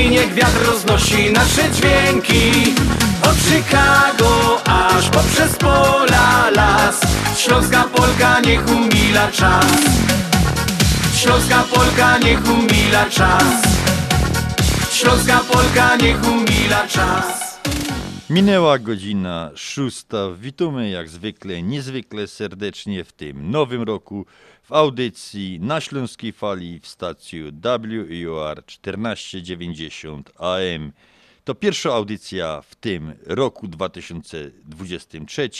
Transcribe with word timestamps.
I 0.00 0.10
niech 0.10 0.34
wiatr 0.34 0.66
roznosi 0.66 1.32
nasze 1.32 1.70
dźwięki. 1.70 2.74
Od 3.22 3.36
Chicago 3.36 4.60
aż 4.64 5.08
poprzez 5.08 5.56
pola 5.56 6.50
las. 6.50 7.00
Śląska 7.38 7.84
Polka 7.84 8.40
niech 8.40 8.68
umila 8.68 9.30
czas. 9.32 9.66
Śląska 11.16 11.64
Polka 11.74 12.18
niech 12.18 12.48
umila 12.48 13.10
czas. 13.10 13.62
Śląska 14.92 15.40
Polka 15.52 15.96
niech 15.96 16.28
umila 16.28 16.88
czas. 16.88 17.44
Minęła 18.30 18.78
godzina 18.78 19.50
szósta. 19.56 20.30
Witamy 20.38 20.90
jak 20.90 21.08
zwykle, 21.08 21.62
niezwykle 21.62 22.26
serdecznie 22.26 23.04
w 23.04 23.12
tym 23.12 23.50
nowym 23.50 23.82
roku 23.82 24.26
w 24.64 24.72
audycji 24.72 25.60
na 25.60 25.80
Śląskiej 25.80 26.32
Fali 26.32 26.80
w 26.80 26.86
stacji 26.86 27.42
WEOR 27.52 28.62
1490 28.62 30.32
AM. 30.38 30.92
To 31.44 31.54
pierwsza 31.54 31.94
audycja 31.94 32.62
w 32.62 32.74
tym 32.74 33.14
roku 33.26 33.68
2023, 33.68 35.50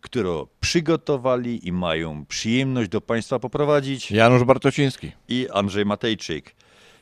którą 0.00 0.46
przygotowali 0.60 1.68
i 1.68 1.72
mają 1.72 2.26
przyjemność 2.26 2.90
do 2.90 3.00
Państwa 3.00 3.38
poprowadzić 3.38 4.10
Janusz 4.10 4.44
Bartosiński. 4.44 5.12
i 5.28 5.48
Andrzej 5.52 5.86
Matejczyk. 5.86 6.54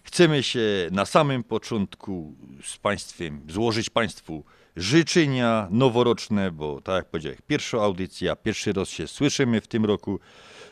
Chcemy 0.03 0.43
się 0.43 0.89
na 0.91 1.06
samym 1.06 1.45
początku 1.45 2.34
z 2.65 2.77
Państwem 2.77 3.41
złożyć 3.49 3.91
Państwu 3.91 4.45
życzenia 4.77 5.69
noworoczne, 5.71 6.51
bo 6.51 6.81
tak 6.81 6.95
jak 6.95 7.06
powiedziałem, 7.06 7.39
pierwsza 7.47 7.78
audycja, 7.78 8.37
pierwszy 8.37 8.72
raz 8.72 8.89
się 8.89 9.06
słyszymy 9.06 9.61
w 9.61 9.66
tym 9.66 9.84
roku. 9.84 10.21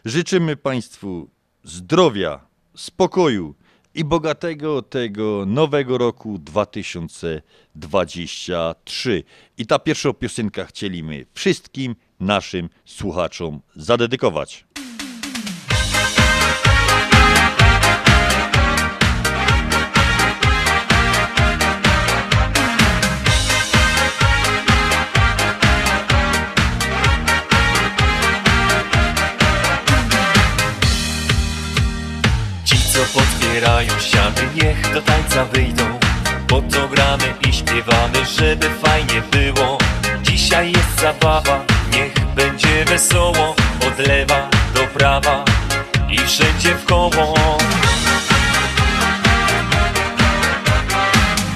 Życzymy 0.05 0.57
Państwu 0.57 1.29
zdrowia, 1.65 2.47
spokoju 2.77 3.55
i 3.95 4.05
bogatego 4.05 4.83
tego 4.83 5.45
nowego 5.47 5.99
roku 5.99 6.39
2023. 6.39 9.25
I 9.59 9.67
ta 9.67 9.79
pierwsza 9.79 10.13
piosenka 10.13 10.65
chcieliśmy 10.65 11.27
wszystkim 11.33 11.97
naszym 12.21 12.69
słuchaczom 12.85 13.61
zadedykować. 13.77 14.65
Co 33.53 33.59
podpierają 33.59 33.99
ściany, 34.01 34.49
niech 34.55 34.95
do 34.95 35.03
tańca 35.03 35.45
wyjdą. 35.45 35.85
Po 36.49 36.63
to 36.63 36.89
gramy 36.89 37.35
i 37.49 37.53
śpiewamy, 37.53 38.27
żeby 38.39 38.71
fajnie 38.71 39.23
było. 39.31 39.79
Dzisiaj 40.23 40.73
jest 40.73 41.01
zabawa, 41.01 41.65
niech 41.93 42.13
będzie 42.35 42.85
wesoło. 42.85 43.55
Od 43.89 43.99
lewa 43.99 44.49
do 44.75 44.81
prawa 44.81 45.45
i 46.11 46.19
wszędzie 46.19 46.75
w 46.75 46.85
koło. 46.85 47.59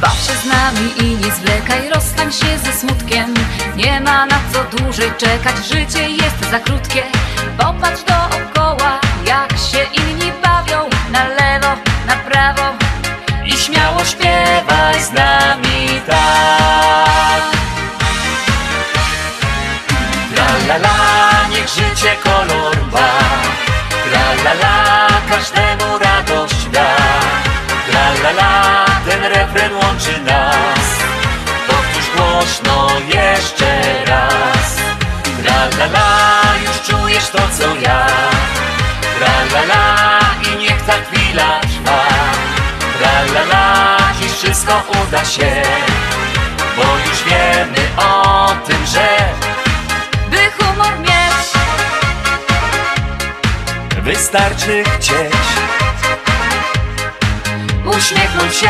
Baw 0.01 0.19
się 0.27 0.33
z 0.33 0.45
nami 0.45 0.93
i 0.99 1.17
nie 1.17 1.33
zwlekaj, 1.33 1.89
rozstań 1.95 2.33
się 2.33 2.59
ze 2.59 2.73
smutkiem. 2.73 3.35
Nie 3.77 4.01
ma 4.01 4.27
na 4.27 4.39
co 4.53 4.77
dłużej 4.77 5.11
czekać, 5.19 5.57
życie 5.69 6.11
jest 6.11 6.51
za 6.51 6.61
krótkie. 6.61 7.03
Popatrz 7.59 8.03
dookoła, 8.03 9.01
jak 9.27 9.53
się 9.53 10.03
inni 10.03 10.26
i 13.47 13.53
śmiało 13.53 14.05
śpiewaj 14.05 15.03
z 15.03 15.13
nami 15.13 16.01
tak. 16.07 17.43
La 20.37 20.49
la 20.69 20.77
la, 20.77 21.49
niech 21.51 21.69
życie 21.69 22.17
kolor 22.25 22.77
ma. 22.93 23.11
La 24.13 24.27
la 24.45 24.55
la, 24.63 25.09
każdemu 25.31 25.99
radość 25.99 26.65
da. 26.73 26.97
La 27.93 28.07
la 28.23 28.31
la, 28.31 28.85
ten 29.09 29.23
refren 29.25 29.73
łączy 29.75 30.21
nas. 30.21 30.87
Powtórz 31.67 32.11
głośno 32.17 32.89
jeszcze 33.15 33.81
raz. 34.07 34.77
La 35.45 35.65
la 35.79 35.87
la, 35.87 36.09
już 36.65 36.81
czujesz 36.87 37.29
to 37.29 37.39
co 37.59 37.77
ja. 37.77 38.07
La 39.21 39.35
la 39.53 39.63
la, 39.65 40.21
i 40.53 40.57
niech 40.57 40.83
ta 40.83 40.95
wszystko 44.67 44.83
uda 45.03 45.25
się 45.25 45.63
Bo 46.77 46.83
już 46.83 47.23
wiemy 47.25 47.89
o 47.97 48.49
tym, 48.67 48.87
że 48.87 49.09
By 50.31 50.51
humor 50.59 50.99
mieć, 51.01 51.47
Wystarczy 54.03 54.85
chcieć. 54.85 55.33
uśmiechnąć 57.85 58.57
się 58.57 58.69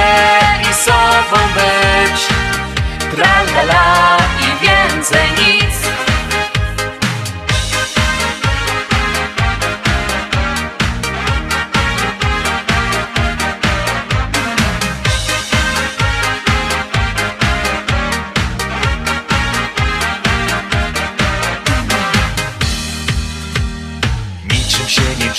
i 0.71 0.75
sobą 0.75 1.43
być. 1.55 2.27
Tra 3.11 3.43
la 3.55 3.63
la 3.63 4.17
i 4.41 4.67
więcej 4.67 5.31
nic 5.31 5.86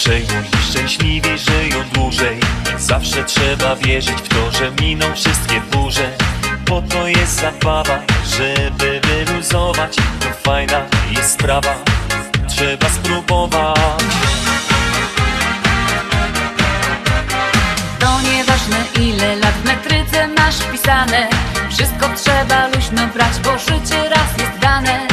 żyją 0.08 0.42
i 0.54 0.72
szczęśliwi 0.72 1.38
żyją 1.38 1.84
dłużej. 1.94 2.40
Zawsze 2.78 3.24
trzeba 3.24 3.76
wierzyć 3.76 4.16
w 4.16 4.28
to, 4.28 4.52
że 4.52 4.72
miną 4.82 5.06
wszystkie 5.16 5.62
burze. 5.72 6.10
Bo 6.70 6.82
to 6.82 7.08
jest 7.08 7.42
zabawa, 7.42 8.00
żeby 8.38 9.02
wyluzować. 9.04 9.96
To 9.96 10.50
fajna 10.50 10.82
jest 11.12 11.32
sprawa, 11.32 11.76
trzeba 12.48 12.90
spróbować. 12.90 14.02
To 18.00 18.22
nieważne 18.22 18.78
ile 19.00 19.36
lat 19.36 19.54
w 19.54 19.66
metryce 19.66 20.28
masz 20.28 20.58
pisane. 20.72 21.28
Wszystko 21.70 22.10
trzeba 22.16 22.68
luźno 22.68 23.08
brać, 23.08 23.40
bo 23.44 23.58
życie 23.58 24.10
raz 24.10 24.38
jest 24.40 24.60
dane. 24.62 25.07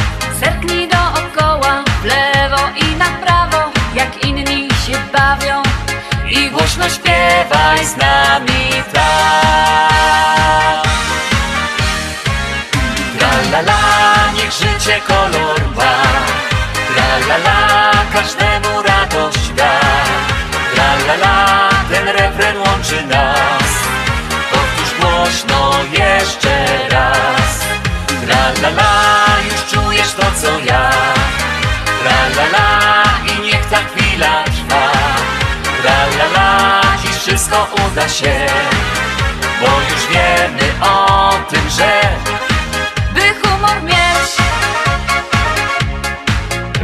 Głośno 6.75 6.89
śpiewaj 6.95 7.85
z 7.85 7.97
nami 7.97 8.83
tak 8.93 9.05
Tra 13.17 13.29
la 13.51 13.61
la, 13.61 14.31
niech 14.35 14.51
życie 14.51 15.01
kolor 15.07 15.61
ma. 15.75 15.93
Tra 16.87 17.17
la 17.27 17.37
la, 17.37 17.91
każdemu 18.13 18.81
radość 18.81 19.49
da. 19.55 19.79
Tra 20.73 20.89
la 21.07 21.15
la, 21.15 21.69
ten 21.89 22.07
refren 22.07 22.57
łączy 22.57 23.03
nas. 23.03 23.71
Powtórz 24.51 24.93
głośno 24.99 25.71
jeszcze 25.91 26.65
raz. 26.89 27.59
Tra 28.25 28.43
la 28.61 28.69
la, 28.69 28.91
już 29.51 29.61
czujesz 29.71 30.11
to 30.13 30.25
co 30.41 30.59
ja. 30.59 30.91
Tra 32.01 32.21
la 32.35 32.45
la, 32.53 32.69
i 33.33 33.41
niech 33.41 33.65
ta 33.65 33.77
chwila 33.77 34.43
trwa 34.43 34.64
wszystko 37.25 37.67
uda 37.87 38.09
się 38.09 38.47
Bo 39.61 39.65
już 39.65 40.07
wiemy 40.07 40.73
o 40.81 41.33
tym, 41.49 41.69
że 41.69 42.01
By 43.13 43.33
humor 43.41 43.83
mieć 43.83 44.31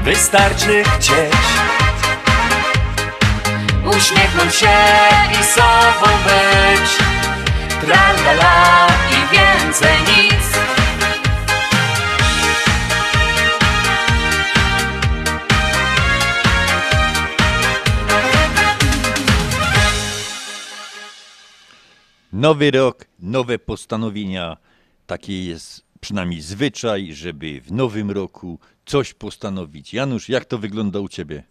Wystarczy 0.04 0.84
chcieć. 0.84 1.34
Uśmiechnąć 3.98 4.56
się 4.56 4.78
i 5.42 5.44
sobą 5.44 6.08
być. 6.26 6.90
Tra 7.82 8.12
la 8.26 8.32
la 8.32 8.88
i 9.12 9.36
więcej 9.36 9.98
nic 10.02 10.81
Nowy 22.34 22.72
rok, 22.72 23.06
nowe 23.20 23.60
postanowienia. 23.60 24.58
Taki 25.08 25.46
jest 25.46 25.86
przynajmniej 26.02 26.42
zwyczaj, 26.42 27.14
żeby 27.14 27.62
w 27.62 27.72
nowym 27.72 28.12
roku 28.12 28.60
coś 28.86 29.14
postanowić. 29.14 29.94
Janusz, 29.94 30.30
jak 30.30 30.46
to 30.46 30.58
wygląda 30.58 31.00
u 31.00 31.08
ciebie? 31.10 31.44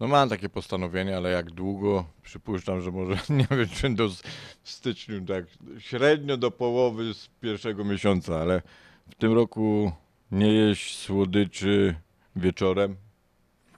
No 0.00 0.06
mam 0.08 0.28
takie 0.28 0.48
postanowienie, 0.48 1.16
ale 1.16 1.30
jak 1.30 1.50
długo? 1.50 2.04
Przypuszczam, 2.22 2.80
że 2.82 2.90
może 2.90 3.14
nie 3.30 3.46
wiem, 3.50 3.68
czy 3.68 3.90
do 3.90 4.04
s- 4.04 4.22
w 4.62 4.70
styczniu, 4.70 5.20
tak 5.26 5.44
średnio 5.78 6.36
do 6.36 6.50
połowy 6.50 7.14
z 7.14 7.28
pierwszego 7.40 7.84
miesiąca, 7.84 8.40
ale 8.40 8.62
w 9.10 9.14
tym 9.14 9.32
roku 9.32 9.92
nie 10.32 10.52
jeść 10.52 10.98
słodyczy 10.98 11.94
wieczorem, 12.36 12.96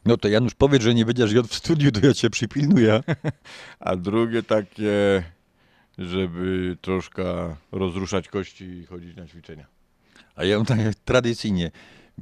No 0.05 0.17
to 0.17 0.29
Janusz, 0.29 0.55
powiedz, 0.55 0.83
że 0.83 0.95
nie 0.95 1.05
będziesz 1.05 1.33
jadł 1.33 1.49
w 1.49 1.55
studiu, 1.55 1.93
to 1.93 2.07
ja 2.07 2.15
cię 2.15 2.31
przypilnuję. 2.31 3.01
a 3.81 3.97
drugie 3.97 4.43
takie, 4.43 5.23
żeby 6.07 6.77
troszkę 6.81 7.57
rozruszać 7.73 8.29
kości 8.29 8.65
i 8.65 8.87
chodzić 8.87 9.17
na 9.17 9.27
ćwiczenia. 9.27 9.67
A 10.37 10.45
ja 10.45 10.65
tak 10.65 10.79
tradycyjnie. 11.05 11.71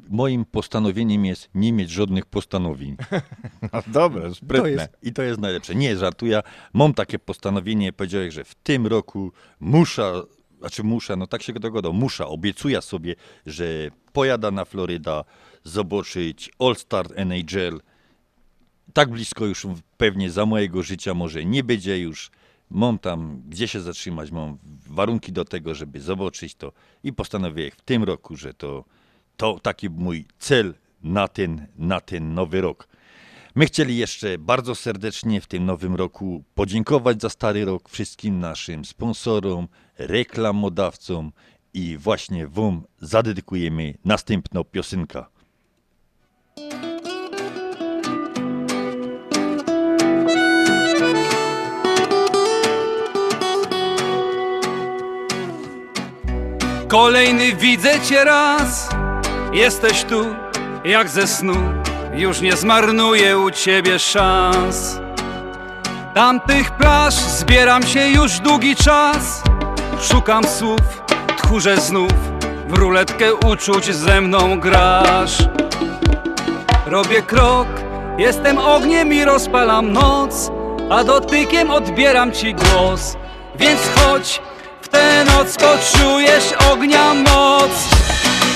Moim 0.09 0.45
postanowieniem 0.45 1.25
jest 1.25 1.49
nie 1.55 1.73
mieć 1.73 1.91
żadnych 1.91 2.27
postanowień. 2.27 2.97
No 3.73 3.83
dobre, 3.87 4.23
To 4.23 4.35
sprytne. 4.35 4.71
jest, 4.71 4.89
I 5.03 5.13
to 5.13 5.23
jest 5.23 5.41
najlepsze. 5.41 5.75
Nie 5.75 5.97
żartuję. 5.97 6.41
Mam 6.73 6.95
takie 6.95 7.19
postanowienie, 7.19 7.93
powiedziałem, 7.93 8.31
że 8.31 8.45
w 8.45 8.55
tym 8.55 8.87
roku 8.87 9.33
muszę, 9.61 10.23
znaczy 10.59 10.83
muszę, 10.85 11.17
no 11.17 11.27
tak 11.27 11.43
się 11.43 11.53
dogodą, 11.53 11.93
muszę, 11.93 12.27
obiecuję 12.27 12.83
sobie, 12.83 13.15
że 13.47 13.65
pojada 14.13 14.51
na 14.51 14.65
Floryda 14.65 15.25
zobaczyć 15.65 16.51
All-Star 16.59 17.07
NHL. 17.15 17.81
Tak 18.93 19.11
blisko 19.11 19.47
już 19.47 19.67
pewnie 19.97 20.31
za 20.31 20.47
mojego 20.47 20.83
życia 20.83 21.15
może 21.15 21.45
nie 21.45 21.65
będzie 21.65 21.99
już. 21.99 22.31
Mam 22.71 22.99
tam 22.99 23.43
gdzie 23.49 23.69
się 23.69 23.81
zatrzymać, 23.81 24.31
mam 24.31 24.59
warunki 24.87 25.33
do 25.33 25.45
tego, 25.45 25.75
żeby 25.75 26.01
zobaczyć 26.01 26.55
to 26.55 26.73
i 27.05 27.13
postanowiłem 27.13 27.71
w 27.71 27.81
tym 27.81 28.05
roku, 28.05 28.37
że 28.37 28.55
to, 28.55 28.85
to 29.37 29.61
taki 29.61 29.91
mój 29.91 30.27
cel 30.39 30.75
na 31.03 31.29
ten, 31.29 31.67
na 31.77 32.01
ten 32.01 32.35
nowy 32.35 32.61
rok. 32.61 32.89
My 33.55 33.67
chcieli 33.67 33.97
jeszcze 33.97 34.39
bardzo 34.39 34.75
serdecznie 34.75 35.41
w 35.41 35.47
tym 35.47 35.65
nowym 35.65 35.95
roku 35.95 36.45
podziękować 36.55 37.21
za 37.21 37.29
stary 37.29 37.65
rok 37.65 37.89
wszystkim 37.89 38.41
naszym 38.41 38.85
sponsorom, 38.85 39.69
reklamodawcom 39.99 41.33
i 41.75 41.97
właśnie 41.97 42.47
Wam 42.47 42.83
zadedykujemy 43.01 43.95
następną 44.05 44.65
piosenkę. 44.65 45.25
Kolejny 56.91 57.53
widzę 57.53 58.01
cię 58.01 58.25
raz. 58.25 58.89
Jesteś 59.53 60.05
tu 60.05 60.27
jak 60.85 61.09
ze 61.09 61.27
snu. 61.27 61.57
Już 62.15 62.41
nie 62.41 62.57
zmarnuję 62.57 63.39
u 63.39 63.51
ciebie 63.51 63.99
szans. 63.99 65.01
Tamtych 66.15 66.71
plaż 66.71 67.15
zbieram 67.15 67.83
się 67.83 68.09
już 68.09 68.39
długi 68.39 68.77
czas. 68.77 69.43
Szukam 70.03 70.45
słów, 70.45 71.03
tchórze 71.37 71.77
znów. 71.77 72.13
W 72.69 72.73
ruletkę 72.73 73.35
uczuć 73.35 73.95
ze 73.95 74.21
mną 74.21 74.61
grasz. 74.61 75.39
Robię 76.87 77.23
krok, 77.23 77.69
jestem 78.19 78.59
ogniem 78.59 79.13
i 79.13 79.25
rozpalam 79.25 79.93
noc. 79.93 80.51
A 80.91 81.05
dotykiem 81.05 81.71
odbieram 81.71 82.33
ci 82.33 82.55
głos. 82.55 83.17
Więc 83.55 83.81
chodź, 83.97 84.43
tę 84.91 85.25
noc 85.25 85.57
poczujesz 85.57 86.45
ognia 86.73 87.15
moc. 87.15 87.71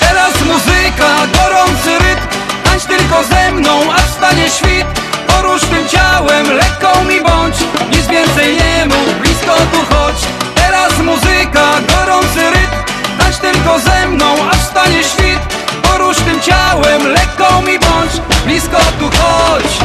Teraz 0.00 0.34
muzyka, 0.46 1.10
gorący 1.34 1.98
rytm 1.98 2.26
Tańcz 2.64 2.84
tylko 2.84 3.24
ze 3.24 3.52
mną, 3.52 3.92
aż 3.92 4.02
stanie 4.02 4.50
świt. 4.50 4.86
Porusz 5.26 5.60
tym 5.60 5.88
ciałem, 5.88 6.46
lekką 6.50 7.04
mi 7.04 7.20
bądź 7.20 7.56
Nic 7.90 8.06
więcej 8.06 8.56
nie 8.56 8.86
mów, 8.86 9.20
blisko 9.20 9.54
tu 9.72 9.94
chodź. 9.94 10.20
Teraz 10.54 10.98
muzyka, 10.98 11.64
gorący 11.88 12.50
rytm 12.50 12.76
Tańcz 13.18 13.36
tylko 13.36 13.78
ze 13.78 14.08
mną, 14.08 14.26
aż 14.50 14.56
stanie 14.56 15.04
świt. 15.04 15.40
Porusz 15.82 16.16
tym 16.16 16.40
ciałem, 16.40 17.08
lekką 17.08 17.62
mi 17.62 17.78
bądź 17.78 18.12
Blisko 18.44 18.78
tu 18.98 19.04
chodź. 19.18 19.78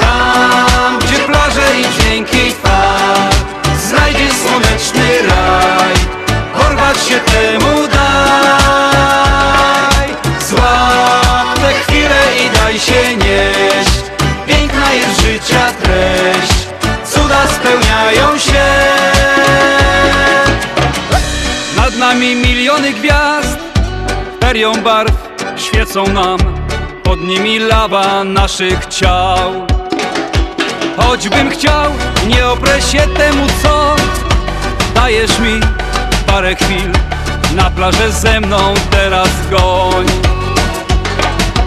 Tam, 0.00 0.98
gdzie 0.98 1.18
plaże 1.18 1.80
i 1.80 2.00
dźwięki 2.00 2.52
fal 2.62 2.89
Słoneczny 4.80 5.28
raj. 5.28 5.94
Porwać 6.54 6.98
się 7.06 7.20
temu 7.20 7.88
daj. 7.88 8.08
Złap 10.48 11.54
tę 11.54 11.72
chwilę 11.72 12.20
i 12.44 12.50
daj 12.58 12.78
się 12.78 13.16
nieść. 13.16 14.00
Piękna 14.46 14.92
jest 14.92 15.20
życia 15.20 15.72
treść. 15.82 16.68
Cuda 17.04 17.46
spełniają 17.46 18.38
się. 18.38 18.64
Nad 21.76 21.96
nami 21.96 22.36
miliony 22.36 22.92
gwiazd. 22.92 23.58
Ferią 24.40 24.72
barw 24.72 25.12
świecą 25.56 26.06
nam. 26.06 26.38
Pod 27.02 27.20
nimi 27.20 27.58
lawa 27.58 28.24
naszych 28.24 28.86
ciał. 28.86 29.66
Choćbym 30.96 31.50
chciał, 31.50 31.90
nie 32.26 32.46
oprę 32.46 32.82
się 32.82 32.98
temu 32.98 33.46
co 33.62 33.99
Dajesz 35.00 35.38
mi 35.38 35.60
parę 36.26 36.54
chwil. 36.54 36.92
Na 37.54 37.70
plażę 37.70 38.12
ze 38.12 38.40
mną 38.40 38.74
teraz 38.90 39.28
goń. 39.50 40.06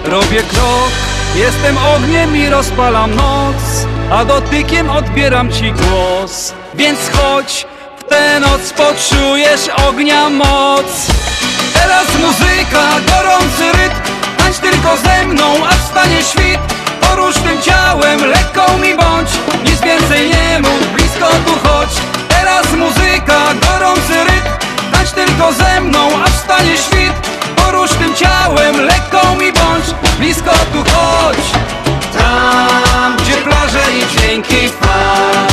Robię 0.05 0.43
krok, 0.43 0.91
jestem 1.35 1.77
ogniem 1.77 2.37
i 2.37 2.49
rozpalam 2.49 3.15
noc 3.15 3.87
A 4.11 4.25
dotykiem 4.25 4.89
odbieram 4.89 5.51
ci 5.51 5.71
głos. 5.71 6.53
Więc 6.73 6.99
chodź, 7.13 7.67
w 7.99 8.03
tę 8.03 8.39
noc 8.39 8.73
poczujesz 8.73 9.69
ognia 9.87 10.29
moc. 10.29 11.07
Teraz 11.73 12.07
muzyka, 12.21 12.87
gorący 13.07 13.77
rytm 13.77 14.11
Tańcz 14.37 14.57
tylko 14.57 14.97
ze 14.97 15.25
mną, 15.25 15.67
aż 15.67 15.75
stanie 15.91 16.23
świt. 16.23 16.59
Porusz 17.01 17.35
tym 17.35 17.61
ciałem, 17.61 18.25
lekką 18.25 18.77
mi 18.77 18.95
bądź 18.95 19.29
Nic 19.65 19.81
więcej 19.81 20.29
nie 20.29 20.59
mów, 20.59 20.93
blisko 20.93 21.27
tu 21.45 21.67
chodź 21.67 22.12
muzyka, 22.83 23.39
gorący 23.53 24.23
rytm. 24.23 24.49
Tańcz 24.91 25.11
tylko 25.11 25.53
ze 25.53 25.81
mną, 25.81 26.23
aż 26.23 26.31
stanie 26.31 26.77
świt. 26.77 27.13
Porusz 27.55 27.91
tym 27.91 28.15
ciałem, 28.15 28.81
lekko 28.81 29.35
mi 29.35 29.53
bądź. 29.53 29.85
Blisko 30.19 30.51
tu 30.51 30.83
chodź. 30.91 31.45
Tam, 32.17 33.17
gdzie 33.17 33.37
plaże 33.37 33.83
i 33.97 34.17
dźwięki 34.17 34.69
fal 34.69 35.47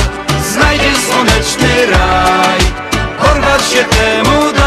Znajdziesz 0.52 0.98
słoneczny 1.10 1.86
raj. 1.86 2.60
Porwać 3.20 3.62
się 3.72 3.84
temu 3.84 4.59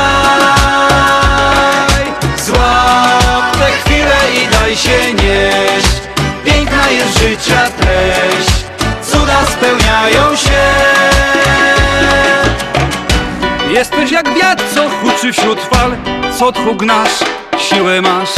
Jesteś 13.84 14.12
jak 14.12 14.34
wiatr, 14.34 14.64
co 14.76 14.90
huczy 14.90 15.34
wśród 15.34 15.60
fal. 15.60 15.92
Co 16.40 16.52
tchu 16.52 16.76
gnasz, 16.76 17.12
siłę 17.58 18.02
masz. 18.02 18.30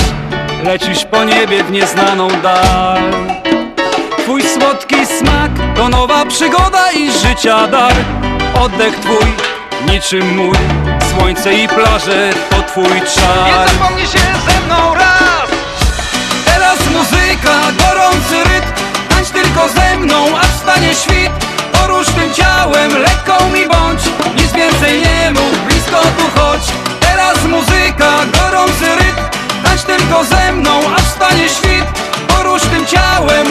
Lecisz 0.64 1.06
po 1.12 1.24
niebie 1.24 1.64
w 1.64 1.72
nieznaną 1.72 2.28
dal. 2.44 3.04
Twój 4.18 4.44
słodki 4.44 5.06
smak 5.06 5.52
to 5.76 5.90
nowa 5.90 6.26
przygoda 6.26 6.92
i 6.92 7.12
życia 7.12 7.68
dar. 7.68 7.94
Oddech 8.62 9.00
twój, 9.00 9.28
niczym 9.92 10.36
mój. 10.36 10.58
Słońce 11.12 11.54
i 11.54 11.68
plaże 11.68 12.34
to 12.50 12.62
twój 12.62 13.02
czar. 13.16 13.46
Nie 13.46 13.74
zapomnij 13.74 14.06
się 14.06 14.20
ze 14.50 14.66
mną 14.66 14.94
raz. 14.94 15.50
Teraz 16.46 16.80
muzyka, 16.92 17.45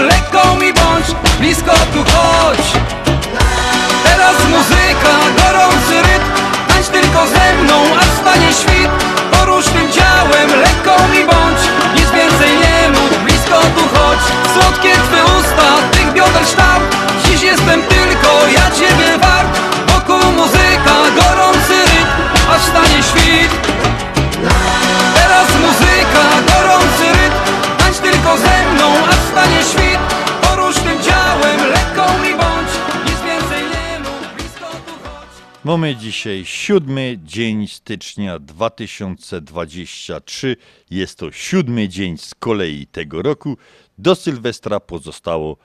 lekką 0.04 0.56
mi 0.56 0.72
bądź 0.72 1.06
Blisko 1.38 1.72
tu 1.72 2.04
chodź 2.12 2.83
Mamy 35.74 35.96
dzisiaj 35.96 36.44
siódmy 36.44 37.18
dzień 37.24 37.68
stycznia 37.68 38.38
2023. 38.38 40.56
Jest 40.90 41.18
to 41.18 41.32
siódmy 41.32 41.88
dzień 41.88 42.18
z 42.18 42.34
kolei 42.34 42.86
tego 42.86 43.22
roku. 43.22 43.56
Do 43.98 44.14
Sylwestra 44.14 44.80
pozostało 44.80 45.56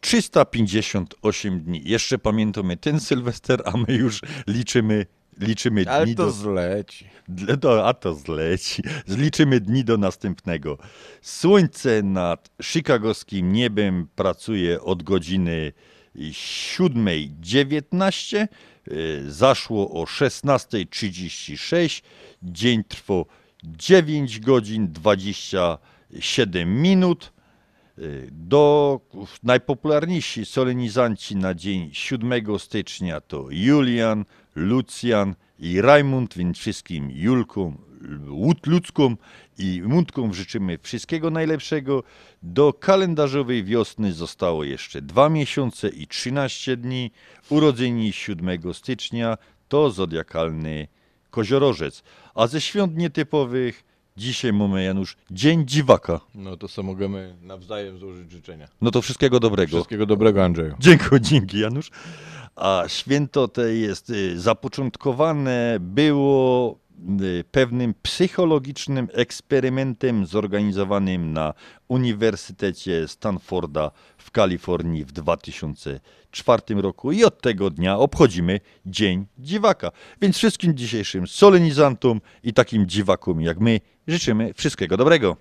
358 0.00 1.60
dni. 1.60 1.82
Jeszcze 1.84 2.18
pamiętamy 2.18 2.76
ten 2.76 3.00
Sylwester, 3.00 3.62
a 3.64 3.72
my 3.76 3.94
już 3.94 4.20
liczymy, 4.46 5.06
liczymy 5.40 5.84
Ale 5.88 6.06
dni 6.06 6.14
to 6.14 6.24
do... 6.24 6.32
zleci. 6.32 7.06
Do, 7.28 7.88
a 7.88 7.94
to 7.94 8.14
zleci. 8.14 8.82
Zliczymy 9.06 9.60
dni 9.60 9.84
do 9.84 9.96
następnego. 9.96 10.78
Słońce 11.22 12.02
nad 12.02 12.50
chicagowskim 12.62 13.52
niebem 13.52 14.08
pracuje 14.16 14.82
od 14.82 15.02
godziny 15.02 15.72
7.19. 16.16 18.48
y, 18.88 19.32
Zaszło 19.32 19.90
o 19.90 20.04
16.36. 20.04 22.02
Dzień 22.42 22.84
trwał 22.84 23.26
9 23.64 24.40
godzin 24.40 24.92
27 24.92 26.82
minut. 26.82 27.32
Y, 27.98 28.28
Do 28.32 29.00
najpopularniejsi 29.42 30.46
solenizanci 30.46 31.36
na 31.36 31.54
dzień 31.54 31.90
7 31.92 32.58
stycznia 32.58 33.20
to 33.20 33.46
Julian, 33.50 34.24
Lucjan 34.54 35.34
i 35.58 35.80
Rajmund, 35.80 36.36
więc 36.36 36.58
wszystkim 36.58 37.10
Julkom, 37.10 37.78
Ludzkom 38.66 39.16
i 39.58 39.82
Mundkom 39.82 40.34
życzymy 40.34 40.78
wszystkiego 40.82 41.30
najlepszego. 41.30 42.02
Do 42.42 42.72
kalendarzowej 42.72 43.64
wiosny 43.64 44.12
zostało 44.12 44.64
jeszcze 44.64 45.02
dwa 45.02 45.28
miesiące 45.28 45.88
i 45.88 46.06
13 46.06 46.76
dni. 46.76 47.10
Urodzeni 47.50 48.12
7 48.12 48.74
stycznia 48.74 49.38
to 49.68 49.90
zodiakalny 49.90 50.88
koziorożec. 51.30 52.02
A 52.34 52.46
ze 52.46 52.60
świąt 52.60 52.96
nietypowych 52.96 53.84
dzisiaj 54.16 54.52
mamy 54.52 54.84
Janusz 54.84 55.16
Dzień 55.30 55.66
Dziwaka. 55.66 56.20
No 56.34 56.56
to 56.56 56.68
sobie 56.68 56.88
możemy 56.88 57.36
nawzajem 57.42 57.98
złożyć 57.98 58.30
życzenia. 58.30 58.68
No 58.80 58.90
to 58.90 59.02
wszystkiego 59.02 59.40
dobrego. 59.40 59.76
Wszystkiego 59.76 60.06
dobrego, 60.06 60.44
Andrzeju. 60.44 60.74
Dziękuję, 60.78 61.20
dzięki 61.20 61.58
Janusz. 61.58 61.90
A 62.56 62.84
święto 62.88 63.48
te 63.48 63.74
jest 63.74 64.10
y, 64.10 64.40
zapoczątkowane, 64.40 65.76
było 65.80 66.78
pewnym 67.50 67.94
psychologicznym 68.02 69.08
eksperymentem 69.12 70.26
zorganizowanym 70.26 71.32
na 71.32 71.54
Uniwersytecie 71.88 73.08
Stanforda 73.08 73.90
w 74.18 74.30
Kalifornii 74.30 75.04
w 75.04 75.12
2004 75.12 76.62
roku 76.74 77.12
i 77.12 77.24
od 77.24 77.42
tego 77.42 77.70
dnia 77.70 77.98
obchodzimy 77.98 78.60
Dzień 78.86 79.26
Dziwaka. 79.38 79.90
Więc 80.20 80.36
wszystkim 80.36 80.76
dzisiejszym 80.76 81.26
solenizantom 81.26 82.20
i 82.42 82.52
takim 82.52 82.86
dziwakom 82.86 83.40
jak 83.40 83.60
my 83.60 83.80
życzymy 84.06 84.54
wszystkiego 84.54 84.96
dobrego. 84.96 85.36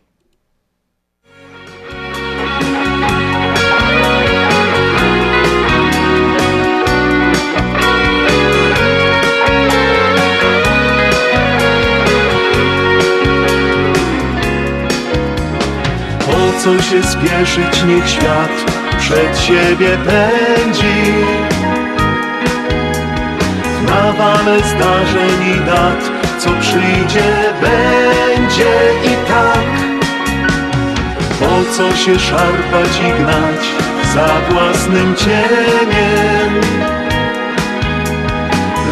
Co 16.65 16.81
się 16.81 17.03
spieszyć, 17.03 17.84
niech 17.84 18.10
świat 18.10 18.65
przed 19.00 19.39
siebie 19.39 19.98
pędzi. 19.98 21.13
Nawale 23.88 24.60
zdarzeń 24.60 25.55
i 25.55 25.65
dat, 25.65 26.12
co 26.38 26.50
przyjdzie, 26.62 27.34
będzie 27.62 28.74
i 29.03 29.27
tak. 29.27 29.65
Po 31.39 31.74
co 31.77 31.95
się 31.95 32.19
szarpać 32.19 33.00
i 33.10 33.22
gnać 33.22 33.65
za 34.13 34.53
własnym 34.53 35.15
cieniem? 35.15 36.62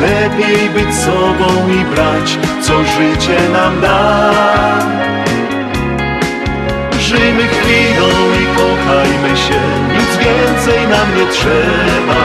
Lepiej 0.01 0.70
być 0.70 0.96
sobą 0.96 1.70
i 1.70 1.96
brać, 1.96 2.38
co 2.62 2.74
życie 2.84 3.50
nam 3.53 3.82
da 3.82 4.63
Żyjmy 7.13 7.48
chwilą 7.48 8.10
i 8.41 8.46
kochajmy 8.58 9.38
się, 9.38 9.62
nic 9.93 10.17
więcej 10.17 10.88
nam 10.88 11.15
nie 11.17 11.25
trzeba. 11.32 12.22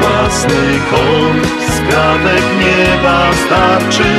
Własny 0.00 0.80
kąt, 0.90 1.46
skrawek 1.76 2.44
nieba 2.60 3.30
starczy 3.46 4.10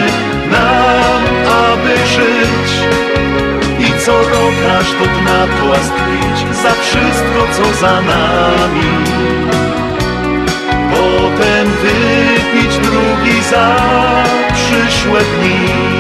nam, 0.51 1.21
aby 1.63 1.97
żyć. 2.07 2.71
I 3.79 4.05
co 4.05 4.17
rok 4.17 4.55
aż 4.79 4.91
do 4.91 5.05
dna 5.05 5.47
płastwić 5.61 6.55
za 6.63 6.71
wszystko, 6.71 7.47
co 7.53 7.79
za 7.81 8.01
nami. 8.01 8.91
Potem 10.91 11.67
wypić 11.67 12.77
drugi 12.77 13.43
za 13.49 13.75
przyszłe 14.53 15.19
dni. 15.19 15.90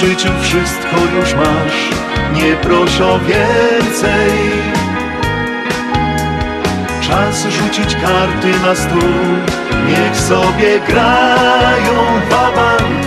Życiu 0.00 0.28
wszystko 0.40 0.96
już 1.16 1.34
masz, 1.34 1.90
nie 2.34 2.56
proś 2.56 3.00
o 3.00 3.18
więcej. 3.18 4.32
Czas 7.00 7.46
rzucić 7.46 7.94
karty 7.94 8.60
na 8.66 8.74
stół. 8.74 9.10
Niech 9.88 10.16
sobie 10.16 10.80
grają 10.80 12.20
wabank 12.30 13.06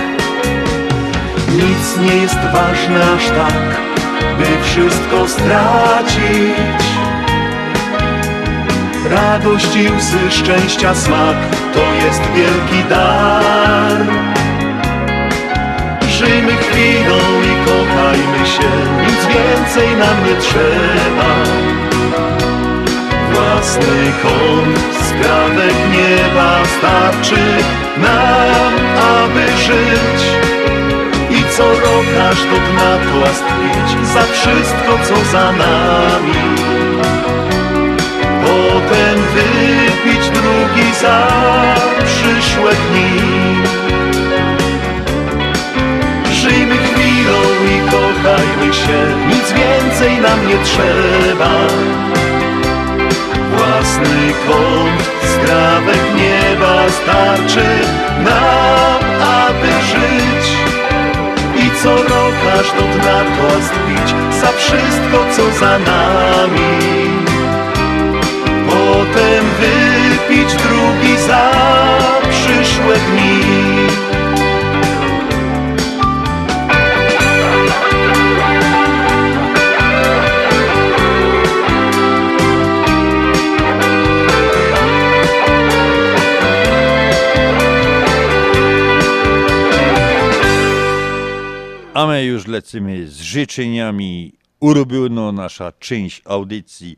Nic 1.50 1.98
nie 2.02 2.16
jest 2.16 2.40
ważne 2.54 3.12
aż 3.16 3.26
tak 3.28 3.82
By 4.38 4.64
wszystko 4.64 5.28
stracić. 5.28 6.84
Radość 9.10 9.76
i 9.76 9.90
łzy 9.90 10.32
szczęścia 10.32 10.96
smak 10.96 11.38
To 11.74 12.06
jest 12.06 12.22
wielki 12.36 12.90
dar 12.90 14.43
Żyjmy 16.24 16.52
chwilą 16.52 17.18
i 17.18 17.54
kochajmy 17.66 18.46
się. 18.46 18.70
Nic 19.02 19.26
więcej 19.26 19.96
nam 19.96 20.26
nie 20.26 20.36
trzeba. 20.42 21.32
Własny 23.34 24.14
kąt, 24.24 24.80
skrawek 25.08 25.76
nieba 25.92 26.60
Starczy 26.78 27.44
nam, 27.98 28.74
aby 29.16 29.58
żyć. 29.58 30.24
I 31.30 31.56
co 31.58 31.70
rok 31.70 32.08
aż 32.32 32.38
do 32.44 32.58
dna 32.72 32.98
toast 32.98 33.44
pić 33.44 34.08
Za 34.08 34.24
wszystko, 34.24 35.00
co 35.04 35.32
za 35.32 35.52
nami. 35.52 36.44
Potem 38.42 39.20
wypić 39.34 40.30
drugi 40.30 40.94
za 41.02 41.28
przyszłe 42.06 42.72
dni 42.72 43.83
i 48.34 48.46
kochajmy 48.46 48.74
się 48.74 49.28
Nic 49.28 49.52
więcej 49.52 50.22
nam 50.22 50.48
nie 50.48 50.58
trzeba. 50.64 51.52
Własny 53.56 54.34
kąt, 54.48 55.04
skrawek 55.34 56.04
nieba 56.16 56.90
Starczy 56.90 57.70
nam, 58.24 59.22
aby 59.22 59.68
żyć. 59.68 60.46
I 61.66 61.84
co 61.84 61.96
rok 61.96 62.36
aż 62.60 62.72
do 62.72 63.00
dna 63.00 63.24
pić 63.88 64.16
Za 64.42 64.52
wszystko, 64.52 65.26
co 65.36 65.60
za 65.60 65.80
nami. 65.80 66.94
Potem 68.68 69.46
wypić 69.60 70.54
drugi 70.54 71.18
za 71.28 71.52
przyszłe 72.30 72.96
dni 72.96 73.53
A 92.04 92.08
my 92.08 92.26
już 92.26 92.48
lecimy 92.48 93.08
z 93.08 93.22
życzeniami. 93.22 94.34
Urobiono 94.60 95.32
nasza 95.32 95.72
część 95.72 96.22
audycji, 96.26 96.98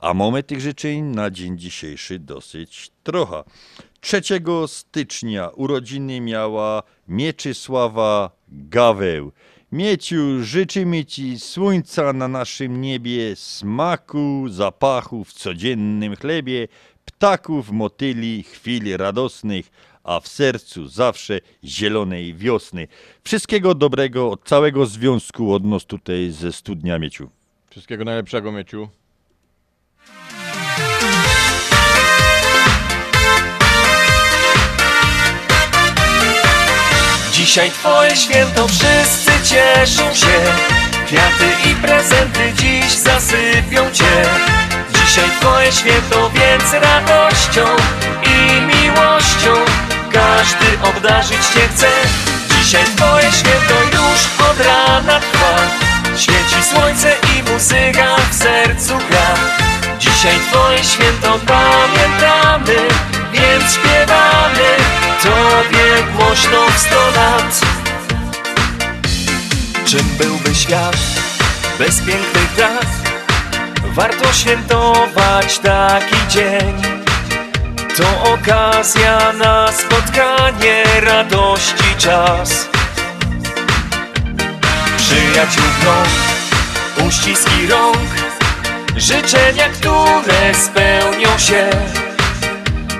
a 0.00 0.14
mamy 0.14 0.42
tych 0.42 0.60
życzeń 0.60 1.02
na 1.04 1.30
dzień 1.30 1.58
dzisiejszy 1.58 2.18
dosyć 2.18 2.90
trochę. 3.02 3.44
3 4.00 4.20
stycznia 4.66 5.48
urodziny 5.48 6.20
miała 6.20 6.82
Mieczysława 7.08 8.30
Gaweł. 8.48 9.32
Mieciu, 9.72 10.42
życzymy 10.42 11.04
Ci 11.04 11.38
słońca 11.40 12.12
na 12.12 12.28
naszym 12.28 12.80
niebie, 12.80 13.36
smaku, 13.36 14.48
zapachu 14.48 15.24
w 15.24 15.32
codziennym 15.32 16.16
chlebie, 16.16 16.68
ptaków, 17.04 17.70
motyli, 17.70 18.42
chwil 18.42 18.96
radosnych, 18.96 19.70
a 20.06 20.20
w 20.20 20.28
sercu 20.28 20.88
zawsze 20.88 21.40
zielonej 21.64 22.34
wiosny. 22.34 22.88
Wszystkiego 23.24 23.74
dobrego 23.74 24.30
od 24.30 24.44
całego 24.44 24.86
związku 24.86 25.54
od 25.54 25.64
nas 25.64 25.84
tutaj 25.84 26.30
ze 26.30 26.52
Studnia 26.52 26.98
Mieciu. 26.98 27.30
Wszystkiego 27.70 28.04
najlepszego, 28.04 28.52
Mieciu. 28.52 28.88
Dzisiaj 37.32 37.70
twoje 37.70 38.16
święto, 38.16 38.68
wszyscy 38.68 39.30
cieszą 39.48 40.14
się 40.14 40.42
Kwiaty 41.06 41.70
i 41.70 41.74
prezenty 41.74 42.52
dziś 42.56 42.92
zasypią 42.92 43.92
cię 43.92 44.24
Dzisiaj 44.94 45.30
twoje 45.40 45.72
święto, 45.72 46.30
więc 46.30 46.72
radością 46.72 47.66
i 48.26 48.60
miłością. 48.60 49.54
Każdy 50.12 50.66
obdarzyć 50.82 51.46
cię 51.54 51.68
chce. 51.74 51.88
Dzisiaj 52.58 52.84
twoje 52.96 53.32
święto 53.32 53.74
już 53.92 54.48
od 54.50 54.60
rana 54.66 55.20
trwa. 55.20 55.56
Świeci 56.16 56.64
słońce 56.70 57.12
i 57.36 57.52
muzyka 57.52 58.16
w 58.30 58.34
sercu 58.34 58.98
gra. 59.10 59.34
Dzisiaj 59.98 60.36
twoje 60.50 60.84
święto 60.84 61.38
pamiętamy 61.46 62.88
Więc 63.32 63.74
śpiewamy. 63.74 64.68
Tobie 65.22 66.12
głośno 66.16 66.66
w 66.74 66.78
sto 66.78 67.10
lat. 67.16 67.60
Czym 69.86 70.08
byłby 70.18 70.54
świat 70.54 70.96
bez 71.78 72.00
pięknych 72.00 72.54
dat? 72.56 72.86
Warto 73.94 74.32
świętować 74.32 75.58
taki 75.58 76.16
dzień 76.28 77.05
To 77.96 78.32
okazja 78.32 79.32
na 79.32 79.72
spotkanie, 79.72 80.84
radości 81.00 81.94
czas. 81.98 82.68
Przyjaciół 84.96 85.64
krąg, 85.80 87.08
uściski 87.08 87.66
rąk 87.66 88.08
Życzenia, 88.96 89.68
które 89.68 90.54
spełnią 90.54 91.38
się. 91.38 91.70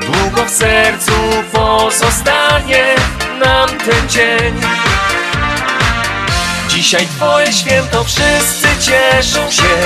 Długo 0.01 0.45
w 0.45 0.51
sercu 0.51 1.13
pozostanie 1.53 2.85
nam 3.45 3.69
ten 3.69 4.09
dzień. 4.09 4.61
Dzisiaj 6.69 7.07
twoje 7.07 7.53
święto, 7.53 8.05
wszyscy 8.05 8.69
cieszą 8.81 9.51
się. 9.51 9.77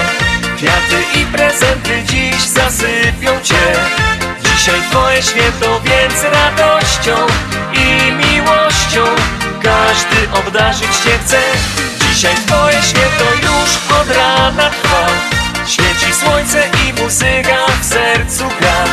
Kwiaty 0.56 1.20
i 1.20 1.24
prezenty 1.26 2.02
dziś 2.04 2.42
zasypią 2.42 3.40
cię 3.42 3.74
Dzisiaj 4.60 4.82
twoje 4.90 5.22
święto, 5.22 5.80
więc 5.80 6.24
radością 6.24 7.16
i 7.72 8.12
miłością 8.12 9.04
Każdy 9.62 10.32
obdarzyć 10.32 10.96
cię 11.04 11.18
chce. 11.24 11.40
Dzisiaj 12.00 12.34
twoje 12.46 12.82
święto 12.82 13.24
już 13.42 13.98
od 14.00 14.16
rana 14.16 14.70
trwa. 14.70 15.06
Świeci 15.66 16.14
słońce 16.20 16.68
i 16.88 17.02
muzyka 17.02 17.66
w 17.80 17.86
sercu 17.86 18.44
gra. 18.60 18.84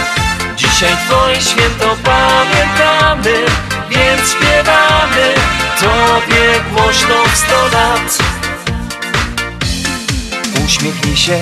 Dzisiaj 0.56 0.98
twoje 1.08 1.42
święto 1.42 1.98
pamiętamy 2.04 3.46
Więc 3.90 4.32
śpiewamy 4.32 5.34
Tobie 5.80 6.60
głośno 6.74 7.24
w 7.34 7.38
sto 7.38 7.68
lat. 7.74 8.18
Uśmiechnij 10.66 11.18
się, 11.18 11.40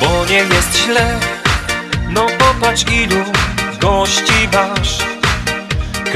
bo 0.00 0.24
nie 0.24 0.38
jest 0.38 0.76
źle 0.76 1.35
popatrz 2.60 2.84
ilu 2.92 3.24
gości 3.80 4.48
masz. 4.52 4.98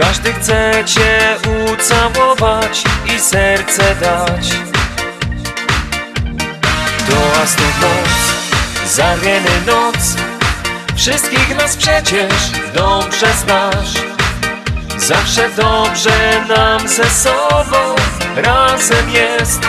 Każdy 0.01 0.33
chce 0.33 0.85
cię 0.87 1.37
ucałować 1.73 2.83
i 3.17 3.21
serce 3.21 3.95
dać. 4.01 4.49
To 7.09 7.43
astów 7.43 7.81
noc, 7.81 8.13
zarieny 8.95 9.51
noc. 9.67 10.17
Wszystkich 10.97 11.57
nas 11.57 11.77
przecież 11.77 12.35
dobrze 12.75 13.27
znasz. 13.43 13.95
Zawsze 14.99 15.51
dobrze 15.57 16.45
nam 16.49 16.89
ze 16.89 17.11
sobą 17.11 17.95
razem 18.37 19.11
jest. 19.11 19.61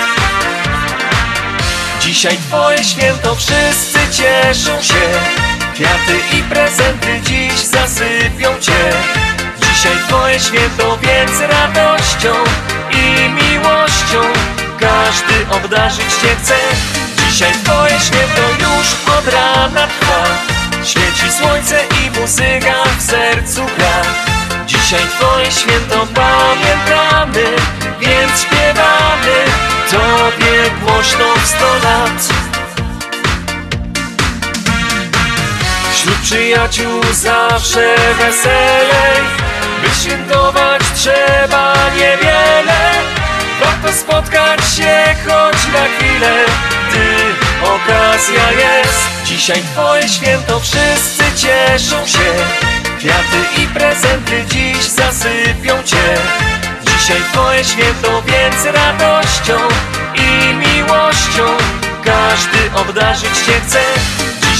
Dzisiaj 2.01 2.37
twoje 2.37 2.83
święto, 2.83 3.35
wszyscy 3.35 3.99
cieszą 4.11 4.81
się 4.81 5.50
Kwiaty 5.81 6.37
i 6.37 6.43
prezenty 6.43 7.21
dziś 7.21 7.53
zasypią 7.53 8.59
cię. 8.59 8.91
Dzisiaj 9.61 9.97
twoje 10.07 10.39
święto, 10.39 10.97
więc 10.97 11.31
radością 11.39 12.33
i 12.91 13.29
miłością 13.29 14.21
Każdy 14.79 15.33
obdarzyć 15.51 16.05
cię 16.21 16.35
chce. 16.43 16.55
Dzisiaj 17.17 17.53
twoje 17.63 17.99
święto 17.99 18.41
już 18.59 19.17
od 19.17 19.33
rana 19.33 19.87
trwa. 19.87 20.23
Świeci 20.83 21.31
słońce 21.39 21.79
i 22.03 22.19
muzyka 22.19 22.83
w 22.97 23.01
sercu 23.01 23.61
gra. 23.77 24.01
Dzisiaj 24.65 25.01
twoje 25.19 25.51
święto 25.51 26.07
pamiętamy 26.15 27.55
Więc 27.99 28.41
śpiewamy. 28.41 29.35
Tobie 29.91 30.71
głośno 30.81 31.25
w 31.43 31.47
sto 31.47 31.73
lat 31.83 32.50
Wśród 36.01 36.19
przyjaciół 36.19 37.03
zawsze 37.13 37.95
weselej 38.17 39.21
By 39.81 39.89
świętować 40.01 40.81
trzeba 40.95 41.73
niewiele. 41.95 42.91
Warto 43.59 43.97
spotkać 43.97 44.59
się 44.75 45.15
choć 45.25 45.67
na 45.73 45.85
chwilę 45.97 46.45
Gdy 46.89 47.07
okazja 47.63 48.51
jest. 48.51 48.99
Dzisiaj 49.25 49.61
twoje 49.73 50.09
święto, 50.09 50.59
wszyscy 50.59 51.23
cieszą 51.35 52.07
się. 52.07 52.33
Kwiaty 52.99 53.61
i 53.63 53.67
prezenty 53.67 54.45
dziś 54.49 54.83
zasypią 54.83 55.83
cię. 55.83 56.17
Dzisiaj 56.85 57.21
twoje 57.33 57.63
święto, 57.63 58.21
więc 58.21 58.65
radością 58.65 59.57
i 60.15 60.53
miłością. 60.53 61.57
Każdy 62.03 62.71
obdarzyć 62.75 63.37
cię 63.45 63.61
chce 63.67 63.81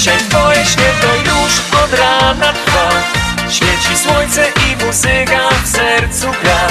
Dzisiaj 0.02 0.18
twoje 0.18 0.64
święto 0.66 1.16
już 1.16 1.82
od 1.84 1.98
rana 1.98 2.52
trwa 2.52 2.90
Świeci 3.50 3.96
słońce 3.96 4.46
i 4.48 4.84
muzyka 4.84 5.48
w 5.64 5.68
sercu 5.68 6.26
gra 6.42 6.68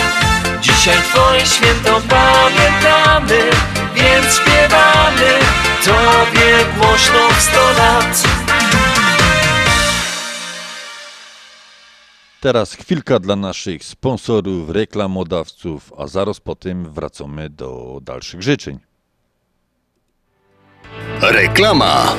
Dzisiaj 0.61 0.97
twoje 0.97 1.45
święto 1.45 2.01
pamiętamy 2.09 3.39
Więc 3.95 4.35
śpiewamy 4.35 5.39
Tobie 5.85 6.65
głośno 6.77 7.29
w 7.37 7.41
sto 7.41 7.71
lat 7.77 8.23
Teraz 12.41 12.73
chwilka 12.73 13.19
dla 13.19 13.35
naszych 13.35 13.83
sponsorów, 13.83 14.69
reklamodawców, 14.69 15.93
a 15.97 16.07
zaraz 16.07 16.39
po 16.39 16.55
tym 16.55 16.93
wracamy 16.93 17.49
do 17.49 17.99
dalszych 18.01 18.41
życzeń. 18.41 18.79
Reklama. 21.21 22.15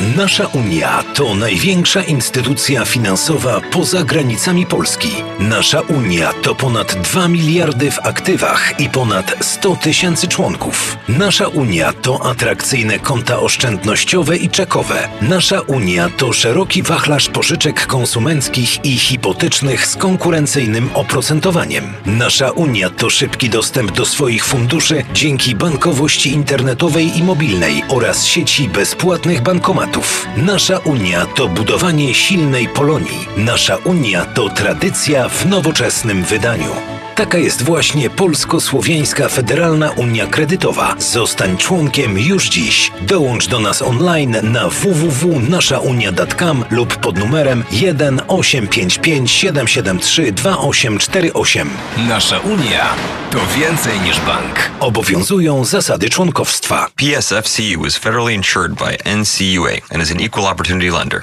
Nasza 0.00 0.46
Unia 0.46 1.04
to 1.14 1.34
największa 1.34 2.02
instytucja 2.02 2.84
finansowa 2.84 3.60
poza 3.70 4.04
granicami 4.04 4.66
Polski. 4.66 5.08
Nasza 5.38 5.80
Unia 5.80 6.32
to 6.42 6.54
ponad 6.54 6.94
2 6.94 7.28
miliardy 7.28 7.90
w 7.90 7.98
aktywach 7.98 8.80
i 8.80 8.88
ponad 8.88 9.36
100 9.40 9.76
tysięcy 9.76 10.28
członków. 10.28 10.96
Nasza 11.08 11.48
Unia 11.48 11.92
to 11.92 12.26
atrakcyjne 12.26 12.98
konta 12.98 13.40
oszczędnościowe 13.40 14.36
i 14.36 14.48
czekowe. 14.50 15.08
Nasza 15.22 15.60
Unia 15.60 16.10
to 16.16 16.32
szeroki 16.32 16.82
wachlarz 16.82 17.28
pożyczek 17.28 17.86
konsumenckich 17.86 18.84
i 18.84 18.98
hipotecznych 18.98 19.86
z 19.86 19.96
konkurencyjnym 19.96 20.90
oprocentowaniem. 20.94 21.92
Nasza 22.06 22.50
Unia 22.50 22.90
to 22.90 23.10
szybki 23.10 23.50
dostęp 23.50 23.92
do 23.92 24.06
swoich 24.06 24.44
funduszy 24.44 25.04
dzięki 25.14 25.54
bankowości 25.54 26.32
internetowej 26.32 27.18
i 27.18 27.22
mobilnej 27.22 27.82
oraz 27.88 28.26
sieci 28.26 28.68
bezpłatnych 28.68 29.42
bankomatów. 29.42 29.89
Nasza 30.36 30.78
Unia 30.78 31.26
to 31.26 31.48
budowanie 31.48 32.14
silnej 32.14 32.68
Polonii. 32.68 33.28
Nasza 33.36 33.76
Unia 33.76 34.24
to 34.24 34.48
tradycja 34.48 35.28
w 35.28 35.46
nowoczesnym 35.46 36.22
wydaniu. 36.22 36.99
Taka 37.14 37.38
jest 37.38 37.62
właśnie 37.62 38.10
Polsko-Słowiańska 38.10 39.28
Federalna 39.28 39.90
Unia 39.90 40.26
Kredytowa. 40.26 40.94
Zostań 40.98 41.56
członkiem 41.56 42.18
już 42.18 42.48
dziś. 42.48 42.92
Dołącz 43.00 43.48
do 43.48 43.60
nas 43.60 43.82
online 43.82 44.36
na 44.42 44.68
www.naszaunia.com 44.68 46.64
lub 46.70 46.96
pod 46.96 47.18
numerem 47.18 47.64
1 47.72 48.20
855 48.28 49.30
773 49.30 50.32
2848. 50.32 51.70
Nasza 52.08 52.38
Unia 52.38 52.94
to 53.30 53.38
więcej 53.58 54.00
niż 54.00 54.20
bank. 54.20 54.70
Obowiązują 54.80 55.64
zasady 55.64 56.10
członkowstwa. 56.10 56.88
PSFCU 56.96 57.86
is 57.86 57.98
federally 57.98 58.34
insured 58.34 58.72
by 58.74 58.96
NCUA 59.16 59.94
and 59.94 60.02
is 60.02 60.10
an 60.10 60.20
equal 60.20 60.46
opportunity 60.46 60.90
lender. 60.90 61.22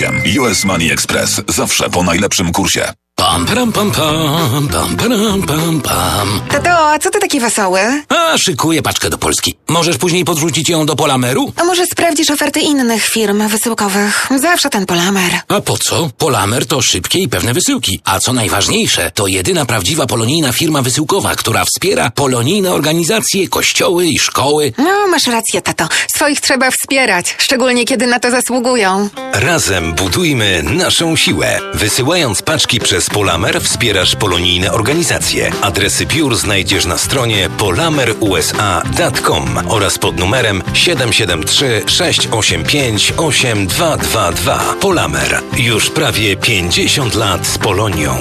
US 0.39 0.65
Money 0.65 0.91
Express 0.91 1.41
zawsze 1.47 1.89
po 1.89 2.03
najlepszym 2.03 2.51
kursie. 2.51 2.93
Pam, 3.21 3.45
pam, 3.45 3.71
pam, 3.71 3.91
pam, 3.91 4.67
pam, 4.67 4.97
pam, 4.97 5.41
pam, 5.47 5.81
pam. 5.81 6.41
Tato, 6.49 6.69
a 6.91 6.99
co 6.99 7.09
ty 7.09 7.19
taki 7.19 7.39
wesoły? 7.39 7.79
A, 8.09 8.37
szykuję 8.37 8.81
paczkę 8.81 9.09
do 9.09 9.17
Polski. 9.17 9.55
Możesz 9.67 9.97
później 9.97 10.25
podrzucić 10.25 10.69
ją 10.69 10.85
do 10.85 10.95
Polameru? 10.95 11.53
A 11.55 11.63
może 11.63 11.85
sprawdzisz 11.85 12.29
oferty 12.31 12.59
innych 12.59 13.05
firm 13.05 13.47
wysyłkowych? 13.47 14.27
Zawsze 14.37 14.69
ten 14.69 14.85
Polamer. 14.85 15.31
A 15.47 15.61
po 15.61 15.77
co? 15.77 16.09
Polamer 16.17 16.65
to 16.65 16.81
szybkie 16.81 17.19
i 17.19 17.29
pewne 17.29 17.53
wysyłki. 17.53 18.01
A 18.05 18.19
co 18.19 18.33
najważniejsze, 18.33 19.11
to 19.11 19.27
jedyna 19.27 19.65
prawdziwa 19.65 20.05
polonijna 20.05 20.53
firma 20.53 20.81
wysyłkowa, 20.81 21.35
która 21.35 21.65
wspiera 21.65 22.09
polonijne 22.11 22.71
organizacje, 22.71 23.47
kościoły 23.47 24.07
i 24.07 24.19
szkoły. 24.19 24.73
No, 24.77 25.07
masz 25.07 25.27
rację, 25.27 25.61
tato. 25.61 25.87
Swoich 26.15 26.41
trzeba 26.41 26.71
wspierać, 26.71 27.35
szczególnie 27.37 27.85
kiedy 27.85 28.07
na 28.07 28.19
to 28.19 28.31
zasługują. 28.31 29.09
Razem 29.33 29.93
budujmy 29.93 30.63
naszą 30.63 31.15
siłę. 31.15 31.59
Wysyłając 31.73 32.41
paczki 32.41 32.79
przez 32.79 33.10
Polamer 33.13 33.61
wspierasz 33.61 34.15
polonijne 34.15 34.71
organizacje. 34.71 35.51
Adresy 35.61 36.05
biur 36.05 36.35
znajdziesz 36.35 36.85
na 36.85 36.97
stronie 36.97 37.49
polamerusa.com 37.57 39.59
oraz 39.67 39.97
pod 39.97 40.19
numerem 40.19 40.63
773 40.73 41.83
685 41.87 43.13
8222. 43.17 44.75
Polamer. 44.81 45.41
Już 45.57 45.89
prawie 45.89 46.37
50 46.37 47.15
lat 47.15 47.47
z 47.47 47.57
Polonią. 47.57 48.17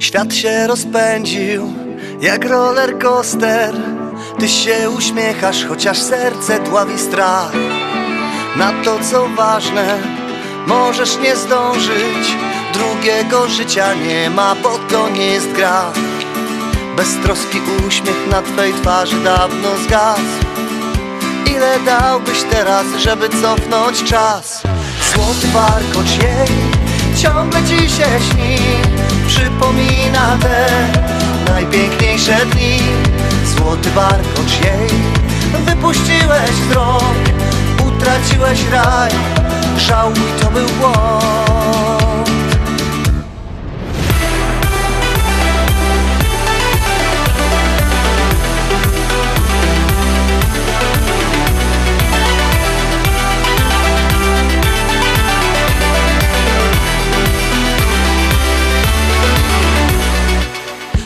Świat 0.00 0.34
się 0.34 0.66
rozpędził 0.66 1.72
jak 2.20 2.44
roller 2.44 2.98
coaster 2.98 3.74
Ty 4.42 4.48
się 4.48 4.90
uśmiechasz, 4.90 5.64
chociaż 5.64 6.02
serce 6.02 6.60
dławi 6.60 6.98
strach. 6.98 7.52
Na 8.56 8.72
to 8.84 8.98
co 9.10 9.28
ważne, 9.28 9.98
możesz 10.66 11.18
nie 11.18 11.36
zdążyć. 11.36 12.36
Drugiego 12.74 13.48
życia 13.48 13.94
nie 13.94 14.30
ma, 14.30 14.54
bo 14.54 14.78
to 14.78 15.08
nie 15.08 15.26
jest 15.26 15.52
gra. 15.52 15.92
Beztroski 16.96 17.60
uśmiech 17.88 18.30
na 18.30 18.42
twej 18.42 18.72
twarzy 18.72 19.16
dawno 19.24 19.68
zgasł. 19.84 20.22
Ile 21.46 21.80
dałbyś 21.80 22.42
teraz, 22.50 22.86
żeby 22.98 23.28
cofnąć 23.28 24.04
czas? 24.04 24.62
Złoty 25.14 25.46
warkocz 25.52 26.22
jej 26.22 26.48
ciągle 27.22 27.60
ci 27.62 27.78
się 27.78 28.06
śni. 28.30 28.58
Przypomina 29.26 30.38
te 30.42 30.66
najpiękniejsze 31.52 32.46
dni 32.46 32.78
Złoty 33.56 33.90
warkocz 33.90 34.60
jej 34.64 34.88
Wypuściłeś 35.66 36.50
z 36.68 36.72
rąk 36.72 37.28
Utraciłeś 37.86 38.64
raj 38.70 39.10
Żałuj, 39.78 40.14
to 40.40 40.50
był 40.50 40.66
błąd. 40.68 42.30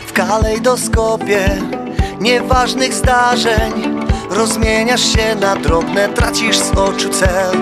W 0.07 0.13
kalejdoskopie 0.13 1.49
nieważnych 2.27 2.95
zdarzeń. 2.95 3.73
Rozmieniasz 4.31 5.13
się 5.13 5.35
na 5.35 5.57
drobne, 5.57 6.09
tracisz 6.09 6.59
z 6.59 6.71
oczu 6.71 7.09
cel. 7.09 7.57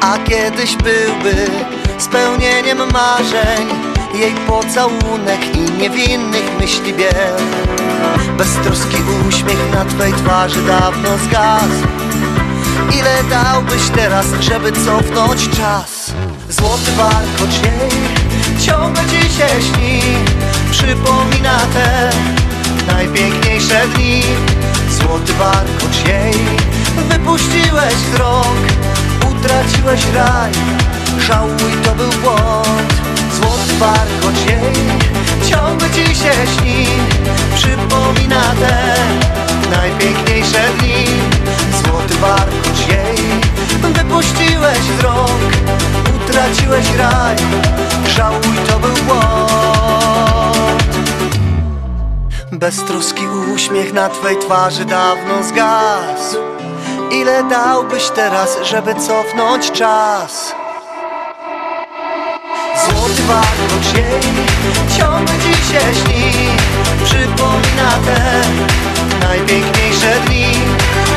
A 0.00 0.18
kiedyś 0.18 0.76
byłby 0.76 1.34
spełnieniem 1.98 2.78
marzeń 2.78 3.66
Jej 4.14 4.34
pocałunek 4.34 5.56
i 5.56 5.58
niewinnych 5.78 6.58
myśli 6.60 6.94
biel. 6.94 7.36
Beztroski 8.38 8.96
uśmiech 9.28 9.74
na 9.74 9.84
twej 9.84 10.12
twarzy 10.12 10.62
dawno 10.62 11.18
zgasł. 11.18 11.86
Ile 12.98 13.24
dałbyś 13.30 13.88
teraz, 13.94 14.26
żeby 14.40 14.72
cofnąć 14.72 15.48
czas? 15.48 16.12
Złoty 16.48 16.92
warkocz 16.92 17.62
jej 17.64 17.90
ciągle 18.66 19.02
ci 19.04 19.20
się 19.20 19.48
śni 19.62 20.00
Przypomina 20.70 21.58
te 21.74 22.10
najpiękniejsze 22.92 23.88
dni. 23.94 24.22
Złoty 24.90 25.32
warkocz 25.32 26.08
jej 26.08 26.34
Wypuściłeś 27.08 27.94
z 28.12 28.14
rąk 28.14 28.60
Utraciłeś 29.30 30.00
raj. 30.14 30.52
Żałuj, 31.18 31.72
to 31.84 31.94
był 31.94 32.10
błąd. 32.22 32.92
Złoty 33.36 33.74
warkocz 33.78 34.40
jej 34.46 34.74
Ciągle 35.50 35.90
ci 35.90 36.14
się 36.14 36.32
śni. 36.56 36.86
Przypomina 37.54 38.42
te 38.60 38.96
najpiękniejsze 39.70 40.62
dni. 40.78 41.04
Złoty 41.84 42.14
warkocz 42.14 42.88
jej 42.88 43.18
Wypuściłeś 43.92 44.78
z 44.98 45.02
rąk 45.02 45.52
Utraciłeś 46.16 46.86
raj. 46.98 47.36
Żałuj, 48.16 48.56
to 48.68 48.78
był 48.78 49.04
błąd 49.04 49.49
Beztroski 52.60 53.28
uśmiech 53.54 53.92
na 53.92 54.08
twej 54.08 54.38
twarzy 54.38 54.84
dawno 54.84 55.42
zgasł. 55.42 56.36
Ile 57.10 57.44
dałbyś 57.44 58.10
teraz, 58.10 58.58
żeby 58.62 58.94
cofnąć 58.94 59.70
czas? 59.70 60.54
Złoty 62.84 63.22
warkocz 63.22 63.96
jej 63.96 64.20
ciągle 64.98 65.34
ci 65.34 65.72
się 65.72 65.80
śni. 65.80 66.32
Przypomina 67.04 67.90
te 68.06 68.42
najpiękniejsze 69.26 70.20
dni. 70.26 70.46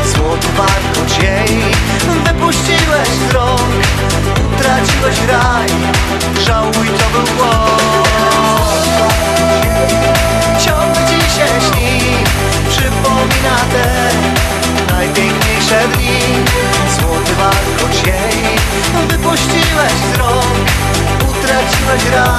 Złoty 0.05 0.47
warkocz 0.57 1.23
jej 1.23 1.61
wypuściłeś 2.23 3.09
z 3.29 3.33
rąk. 3.33 3.71
Utraciłeś 4.53 5.17
raj, 5.27 5.69
żałuj 6.45 6.87
to 6.87 7.19
był 7.19 7.35
błąd 7.35 8.02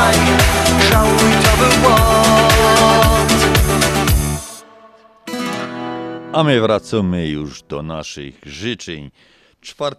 Raj 0.05 0.17
Żałuj 0.91 1.33
to 1.45 1.57
był 1.57 1.81
błąd 1.83 3.45
A 6.33 6.45
my 6.45 6.61
wracamy 6.61 7.29
już 7.29 7.63
do 7.63 7.83
naszych 7.83 8.41
życzeń. 8.47 9.11
4 9.61 9.97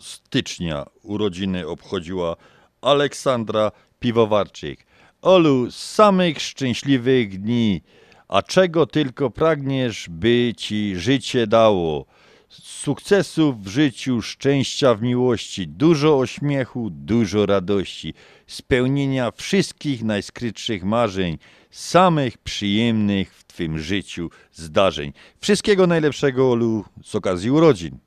stycznia 0.00 0.84
urodziny 1.02 1.66
obchodziła 1.66 2.36
Aleksandra 2.80 3.70
Piwowarczyk. 4.00 4.86
Olu, 5.22 5.70
samych 5.70 6.40
szczęśliwych 6.40 7.40
dni, 7.40 7.82
a 8.28 8.42
czego 8.42 8.86
tylko 8.86 9.30
pragniesz, 9.30 10.06
by 10.10 10.52
ci 10.56 10.96
życie 10.96 11.46
dało. 11.46 12.06
Sukcesów 12.88 13.64
w 13.64 13.68
życiu, 13.68 14.22
szczęścia 14.22 14.94
w 14.94 15.02
miłości, 15.02 15.68
dużo 15.68 16.18
ośmiechu, 16.18 16.90
dużo 16.90 17.46
radości, 17.46 18.14
spełnienia 18.46 19.30
wszystkich 19.30 20.04
najskrytszych 20.04 20.84
marzeń, 20.84 21.38
samych 21.70 22.38
przyjemnych 22.38 23.34
w 23.34 23.44
Twym 23.44 23.78
życiu 23.78 24.30
zdarzeń. 24.52 25.12
Wszystkiego 25.40 25.86
najlepszego, 25.86 26.52
Olu, 26.52 26.84
z 27.04 27.14
okazji 27.14 27.50
urodzin. 27.50 27.98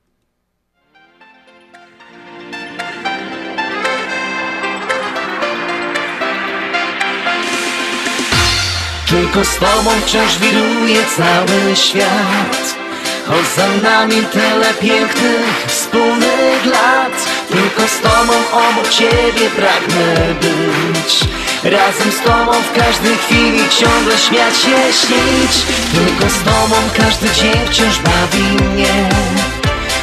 Tylko 9.08 9.46
z 9.46 9.56
tobą 9.58 9.92
wciąż 10.06 10.40
wiruje 10.40 11.06
cały 11.06 11.76
świat 11.76 12.81
Choć 13.28 13.46
za 13.56 13.90
nami 13.90 14.26
tyle 14.32 14.74
pięknych, 14.74 15.66
wspólnych 15.68 16.66
lat 16.66 17.14
Tylko 17.50 17.88
z 17.88 18.00
tobą 18.00 18.34
obok 18.52 18.90
ciebie 18.90 19.50
pragnę 19.56 20.16
być. 20.42 21.20
Razem 21.64 22.12
z 22.12 22.22
tobą 22.22 22.52
w 22.52 22.72
każdej 22.80 23.18
chwili 23.18 23.70
ciągle 23.70 24.18
śmiać 24.18 24.58
się, 24.58 24.78
śnić. 25.02 25.54
Tylko 25.94 26.34
z 26.34 26.40
tobą 26.44 26.76
każdy 26.98 27.30
dzień 27.30 27.68
wciąż 27.70 28.00
bawi 28.00 28.64
mnie. 28.64 29.10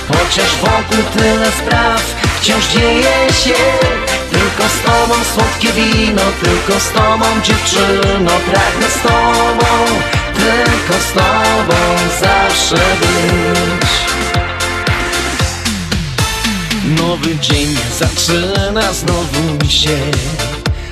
Chociaż 0.09 0.57
wokół 0.57 1.05
tyle 1.17 1.47
spraw 1.53 2.03
wciąż 2.41 2.67
dzieje 2.67 3.33
się. 3.45 3.59
Tylko 4.31 4.69
z 4.69 4.81
tobą 4.83 5.15
słodkie 5.35 5.73
wino, 5.73 6.23
tylko 6.43 6.81
z 6.81 6.91
tobą 6.91 7.27
dziewczyno 7.43 8.31
Pragnę 8.51 8.89
z 8.91 9.03
tobą, 9.03 9.67
tylko 10.49 11.03
z 11.03 11.13
tobą 11.13 11.79
zawsze 12.21 12.77
być. 13.01 13.89
Nowy 17.01 17.37
dzień 17.39 17.77
zaczyna 17.99 18.93
znowu 18.93 19.71
się. 19.71 19.99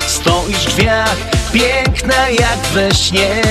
Stoisz 0.07 0.57
w 0.57 0.65
drzwiach, 0.65 1.17
piękna 1.53 2.29
jak 2.29 2.59
we 2.73 2.95
śnie. 2.95 3.41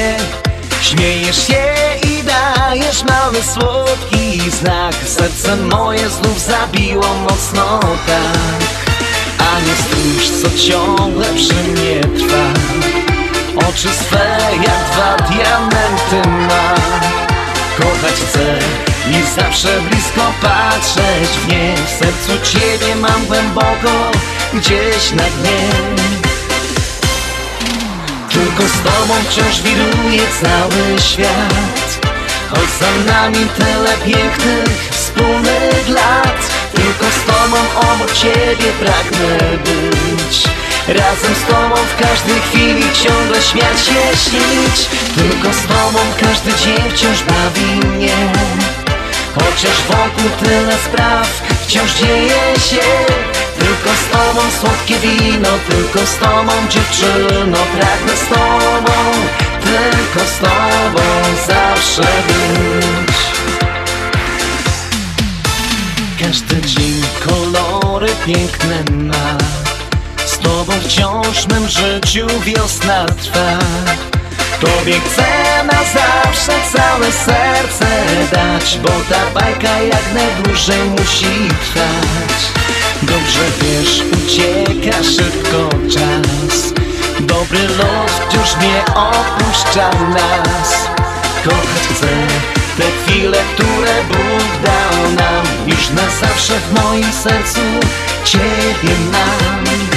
Śmiejesz 0.83 1.47
się 1.47 1.75
i 2.03 2.23
dajesz 2.23 3.05
mały 3.05 3.43
słodki 3.43 4.51
znak. 4.51 4.95
Serce 5.07 5.57
moje 5.57 6.11
znów 6.11 6.41
zabiło 6.41 7.15
mocno 7.15 7.81
tak. 7.81 8.67
A 9.39 9.61
nie 9.61 9.75
stróż, 9.75 10.43
co 10.43 10.59
ciągle 10.59 11.27
przy 11.35 11.55
mnie 11.55 12.01
trwa 12.01 12.96
Oczy 13.57 13.89
swe 13.89 14.39
jak 14.53 14.91
dwa 14.93 15.17
diamenty 15.29 16.29
ma. 16.29 16.75
Kochać 17.77 18.15
chcę 18.29 18.59
i 19.11 19.41
zawsze 19.41 19.81
blisko 19.81 20.33
patrzeć 20.43 21.29
w 21.45 21.49
nie. 21.49 21.75
W 21.87 21.91
sercu 21.91 22.51
Ciebie 22.53 22.97
mam 22.97 23.27
głęboko, 23.27 24.11
gdzieś 24.55 25.13
na 25.13 25.25
dnie. 25.25 25.69
Tylko 28.31 28.63
z 28.63 28.83
Tobą 28.83 29.15
wciąż 29.29 29.63
wiruje 29.63 30.23
cały 30.43 31.01
świat. 31.01 32.07
Choć 32.51 32.71
za 32.81 33.13
nami 33.13 33.47
tyle 33.59 33.97
pięknych, 34.05 34.89
wspólnych 34.91 35.89
lat. 35.89 36.51
Tylko 36.75 37.05
z 37.05 37.25
Tobą 37.27 37.57
obok 37.93 38.13
Ciebie 38.13 38.73
pragnę 38.81 39.59
być 39.59 40.45
Razem 40.89 41.35
z 41.35 41.43
Tobą 41.49 41.75
w 41.75 41.97
każdej 42.03 42.41
chwili 42.41 42.83
ciągle 42.93 43.43
śmiać 43.43 43.81
się, 43.81 44.31
śnić. 44.31 44.89
Tylko 45.15 45.55
z 45.55 45.63
Tobą 45.63 45.99
każdy 46.21 46.55
dzień 46.55 46.91
wciąż 46.91 47.23
bawi 47.23 47.87
mnie. 47.87 48.17
Chociaż 49.35 49.83
wokół 49.89 50.31
tyle 50.43 50.79
spraw 50.85 51.43
wciąż 51.67 51.95
dzieje 51.95 52.61
się. 52.71 52.87
Tylko 53.59 53.91
z 53.97 54.13
tobą 54.13 54.41
słodkie 54.61 54.99
wino, 54.99 55.49
tylko 55.69 56.07
z 56.07 56.17
tobą 56.19 56.53
dziewczyno. 56.69 57.59
Pragnę 57.59 58.17
z 58.17 58.29
tobą, 58.29 58.93
tylko 59.61 60.29
z 60.29 60.39
tobą 60.39 61.03
zawsze 61.47 62.03
być. 62.03 63.17
Każdy 66.21 66.61
dzień 66.67 67.03
kolory 67.27 68.09
piękne 68.27 68.85
ma 68.91 69.66
Z 70.27 70.39
tobą 70.39 70.73
wciąż 70.81 71.47
mym 71.47 71.69
życiu 71.69 72.27
wiosna 72.45 73.07
trwa. 73.07 73.59
Tobie 74.61 75.01
chcę 75.01 75.65
na 75.65 75.79
zawsze 75.85 76.53
całe 76.73 77.13
serce 77.13 77.87
dać 78.33 78.79
Bo 78.83 78.89
ta 78.89 79.41
bajka 79.41 79.81
jak 79.81 80.13
najdłużej 80.15 80.85
musi 80.91 81.49
trwać. 81.61 82.41
Dobrze 83.03 83.41
wiesz, 83.61 84.03
ucieka 84.13 85.03
szybko 85.03 85.69
czas. 85.91 86.73
Dobry 87.21 87.69
los 87.69 88.13
wciąż 88.29 88.57
nie 88.63 88.95
opuszcza 88.95 89.91
nas. 89.91 90.87
Kochać 91.45 91.83
chcę 91.95 92.07
te 92.77 92.85
chwile, 93.03 93.39
które 93.55 94.05
Bóg 94.09 94.63
dał 94.65 95.13
nam. 95.13 95.47
Już 95.67 95.91
na 95.91 96.27
zawsze 96.27 96.53
w 96.61 96.83
moim 96.83 97.13
sercu 97.13 97.61
Ciebie 98.25 98.95
mam 99.13 99.96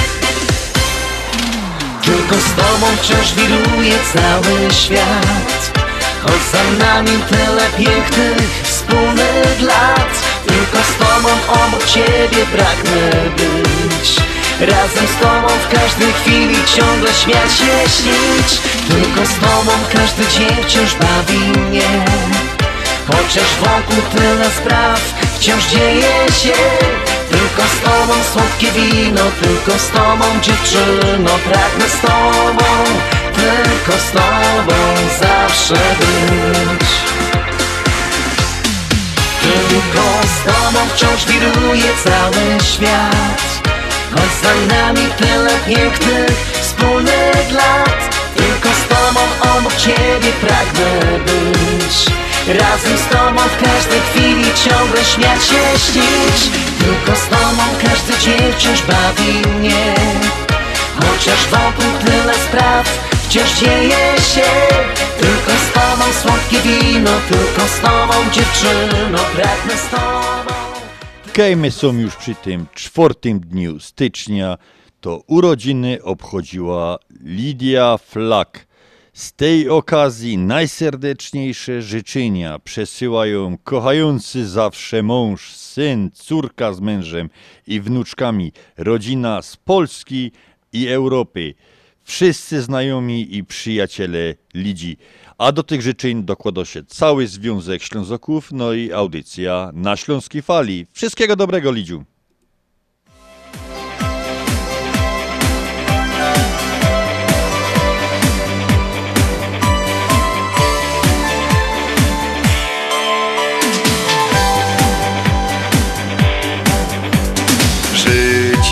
tylko 2.30 2.48
z 2.48 2.52
Tobą 2.52 2.86
wciąż 2.96 3.32
wiruje 3.34 3.98
cały 4.12 4.72
świat. 4.72 5.78
Choć 6.22 6.42
za 6.52 6.84
nami 6.84 7.10
tyle 7.10 7.66
pięknych, 7.78 8.62
wspólnych 8.62 9.60
lat 9.60 10.22
Tylko 10.46 10.78
z 10.78 10.96
Tobą 10.98 11.28
obok 11.48 11.86
Ciebie 11.86 12.46
pragnę 12.52 13.10
być. 13.36 14.16
Razem 14.60 15.06
z 15.06 15.20
Tobą 15.20 15.48
w 15.48 15.74
każdej 15.74 16.12
chwili 16.12 16.56
ciągle 16.76 17.14
śmiać 17.14 17.52
się, 17.52 17.90
śnić. 17.96 18.60
Tylko 18.88 19.26
z 19.26 19.34
Tobą 19.34 19.72
każdy 19.92 20.26
dzień 20.26 20.64
wciąż 20.64 20.94
bawi 20.94 21.38
mnie. 21.38 22.04
Chociaż 23.06 23.48
wokół 23.60 24.02
tyle 24.16 24.50
spraw 24.50 25.00
wciąż 25.38 25.66
dzieje 25.66 26.26
się 26.42 27.09
Tylko 27.30 27.62
z 27.62 27.80
tobą 27.84 28.14
słodkie 28.32 28.72
wino, 28.72 29.22
tylko 29.42 29.78
z 29.78 29.88
tobą 29.88 30.40
dziewczyno 30.42 31.30
Pragnę 31.44 31.88
z 31.88 32.00
tobą, 32.00 32.84
tylko 33.32 34.00
z 34.00 34.10
tobą 34.10 34.76
zawsze 35.20 35.74
być. 35.74 36.88
Tylko 39.42 40.02
z 40.34 40.44
tobą 40.44 40.78
wciąż 40.94 41.24
wiruje 41.24 41.90
cały 42.04 42.60
świat. 42.74 43.40
Choć 44.10 44.32
za 44.42 44.74
nami 44.74 45.06
tyle 45.18 45.50
pięknych 45.66 46.36
wspólnych 46.62 47.52
lat. 47.52 48.18
Tylko 48.36 48.68
z 48.68 48.88
tobą 48.88 49.20
obok 49.56 49.76
ciebie 49.76 50.32
pragnę 50.40 51.18
być. 51.18 52.06
Razem 52.60 52.98
z 52.98 53.06
tobą 53.12 53.42
w 53.48 53.62
każdej 53.62 54.00
chwili 54.00 54.44
ciągle 54.64 55.04
śmiać 55.04 55.44
się, 55.44 55.78
śnić 55.92 56.69
Tylko 56.80 57.16
z 57.20 57.28
tobą 57.28 57.62
każdy 57.82 58.18
dzień 58.18 58.52
wciąż 58.52 58.82
bawi 58.82 59.48
mnie 59.58 59.94
Chociaż 60.96 61.46
wokół 61.46 61.90
tyle 62.04 62.34
spraw 62.34 63.10
wciąż 63.28 63.60
dzieje 63.60 64.20
się 64.34 64.50
Tylko 65.20 65.52
z 65.52 65.72
tobą 65.72 66.12
słodkie 66.22 66.58
wino, 66.68 67.10
tylko 67.28 67.68
z 67.68 67.80
tobą 67.80 68.30
dziewczyno 68.32 69.18
Pragnę 69.18 69.76
z 69.76 69.90
tobą 69.90 70.50
Okej, 71.30 71.56
my 71.56 71.70
są 71.70 71.92
już 71.92 72.16
przy 72.16 72.34
tym 72.34 72.66
czwartym 72.74 73.40
dniu 73.40 73.80
stycznia. 73.80 74.58
To 75.00 75.22
urodziny 75.26 75.98
obchodziła 76.02 76.98
Lidia 77.24 77.98
Flak. 77.98 78.66
Z 79.20 79.32
tej 79.32 79.68
okazji 79.68 80.38
najserdeczniejsze 80.38 81.82
życzenia 81.82 82.58
przesyłają 82.58 83.58
kochający 83.64 84.48
zawsze 84.48 85.02
mąż, 85.02 85.52
syn, 85.52 86.10
córka 86.14 86.72
z 86.72 86.80
mężem 86.80 87.30
i 87.66 87.80
wnuczkami, 87.80 88.52
rodzina 88.76 89.42
z 89.42 89.56
Polski 89.56 90.32
i 90.72 90.88
Europy, 90.88 91.54
wszyscy 92.04 92.62
znajomi 92.62 93.36
i 93.36 93.44
przyjaciele 93.44 94.34
Lidii. 94.54 94.98
A 95.38 95.52
do 95.52 95.62
tych 95.62 95.82
życzeń 95.82 96.24
dokłada 96.24 96.64
się 96.64 96.84
cały 96.84 97.26
Związek 97.26 97.82
Ślązoków, 97.82 98.48
no 98.52 98.72
i 98.72 98.92
audycja 98.92 99.70
na 99.74 99.96
Śląskiej 99.96 100.42
Fali. 100.42 100.86
Wszystkiego 100.92 101.36
dobrego, 101.36 101.72
Lidziu. 101.72 102.04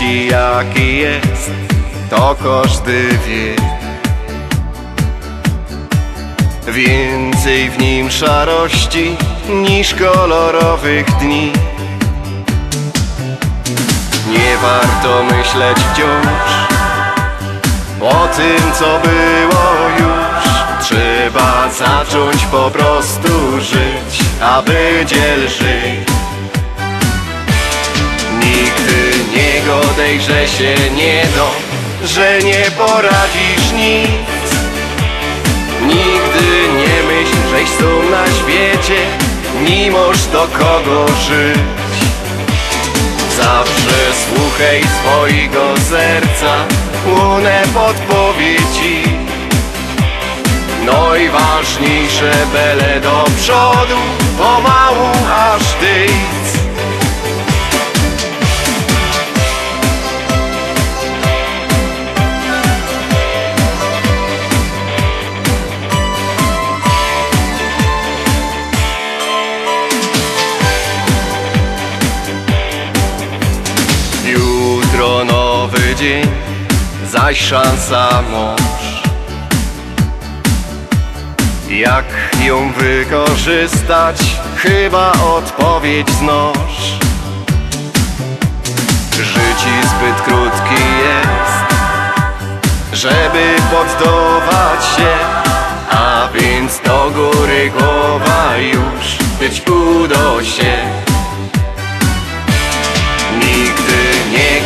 Jakie 0.09 0.97
jest, 0.97 1.51
to 2.09 2.35
każdy 2.43 3.09
wie. 3.27 3.55
Więcej 6.73 7.69
w 7.69 7.77
nim 7.77 8.11
szarości 8.11 9.15
niż 9.49 9.93
kolorowych 9.93 11.05
dni. 11.05 11.51
Nie 14.29 14.57
warto 14.61 15.23
myśleć 15.23 15.77
wciąż 15.77 16.69
o 18.01 18.27
tym, 18.27 18.71
co 18.79 18.99
było 18.99 19.89
już. 19.99 20.29
Trzeba 20.81 21.69
zacząć 21.69 22.45
po 22.45 22.71
prostu 22.71 23.61
żyć, 23.61 24.25
aby 24.41 25.05
dziel 25.05 25.49
żyć. 25.49 26.09
Nigdy 28.39 29.08
godejże 29.69 30.47
się 30.47 30.75
nie 30.95 31.23
do, 31.35 31.51
że 32.07 32.39
nie 32.39 32.71
poradzisz 32.71 33.71
nic. 33.75 34.49
Nigdy 35.81 36.49
nie 36.77 37.03
myśl, 37.03 37.37
żeś 37.49 37.69
tu 37.77 38.09
na 38.11 38.25
świecie, 38.27 39.01
możesz 39.91 40.25
do 40.25 40.47
kogo 40.47 41.07
żyć. 41.07 41.97
Zawsze 43.37 43.97
słuchaj 44.25 44.81
swojego 44.99 45.61
serca, 45.89 46.53
łunę 47.05 47.63
podpowiedzi. 47.73 49.03
No 50.85 51.15
i 51.15 51.29
ważniejsze 51.29 52.31
bele 52.53 53.01
do 53.01 53.25
przodu, 53.37 53.99
pomału 54.37 55.09
aż 55.29 55.63
tyc 55.63 56.28
zaś 77.29 77.41
szansa 77.41 78.21
mąż. 78.31 78.61
Jak 81.69 82.05
ją 82.45 82.71
wykorzystać, 82.71 84.17
chyba 84.55 85.11
odpowiedź 85.11 86.09
znosz. 86.09 86.99
Życie 89.11 89.75
zbyt 89.83 90.21
krótkie 90.25 90.83
jest, 91.05 91.75
żeby 92.93 93.55
poddawać 93.71 94.85
się. 94.95 95.13
A 95.91 96.27
więc 96.33 96.79
do 96.85 97.11
góry 97.11 97.71
głowa 97.71 98.57
już, 98.57 99.17
być 99.39 99.61
udo 99.67 100.43
się 100.43 101.08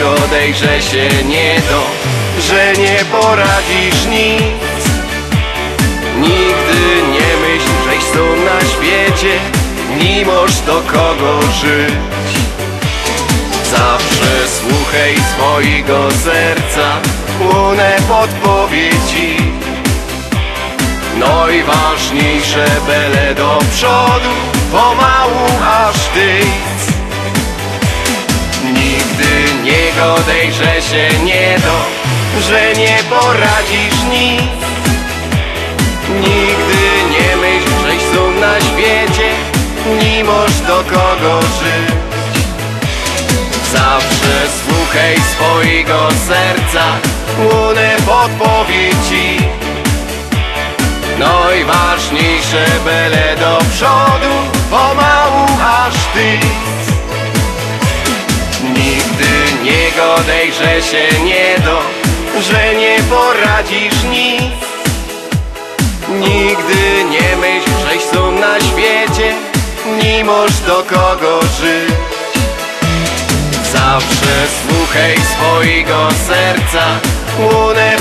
nie 0.04 0.10
godejże 0.10 0.82
się 0.82 1.24
nie 1.26 1.62
do, 1.70 1.84
że 2.42 2.74
nie 2.82 3.06
poradzisz 3.06 4.06
nic. 4.10 4.84
Nigdy 6.18 6.84
nie 7.12 7.38
myśl, 7.44 7.70
żeś 7.86 8.04
tu 8.12 8.26
na 8.46 8.70
świecie, 8.70 9.40
możesz 10.26 10.60
do 10.60 10.82
kogo 10.82 11.42
żyć. 11.42 11.94
Zawsze 13.72 14.48
słuchaj 14.60 15.16
swojego 15.34 16.12
serca, 16.12 16.98
łunę 17.40 17.98
podpowiedzi. 18.08 19.38
No 21.20 21.50
i 21.50 21.64
ważniejsze 21.64 22.66
bele 22.88 23.36
do 23.36 23.60
przodu, 23.72 24.30
pomału 24.72 25.48
aż 25.62 25.96
tyc 25.96 26.73
nie 30.24 30.34
godejże 30.34 30.82
się 30.82 31.24
nie 31.24 31.58
do, 31.60 31.86
że 32.42 32.74
nie 32.74 32.98
poradzisz 33.10 34.04
nic. 34.12 34.42
Nigdy 36.10 36.84
nie 37.12 37.38
myśl, 37.38 37.70
żeś 37.84 38.04
tu 38.04 38.32
na 38.32 38.62
świecie, 38.62 39.30
nie 40.02 40.24
możesz 40.24 40.60
do 40.60 40.84
kogo 40.84 41.42
żyć. 41.42 42.44
Zawsze 43.74 44.48
słuchaj 44.66 45.16
swojego 45.32 46.10
serca, 46.28 46.84
łunę 47.40 47.96
podpowiedzi 48.06 49.38
No 51.20 51.52
i 51.52 51.64
ważniejsze 51.64 52.66
bele 52.86 53.36
do 53.40 53.58
przodu, 53.58 54.34
pomału 54.70 55.48
aż 55.62 55.94
tyc 55.94 56.94
Nigdy 58.64 59.43
nie 59.64 59.92
godejże 59.92 60.82
się 60.82 61.24
nie 61.24 61.60
do, 61.60 61.80
że 62.42 62.76
nie 62.76 62.98
poradzisz 63.10 64.04
nic. 64.04 64.64
Nigdy 66.10 67.04
nie 67.10 67.38
myśl, 67.38 67.70
żeś 67.88 68.04
tu 68.04 68.32
na 68.32 68.60
świecie, 68.60 69.34
nie 70.04 70.26
możesz 70.26 70.60
do 70.60 70.76
kogo 70.76 71.42
żyć. 71.42 71.94
Zawsze 73.74 74.34
słuchaj 74.62 75.16
swojego 75.18 76.10
serca, 76.28 76.86
łunę 77.40 77.98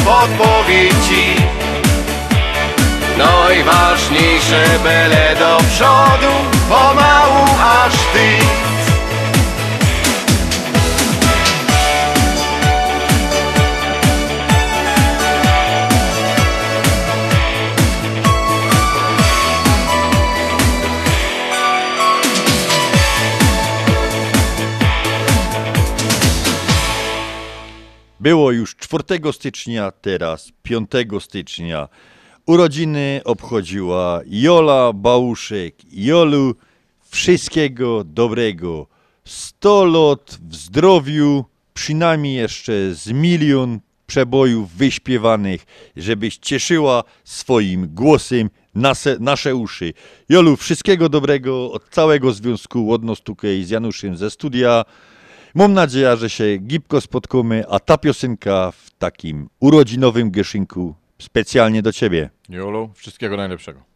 No 3.18 3.50
i 3.50 3.62
ważniejsze 3.62 4.64
bele 4.84 5.36
do 5.38 5.56
przodu, 5.56 6.32
pomału 6.68 7.46
aż 7.60 7.92
tyc 7.92 8.71
Było 28.22 28.52
już 28.52 28.76
4 28.76 29.32
stycznia, 29.32 29.90
teraz 29.90 30.52
5 30.62 30.90
stycznia. 31.20 31.88
Urodziny 32.46 33.20
obchodziła 33.24 34.20
Jola 34.26 34.92
Bałuszek. 34.92 35.74
Jolu, 35.92 36.54
wszystkiego 37.10 38.04
dobrego. 38.04 38.86
100 39.24 39.84
lat 39.84 40.38
w 40.48 40.56
zdrowiu, 40.56 41.44
przynajmniej 41.74 42.34
jeszcze 42.34 42.94
z 42.94 43.12
milion 43.12 43.80
przebojów 44.06 44.72
wyśpiewanych, 44.72 45.66
żebyś 45.96 46.36
cieszyła 46.36 47.04
swoim 47.24 47.94
głosem 47.94 48.50
nasze, 48.74 49.16
nasze 49.20 49.54
uszy. 49.54 49.92
Jolu, 50.28 50.56
wszystkiego 50.56 51.08
dobrego 51.08 51.72
od 51.72 51.88
całego 51.88 52.32
związku 52.32 52.86
Łodno 52.86 53.14
z 53.62 53.70
Januszem 53.70 54.16
ze 54.16 54.30
studia. 54.30 54.84
Mam 55.54 55.72
nadzieję, 55.72 56.16
że 56.16 56.30
się 56.30 56.56
gibko 56.56 57.00
spotkamy, 57.00 57.64
a 57.68 57.78
ta 57.78 57.98
piosenka 57.98 58.70
w 58.70 58.90
takim 58.98 59.48
urodzinowym 59.60 60.30
gieszynku 60.30 60.94
specjalnie 61.18 61.82
do 61.82 61.92
ciebie. 61.92 62.30
Jolo, 62.48 62.90
wszystkiego 62.94 63.36
najlepszego. 63.36 63.91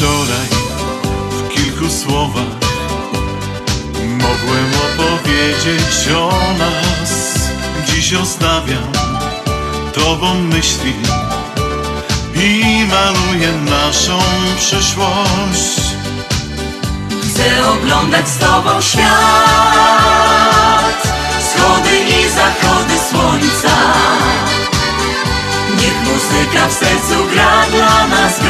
Wczoraj 0.00 0.48
w 1.30 1.48
kilku 1.48 1.88
słowach 1.90 2.60
Mogłem 4.04 4.70
opowiedzieć 4.86 6.08
o 6.16 6.32
nas. 6.58 7.34
Dziś 7.86 8.14
ostawiam 8.14 8.92
Tobą 9.94 10.34
myśli 10.34 10.94
I 12.34 12.84
maluję 12.86 13.52
naszą 13.52 14.18
przyszłość. 14.58 15.80
Chcę 17.22 17.68
oglądać 17.68 18.28
z 18.28 18.38
tobą 18.38 18.80
świat. 18.80 19.08
Wschody 21.40 21.90
i 21.98 22.30
zachody 22.30 22.94
słońca. 23.10 23.76
Niech 25.80 26.02
muzyka 26.04 26.68
w 26.68 26.72
sercu 26.72 27.26
gra, 27.32 27.66
dla 27.70 28.06
nas 28.06 28.40
gra 28.40 28.49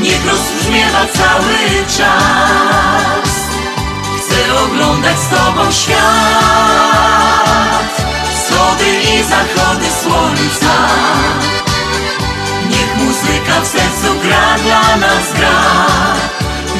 Niech 0.00 0.26
rozbrzmiewa 0.26 1.06
cały 1.14 1.54
czas. 1.96 3.30
Chcę 4.18 4.60
oglądać 4.64 5.18
z 5.18 5.28
tobą 5.28 5.72
świat. 5.72 6.00
Wschody 8.34 8.84
i 9.02 9.22
zachody 9.22 9.86
słońca. 10.02 10.74
Niech 12.70 12.96
muzyka 12.96 13.60
w 13.60 13.66
sercu 13.66 14.20
gra, 14.22 14.58
dla 14.64 14.96
nas 14.96 15.32
gra. 15.36 15.60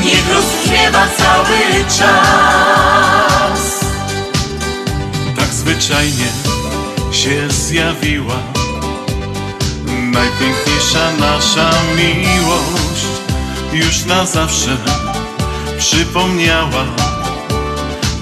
Niech 0.04 0.34
rozbrzmiewa 0.34 1.06
cały 1.18 1.84
czas. 1.98 3.60
Tak 5.36 5.48
zwyczajnie 5.48 6.26
się 7.12 7.50
zjawiła 7.50 8.36
Najpiękniejsza 10.12 11.12
nasza 11.18 11.70
miłość 11.96 12.99
Już 13.72 14.04
na 14.04 14.26
zawsze 14.26 14.76
przypomniała 15.78 16.84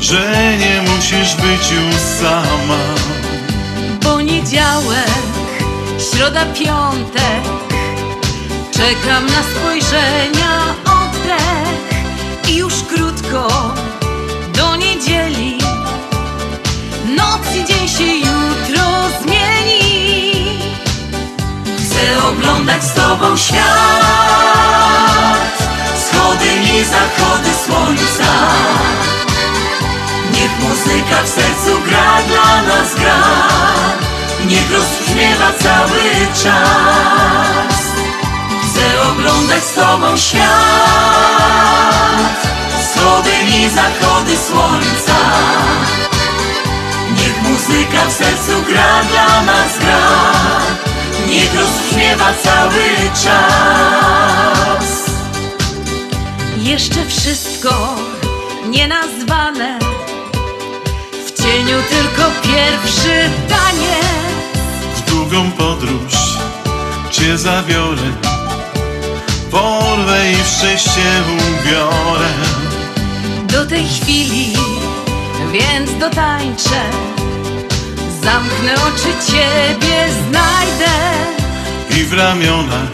Że 0.01 0.57
nie 0.59 0.82
musisz 0.82 1.34
być 1.34 1.70
już 1.70 1.94
sama. 2.20 2.78
Poniedziałek, 4.01 5.11
środa, 5.99 6.46
piątek 6.46 7.59
Czekam 8.78 9.26
na 9.26 9.42
spojrzenia, 9.42 10.74
oddech. 10.84 12.49
I 12.49 12.57
już 12.57 12.74
krótko 12.74 13.49
do 14.55 14.76
niedzieli. 14.76 15.59
Noc 17.16 17.57
i 17.57 17.64
dzień 17.64 17.88
się 17.88 18.14
jutro 18.14 18.84
zmieni. 19.22 20.61
Chcę 21.78 22.28
oglądać 22.28 22.84
z 22.84 22.92
tobą 22.92 23.36
świat 23.36 25.07
Wschody 26.29 26.47
i 26.79 26.85
zachody 26.85 27.51
słońca. 27.66 28.33
Niech 30.33 30.61
muzyka 30.61 31.22
w 31.24 31.29
sercu 31.29 31.81
gra, 31.87 32.22
dla 32.29 32.62
nas 32.62 32.95
gra. 32.95 33.22
Niech 34.47 34.72
rozbrzmiewa 34.72 35.53
cały 35.62 36.26
czas. 36.43 37.79
Chcę 38.62 39.03
oglądać 39.11 39.64
z 39.64 39.74
tobą 39.74 40.16
świat. 40.16 40.49
Wschody 42.81 43.31
i 43.59 43.68
zachody 43.70 44.37
słońca. 44.49 45.18
Niech 47.16 47.43
muzyka 47.43 48.07
w 48.09 48.12
sercu 48.12 48.62
gra, 48.66 49.03
dla 49.11 49.43
nas 49.43 49.79
gra. 49.79 50.09
Niech 51.26 51.55
rozbrzmiewa 51.55 52.33
cały 52.43 53.11
czas 53.24 55.07
Jeszcze 56.68 57.06
wszystko 57.06 57.96
nienazwane 58.70 59.78
W 61.26 61.42
cieniu 61.42 61.78
tylko 61.90 62.30
pierwszy 62.42 63.30
taniec 63.48 64.06
W 64.96 65.10
długą 65.10 65.50
podróż 65.52 66.14
Cię 67.10 67.38
zabiorę 67.38 68.12
Porwę 69.50 70.32
i 70.32 70.36
w 70.36 70.48
szczęście 70.48 71.22
ubiorę 71.38 72.28
do 73.42 73.66
tej 73.66 73.84
chwili, 73.88 74.52
więc 75.52 75.98
dotańczę. 76.00 76.80
Zamknę 78.22 78.74
oczy, 78.74 79.32
ciebie 79.32 80.08
znajdę. 80.28 80.92
I 81.90 82.04
w 82.04 82.12
ramionach 82.12 82.88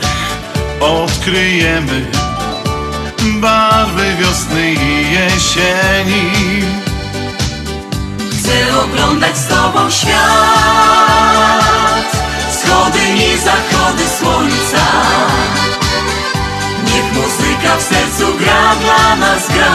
odkryjemy 0.81 2.07
Barwy 3.25 4.17
wiosny 4.17 4.73
i 4.73 5.13
jesieni. 5.13 6.33
Chcę 8.33 8.79
oglądać 8.85 9.39
z 9.39 9.47
tobą 9.47 9.91
świat. 9.91 10.15
Wschody 12.51 12.99
i 13.15 13.39
zachody 13.39 14.03
słońca. 14.19 14.87
Niech 16.87 17.13
muzyka 17.15 17.77
w 17.79 17.83
sercu 17.83 18.39
gra, 18.39 18.77
dla 18.77 19.17
nas 19.17 19.49
gra. 19.49 19.75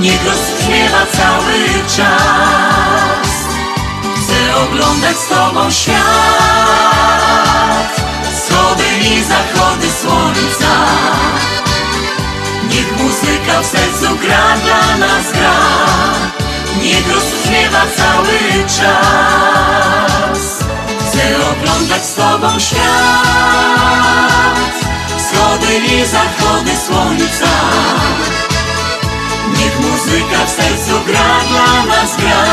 Niech 0.00 0.24
rozbrzmiewa 0.24 1.06
cały 1.12 1.54
czas. 1.96 3.28
Chcę 4.16 4.56
oglądać 4.56 5.16
z 5.16 5.28
tobą 5.28 5.70
świat. 5.70 6.04
Wschody 8.32 8.84
i 9.00 9.22
zachody 9.22 9.88
słońca 10.02 10.74
Niech 12.74 12.90
muzyka 12.98 13.60
w 13.62 13.66
sercu 13.66 14.16
gra, 14.18 14.56
dla 14.64 14.96
nas 15.06 15.32
gra. 15.32 15.56
Niech 16.82 17.14
rozbrzmiewa 17.14 17.82
cały 17.96 18.38
czas. 18.78 20.40
Chcę 21.00 21.24
oglądać 21.50 22.04
z 22.04 22.14
tobą 22.14 22.58
świat. 22.58 22.84
Wschody 25.18 25.76
i 25.76 26.06
zachody 26.06 26.70
słońca. 26.86 27.52
Niech 29.58 29.80
muzyka 29.80 30.46
w 30.46 30.50
sercu 30.50 31.00
gra, 31.06 31.40
dla 31.48 31.84
nas 31.86 32.16
gra. 32.16 32.44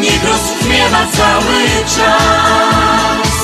Niech 0.00 0.24
rozbrzmiewa 0.24 1.06
cały 1.12 1.84
czas. 1.96 3.36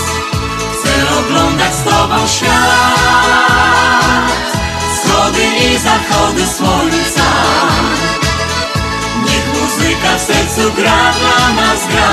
Chcę 0.72 0.92
oglądać 1.18 1.74
z 1.74 1.82
tobą 1.82 2.26
świat 2.26 3.51
zachody 5.93 6.47
słońca. 6.47 7.26
Niech 9.24 9.47
muzyka 9.61 10.18
w 10.18 10.20
sercu 10.20 10.72
gra, 10.76 11.12
dla 11.12 11.55
nas 11.55 11.88
gra. 11.88 12.11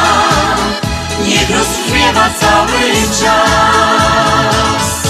Niech 1.27 1.49
rozbrzmiewa 1.49 2.29
cały 2.29 2.91
czas. 3.21 5.09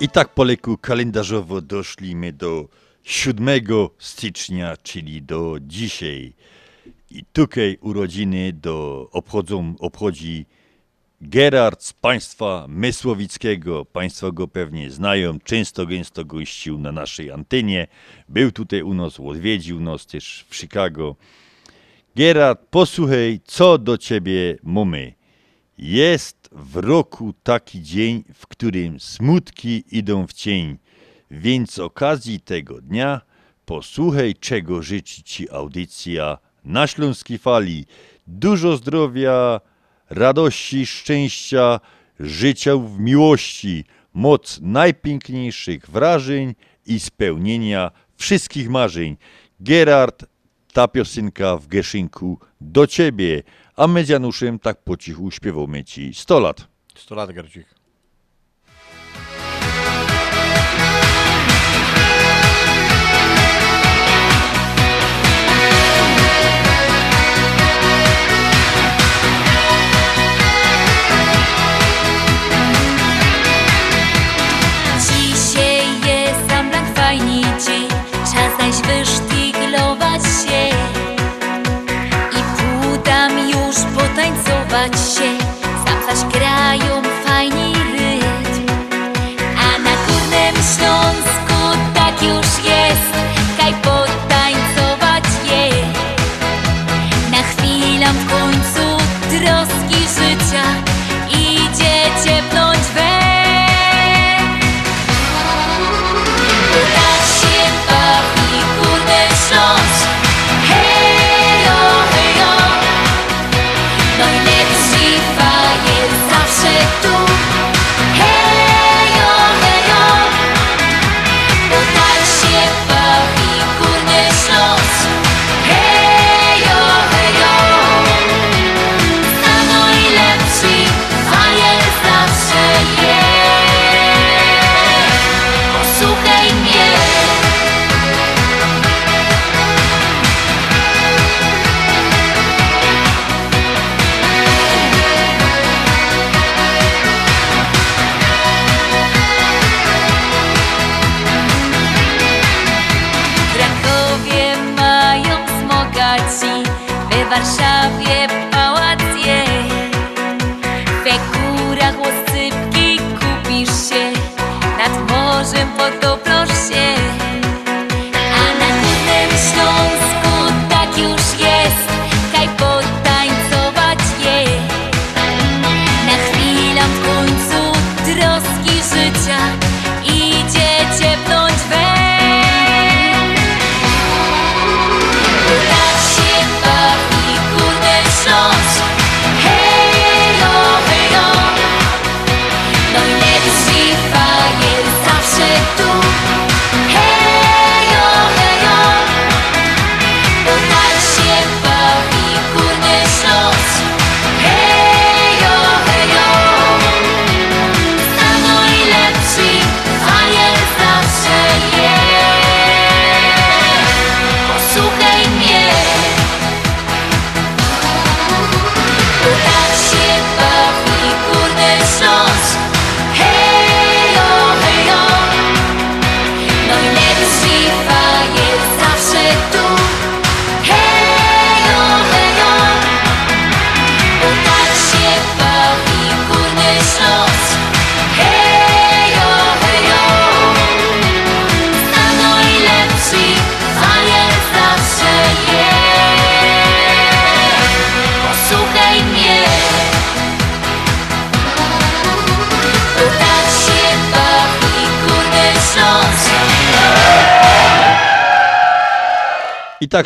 I 0.00 0.08
tak 0.08 0.34
po 0.34 0.44
leku 0.44 0.78
kalendarzowo 0.78 1.60
doszliśmy 1.60 2.32
do 2.32 2.68
7 3.02 3.48
stycznia, 3.98 4.76
czyli 4.82 5.22
do 5.22 5.56
dzisiaj. 5.60 6.32
I 7.10 7.24
tutaj 7.32 7.78
urodziny 7.80 8.52
do 8.52 9.08
obchodzą, 9.12 9.74
obchodzi 9.78 10.46
Gerard 11.20 11.82
z 11.82 11.92
państwa 11.92 12.66
Mysłowickiego. 12.68 13.84
Państwo 13.84 14.32
go 14.32 14.48
pewnie 14.48 14.90
znają, 14.90 15.38
często 15.40 15.86
gęsto 15.86 16.24
gościł 16.24 16.78
na 16.78 16.92
naszej 16.92 17.30
antenie. 17.30 17.86
Był 18.28 18.52
tutaj 18.52 18.82
u 18.82 18.94
nas, 18.94 19.20
odwiedził 19.20 19.80
nas 19.80 20.06
też 20.06 20.44
w 20.48 20.56
Chicago. 20.56 21.16
Gerard, 22.16 22.60
posłuchaj, 22.70 23.40
co 23.44 23.78
do 23.78 23.98
ciebie 23.98 24.58
mamy. 24.62 25.14
Jest 25.78 26.48
w 26.52 26.76
roku 26.76 27.34
taki 27.42 27.82
dzień, 27.82 28.24
w 28.34 28.46
którym 28.46 29.00
smutki 29.00 29.84
idą 29.90 30.26
w 30.26 30.32
cień, 30.32 30.78
więc 31.30 31.72
z 31.72 31.78
okazji 31.78 32.40
tego 32.40 32.80
dnia 32.80 33.20
posłuchaj, 33.66 34.34
czego 34.34 34.82
życzy 34.82 35.22
ci 35.22 35.50
audycja 35.50 36.38
na 36.64 36.86
Śląskiej 36.86 37.38
Fali. 37.38 37.86
Dużo 38.26 38.76
zdrowia, 38.76 39.60
radości, 40.10 40.86
szczęścia, 40.86 41.80
życia 42.20 42.76
w 42.76 42.98
miłości, 43.00 43.84
moc 44.14 44.58
najpiękniejszych 44.62 45.90
wrażeń 45.90 46.54
i 46.86 47.00
spełnienia 47.00 47.90
wszystkich 48.16 48.70
marzeń. 48.70 49.16
Gerard, 49.60 50.24
ta 50.72 50.88
piosenka 50.88 51.56
w 51.56 51.66
Geszynku 51.66 52.38
do 52.60 52.86
ciebie, 52.86 53.42
a 53.76 53.86
my 53.86 54.04
tak 54.62 54.84
po 54.84 54.96
cichu 54.96 55.30
śpiewamy 55.30 55.84
ci 55.84 56.14
100 56.14 56.40
lat. 56.40 56.68
100 56.94 57.14
lat, 57.14 57.32
Gercik. 57.32 57.66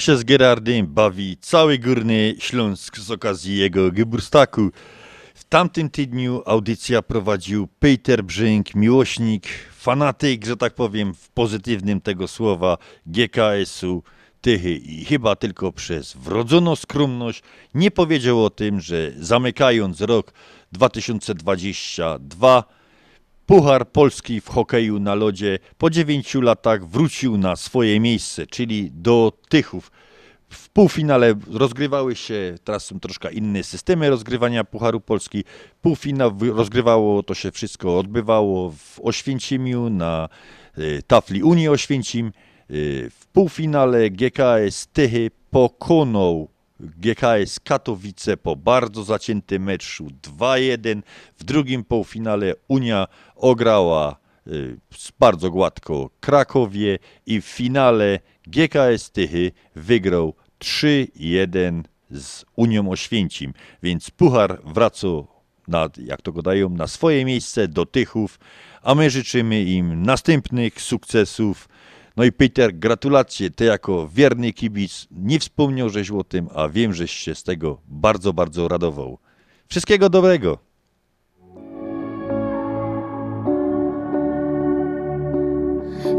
Tak 0.01 0.05
się 0.05 0.17
z 0.17 0.25
Gerardem 0.25 0.87
bawi 0.87 1.37
cały 1.41 1.79
Górny 1.79 2.35
Śląsk 2.39 2.99
z 2.99 3.11
okazji 3.11 3.59
jego 3.59 3.93
Geburstaku. 3.93 4.71
W 5.35 5.45
tamtym 5.45 5.91
tygodniu 5.91 6.43
audycja 6.47 7.03
prowadził 7.03 7.69
Peter 7.79 8.25
Brzęk, 8.25 8.75
miłośnik, 8.75 9.49
fanatyk, 9.77 10.47
że 10.47 10.57
tak 10.57 10.75
powiem, 10.75 11.15
w 11.15 11.29
pozytywnym 11.29 12.01
tego 12.01 12.29
słowa 12.29 12.79
GKS-u 13.07 14.03
Tychy 14.41 14.75
i 14.75 15.05
chyba 15.05 15.37
tylko 15.37 15.73
przez 15.73 16.17
wrodzoną 16.17 16.77
skromność 16.77 17.43
nie 17.75 17.91
powiedział 17.91 18.45
o 18.45 18.51
tym, 18.51 18.81
że 18.81 19.13
zamykając 19.17 20.01
rok 20.01 20.33
2022 20.73 22.80
Puchar 23.51 23.89
Polski 23.89 24.41
w 24.41 24.49
hokeju 24.49 24.99
na 24.99 25.15
lodzie 25.15 25.59
po 25.79 25.91
9 25.91 26.35
latach 26.35 26.87
wrócił 26.87 27.39
na 27.39 27.57
swoje 27.57 28.01
miejsce, 28.01 28.47
czyli 28.47 28.91
do 28.95 29.33
Tychów. 29.49 29.91
w 30.49 30.69
półfinale 30.69 31.35
rozgrywały 31.53 32.17
się, 32.17 32.55
teraz 32.65 32.85
są 32.85 33.01
troszkę 33.01 33.33
inne 33.33 33.63
systemy 33.63 34.11
rozgrywania 34.11 34.65
Pucharu 34.65 35.01
Polski. 35.01 35.45
Półfinał 35.83 36.33
rozgrywało, 36.41 37.23
to 37.23 37.35
się 37.35 37.51
wszystko 37.53 37.99
odbywało 37.99 38.71
w 38.71 39.01
Oświęcimiu 39.03 39.91
na 39.91 40.29
y, 40.79 41.03
tafli 41.07 41.43
Unii 41.43 41.69
Oświęcim. 41.69 42.33
Y, 42.71 43.11
W 43.11 43.27
półfinale 43.27 44.11
GKS 44.11 44.87
Tychy 44.93 45.31
pokonał 45.51 46.49
GKS 46.81 47.61
Katowice 47.61 48.37
po 48.37 48.57
bardzo 48.57 49.05
zaciętym 49.05 49.63
meczu 49.63 50.09
2-1. 50.39 51.03
W 51.39 51.45
drugim 51.45 51.85
półfinale 51.85 52.55
Unia 52.69 53.07
ograła 53.37 54.17
y, 54.47 54.77
bardzo 55.19 55.51
gładko 55.51 56.11
Krakowie 56.21 56.99
i 57.27 57.41
w 57.41 57.45
finale 57.45 58.19
GKS 58.47 59.11
Tychy 59.11 59.53
wygrał 59.77 60.35
3-1 60.61 61.83
z 62.11 62.45
Unią 62.57 62.91
Oświęcim. 62.91 63.53
Więc 63.83 64.11
Puchar 64.11 64.61
wraca 64.65 65.09
na, 65.69 65.89
jak 66.05 66.23
to 66.23 66.33
go 66.33 66.43
dają, 66.43 66.69
na 66.69 66.87
swoje 66.87 67.25
miejsce 67.25 67.69
do 67.69 67.87
Tychów, 67.87 68.39
a 68.83 68.95
my 68.95 69.11
życzymy 69.11 69.63
im 69.63 70.03
następnych 70.03 70.81
sukcesów. 70.81 71.69
No 72.21 72.25
i 72.25 72.33
Peter, 72.33 72.75
gratulacje. 72.75 73.51
Ty 73.51 73.65
jako 73.65 74.09
wierny 74.09 74.53
kibic 74.53 75.07
nie 75.11 75.39
wspomniał 75.39 75.89
żeś 75.89 76.11
o 76.11 76.25
tym, 76.25 76.49
a 76.55 76.69
wiem, 76.69 76.95
żeś 76.95 77.11
się 77.11 77.35
z 77.35 77.43
tego 77.43 77.81
bardzo, 77.89 78.33
bardzo 78.33 78.69
radował. 78.69 79.19
Wszystkiego 79.69 80.11
dobrego. 80.11 80.59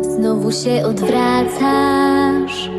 Znowu 0.02 0.52
się 0.52 0.86
odwracasz, 0.86 2.70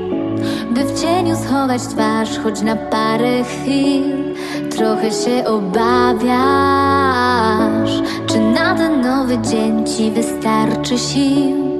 by 0.74 0.84
w 0.84 1.00
cieniu 1.00 1.36
schować 1.36 1.82
twarz, 1.82 2.38
choć 2.38 2.62
na 2.62 2.76
parę 2.76 3.44
chwil 3.44 4.34
trochę 4.70 5.10
się 5.10 5.44
obawiasz. 5.44 6.32
Czy 8.26 8.38
na 8.38 8.74
ten 8.74 9.00
nowy 9.00 9.38
dzień 9.38 9.86
ci 9.86 10.10
wystarczy 10.10 10.98
sił? 10.98 11.71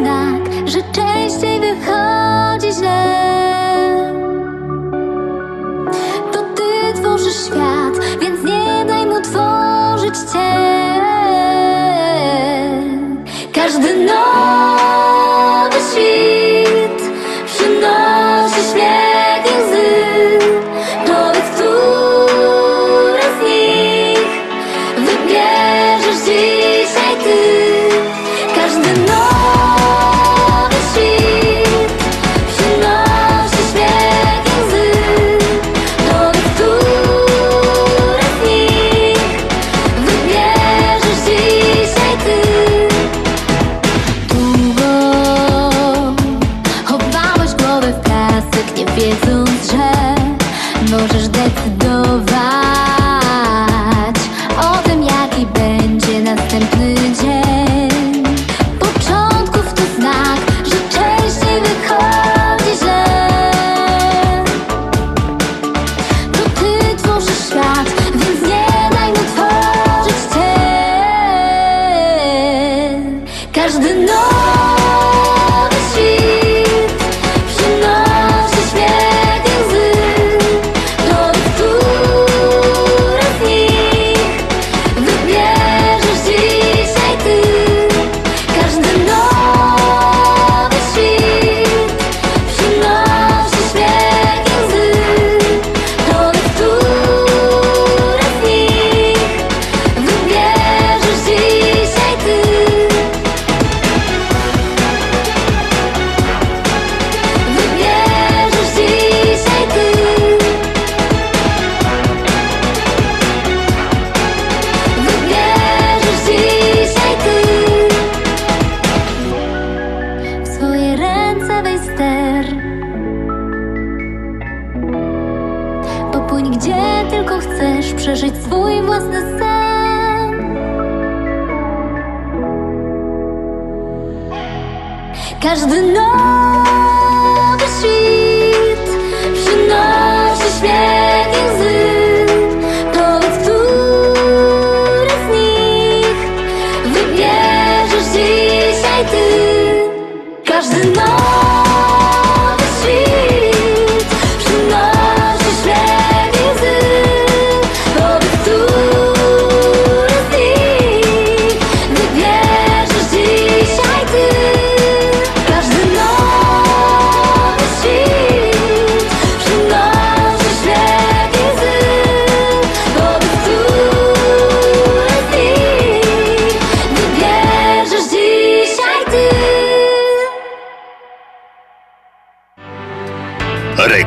Znak, 0.00 0.42
że 0.66 0.82
częściej 0.92 1.60
wychodzi 1.60 2.72
źle. 2.78 3.04
To 6.32 6.42
ty 6.42 7.00
tworzysz 7.00 7.44
świat, 7.46 7.79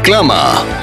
Reklama. 0.04 0.83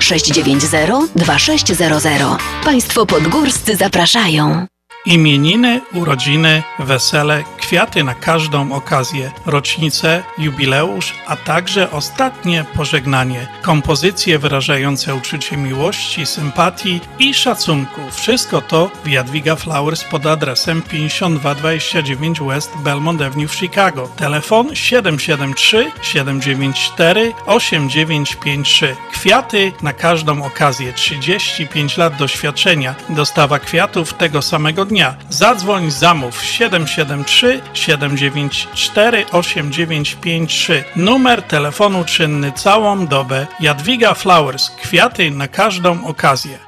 690 0.00 1.10
2600. 1.16 2.38
Państwo 2.64 3.06
podgórscy 3.06 3.76
zapraszają. 3.76 4.66
Imieniny, 5.08 5.80
urodziny, 5.94 6.62
wesele, 6.78 7.44
kwiaty 7.56 8.04
na 8.04 8.14
każdą 8.14 8.72
okazję, 8.72 9.30
rocznicę, 9.46 10.22
jubileusz, 10.38 11.14
a 11.26 11.36
także 11.36 11.90
ostatnie 11.90 12.64
pożegnanie, 12.74 13.46
kompozycje 13.62 14.38
wyrażające 14.38 15.14
uczucie 15.14 15.56
miłości, 15.56 16.26
sympatii 16.26 17.00
i 17.18 17.34
szacunku. 17.34 18.00
Wszystko 18.10 18.60
to 18.60 18.90
w 19.04 19.08
Jadwiga 19.08 19.56
Flowers 19.56 20.04
pod 20.04 20.26
adresem 20.26 20.82
5229 20.82 22.40
West 22.40 22.72
Belmont 22.76 23.22
Avenue 23.22 23.48
w 23.48 23.54
Chicago. 23.54 24.08
Telefon 24.16 24.74
773 24.74 25.90
794 26.02 27.32
8953. 27.46 28.96
Kwiaty 29.12 29.72
na 29.82 29.92
każdą 29.92 30.42
okazję. 30.42 30.92
35 30.92 31.96
lat 31.96 32.16
doświadczenia. 32.16 32.94
Dostawa 33.08 33.58
kwiatów 33.58 34.14
tego 34.14 34.42
samego 34.42 34.84
dnia. 34.84 34.97
Zadzwoń, 35.30 35.90
zamów 35.90 36.42
773 36.44 37.60
794 37.74 39.26
8953. 39.32 40.84
Numer 40.96 41.42
telefonu 41.42 42.04
czynny 42.04 42.52
całą 42.52 43.06
dobę. 43.06 43.46
Jadwiga 43.60 44.14
Flowers. 44.14 44.70
Kwiaty 44.70 45.30
na 45.30 45.48
każdą 45.48 46.06
okazję. 46.06 46.67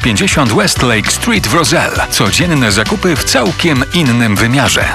50 0.00 0.52
West 0.52 0.82
Lake 0.82 1.10
Street 1.10 1.46
w 1.46 1.54
Roselle. 1.54 2.06
Codzienne 2.10 2.72
zakupy 2.72 3.16
w 3.16 3.24
całkiem 3.24 3.84
innym 3.94 4.36
wymiarze. 4.36 4.94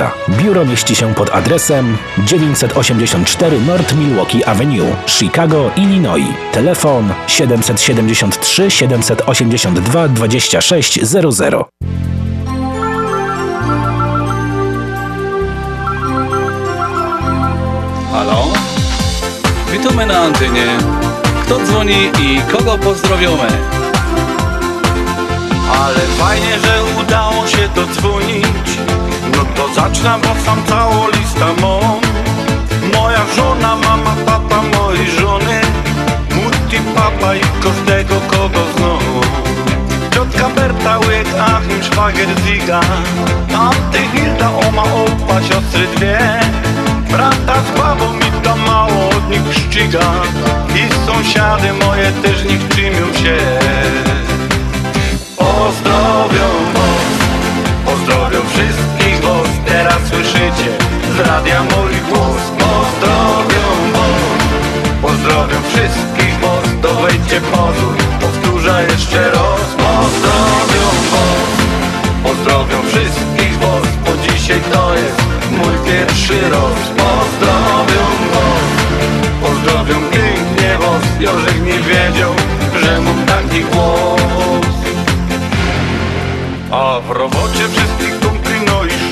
Biuro 0.29 0.65
mieści 0.65 0.95
się 0.95 1.13
pod 1.13 1.29
adresem 1.29 1.97
984 2.17 3.59
North 3.59 3.95
Milwaukee 3.95 4.45
Avenue, 4.45 4.95
Chicago, 5.07 5.71
Illinois. 5.75 6.25
Telefon 6.51 7.09
773 7.27 8.71
782 8.71 10.07
2600. 10.07 11.53
Halo? 18.11 18.43
Witamy 19.71 20.05
na 20.05 20.19
antenie. 20.19 20.65
Kto 21.45 21.59
dzwoni 21.59 22.11
i 22.19 22.41
kogo 22.51 22.77
pozdrowiamy? 22.77 23.47
Ale 25.81 25.99
fajnie, 25.99 26.59
że 26.59 27.01
udało 27.01 27.47
się 27.47 27.69
dodzwonić 27.75 28.70
to 29.61 29.73
zacznę, 29.73 30.19
bo 30.21 30.41
sam 30.45 30.63
całą 30.65 31.07
listę 31.07 31.45
Moja 32.93 33.25
żona, 33.35 33.75
mama, 33.75 34.15
papa 34.25 34.61
mojej 34.61 35.11
żony. 35.11 35.61
Mutti, 36.35 36.77
papa 36.95 37.35
i 37.35 37.41
każdego 37.63 38.15
kogo 38.27 38.59
znam 38.77 38.99
Ciotka 40.13 40.49
Berta, 40.49 40.99
łyk, 40.99 41.27
Achim, 41.39 41.83
szwagier, 41.83 42.29
Ziga. 42.45 42.79
Tamty 43.51 43.99
Hilda, 44.13 44.49
oma, 44.67 44.83
opa, 44.83 45.41
siostry 45.41 45.87
dwie. 45.95 46.19
Brata 47.11 47.55
z 47.63 47.79
babą 47.79 48.05
i 48.19 48.43
ta 48.43 48.55
mało 48.55 49.11
zawodnik 49.11 49.53
szczyga 49.53 50.11
I 50.75 51.05
sąsiady 51.05 51.73
moje 51.73 52.11
też 52.11 52.43
niech 52.43 52.67
czymią 52.69 53.13
się. 53.13 53.37
Pozdrowią 55.37 57.00
Teraz 59.81 60.07
słyszycie. 60.09 60.69
Z 61.15 61.19
radia 61.19 61.63
mój 61.63 61.93
głos 62.09 62.41
Pozdrowią 62.59 63.65
was, 63.93 64.41
pozdrowią 65.01 65.57
wszystkich 65.69 66.39
was 66.39 66.81
Dowejdźcie 66.81 67.41
pozór, 67.41 67.95
powtórzę 68.19 68.83
jeszcze 68.89 69.31
raz 69.31 69.67
Pozdrowią 69.77 70.85
was, 71.11 71.53
pozdrowią 72.23 72.77
wszystkich 72.87 73.59
was 73.59 73.87
Bo 74.05 74.11
dzisiaj 74.23 74.61
to 74.73 74.93
jest 74.93 75.21
mój 75.51 75.91
pierwszy 75.91 76.41
raz 76.41 76.79
Pozdrowią 77.01 78.05
was, 78.33 78.69
pozdrowią 79.41 79.95
pięknie 80.11 80.77
was 80.77 81.05
Jorzek 81.19 81.65
nie 81.65 81.79
wiedział, 81.79 82.33
że 82.83 83.01
mam 83.01 83.25
taki 83.25 83.63
głos. 83.63 84.21
A 86.71 86.99
w 86.99 87.11
robocie 87.11 87.65
i 87.65 88.00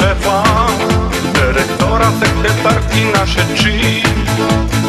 szefa 0.09 0.43
Dyrektora, 1.33 2.11
sekretarki, 2.19 3.05
nasze 3.13 3.45
trzy 3.55 3.73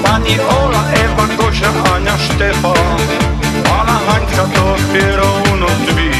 Pani 0.04 0.40
Ola, 0.40 0.82
Ewa, 0.92 1.26
Gosia, 1.36 1.70
Ania, 1.94 2.18
Sztefan 2.18 2.98
Pana 3.64 3.98
Hańca 4.06 4.44
to 4.54 4.72
otwiera 4.72 5.22
u 5.52 5.56
nas 5.56 5.78
drzwi 5.86 6.10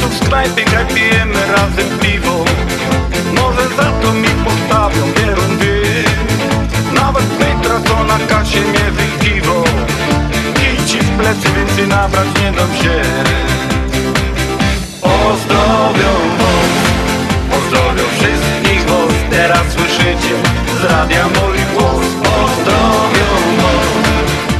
tu 0.00 0.08
w 0.08 0.14
sklepie, 0.14 0.64
graj, 0.64 0.86
pijemy 0.86 1.40
razem 1.56 1.98
piwo 2.00 2.44
Może 3.34 3.68
za 3.76 3.92
to 4.02 4.12
mi 4.12 4.28
postawią 4.28 5.12
wierundy 5.16 5.82
Nawet 6.94 7.24
Petra, 7.24 7.80
co 7.88 8.04
na 8.04 8.18
kasie 8.26 8.60
mnie 8.60 8.90
wykiwał 8.90 9.64
I 10.62 10.88
ci 10.88 10.98
w 10.98 11.10
plecy 11.18 11.48
więcej 11.56 11.88
nabrać 11.88 12.26
nie 12.42 12.52
dam 12.52 12.68
się. 12.76 13.02
Pozdrowią 15.00 16.51
Słyszycie 20.12 20.36
z 20.80 21.40
mój 21.40 21.58
głos 21.74 22.06
Pozdrowią 22.22 23.28
was, 23.62 23.88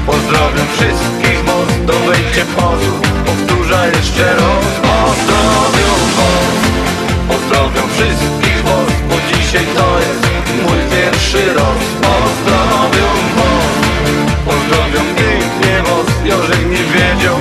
pozdrowią 0.07 0.63
wszystkich 0.73 1.45
was 1.45 1.87
Dowejdźcie 1.87 2.45
pozór, 2.57 3.01
powtórzę 3.27 3.91
jeszcze 3.97 4.35
raz 4.35 4.67
Pozdrowią 4.83 5.93
was, 6.17 6.59
pozdrowią 7.29 7.83
wszystkich 7.89 8.63
was 8.65 8.93
Bo 9.09 9.15
dzisiaj 9.29 9.67
to 9.77 9.99
jest 9.99 10.23
mój 10.63 10.79
pierwszy 10.91 11.55
raz. 11.55 11.83
Pozdrowią 12.03 13.09
was, 13.37 13.75
pozdrowią 14.45 15.01
pięknie 15.17 15.83
was 15.83 16.25
Jorzek 16.25 16.67
nie 16.71 16.85
wiedział, 16.95 17.37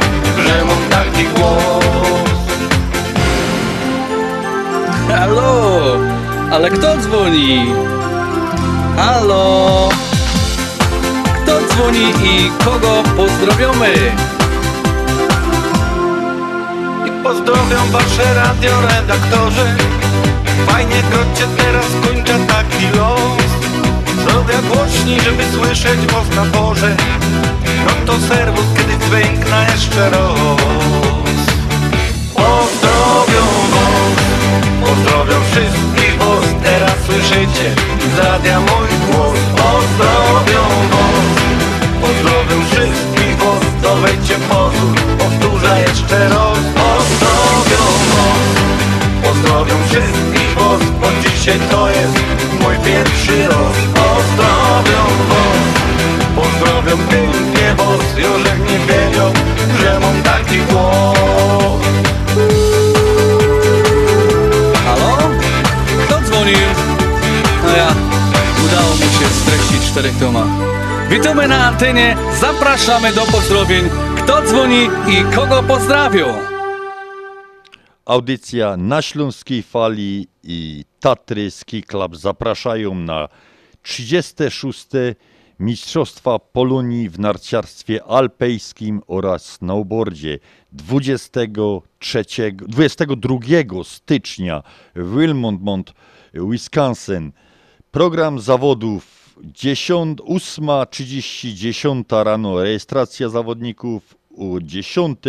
że 0.45 0.65
mam 0.65 0.89
taki 0.89 1.23
głos. 1.23 1.85
Halo! 5.07 6.20
Ale 6.51 6.69
kto 6.69 6.97
dzwoni? 6.97 7.71
Halo! 8.97 9.89
Kto 11.23 11.53
dzwoni 11.67 12.05
i 12.23 12.51
kogo 12.65 13.03
pozdrowiamy? 13.17 13.93
I 17.07 17.23
pozdrowią 17.23 17.91
wasze 17.91 18.33
radioredaktorzy 18.33 19.75
Fajnie 20.67 21.03
krocie 21.11 21.47
teraz 21.57 21.85
kończę 22.07 22.39
taki 22.47 22.87
los 22.97 23.51
Zrobię 24.23 24.57
głośniej, 24.73 25.21
żeby 25.21 25.43
słyszeć 25.53 25.99
was 25.99 26.35
na 26.35 26.45
porze 26.45 26.95
No 27.85 27.91
to 28.05 28.19
serwus, 28.27 28.65
kiedy 28.77 29.05
dźwiękna 29.05 29.63
jeszcze 29.63 30.09
raz 30.09 30.59
Pozdrowią 32.33 33.45
was, 33.71 34.15
pozdrowią 34.81 35.35
wszystkich 35.51 35.90
Teraz 37.11 37.27
słyszycie 37.27 37.75
z 38.15 38.19
radia 38.19 38.59
mój 38.59 38.87
głos. 39.07 39.39
Pozdrowią 39.55 40.63
was, 40.91 41.27
pozdrowią 42.01 42.65
wszystkich 42.65 43.37
was. 43.37 43.81
Dowejdźcie 43.81 44.35
pozór, 44.49 44.95
powtórzę 45.17 45.81
jeszcze 45.81 46.29
raz. 46.29 46.59
Pozdrowią 46.75 47.83
was, 48.11 48.47
pozdrowią 49.23 49.75
wszystkich 49.89 50.55
was 50.55 50.81
Bo 51.01 51.07
dzisiaj 51.23 51.59
to 51.71 51.89
jest 51.89 52.15
mój 52.61 52.75
pierwszy 52.85 53.47
raz. 53.47 53.75
Pozdrowią 53.93 55.03
was, 55.29 55.61
pozdrowią 56.35 56.97
pięknie 56.97 57.75
was. 57.77 58.17
Jorzek 58.17 58.59
nie 58.69 58.79
wiedział, 58.79 59.31
że 59.81 59.99
mam 59.99 60.21
taki 60.23 60.57
głos 60.57 61.60
w 69.81 69.91
czterech 69.91 70.19
tomach. 70.19 70.47
Witamy 71.09 71.47
na 71.47 71.67
antenie, 71.67 72.17
zapraszamy 72.39 73.13
do 73.13 73.21
pozdrowień. 73.21 73.89
Kto 74.17 74.41
dzwoni 74.41 74.83
i 75.07 75.35
kogo 75.35 75.63
pozdrawią? 75.63 76.25
Audycja 78.05 78.77
na 78.77 79.01
Śląskiej 79.01 79.63
Fali 79.63 80.27
i 80.43 80.85
Tatry 80.99 81.51
Ski 81.51 81.83
Club 81.83 82.15
zapraszają 82.15 82.95
na 82.95 83.27
36. 83.81 84.87
Mistrzostwa 85.59 86.39
Polonii 86.39 87.09
w 87.09 87.19
narciarstwie 87.19 88.03
alpejskim 88.03 89.01
oraz 89.07 89.45
snowboardzie 89.45 90.39
23, 90.71 92.25
22 92.67 93.37
stycznia 93.83 94.63
w 94.95 95.19
Wilmot, 95.19 95.93
Wisconsin. 96.33 97.31
Program 97.91 98.39
zawodów 98.39 99.20
10, 99.20 99.20
8.30, 99.37 101.53
10 101.53 102.07
rano. 102.11 102.63
Rejestracja 102.63 103.29
zawodników, 103.29 104.15
o 104.37 104.59
10 104.61 105.19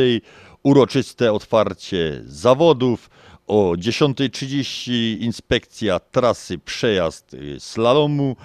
uroczyste 0.62 1.32
otwarcie 1.32 2.22
zawodów, 2.24 3.11
o 3.46 3.72
10.30 3.76 5.20
inspekcja 5.20 6.00
trasy 6.00 6.59
przejazd 6.59 7.34
y, 7.34 7.61
slalomu, 7.61 8.36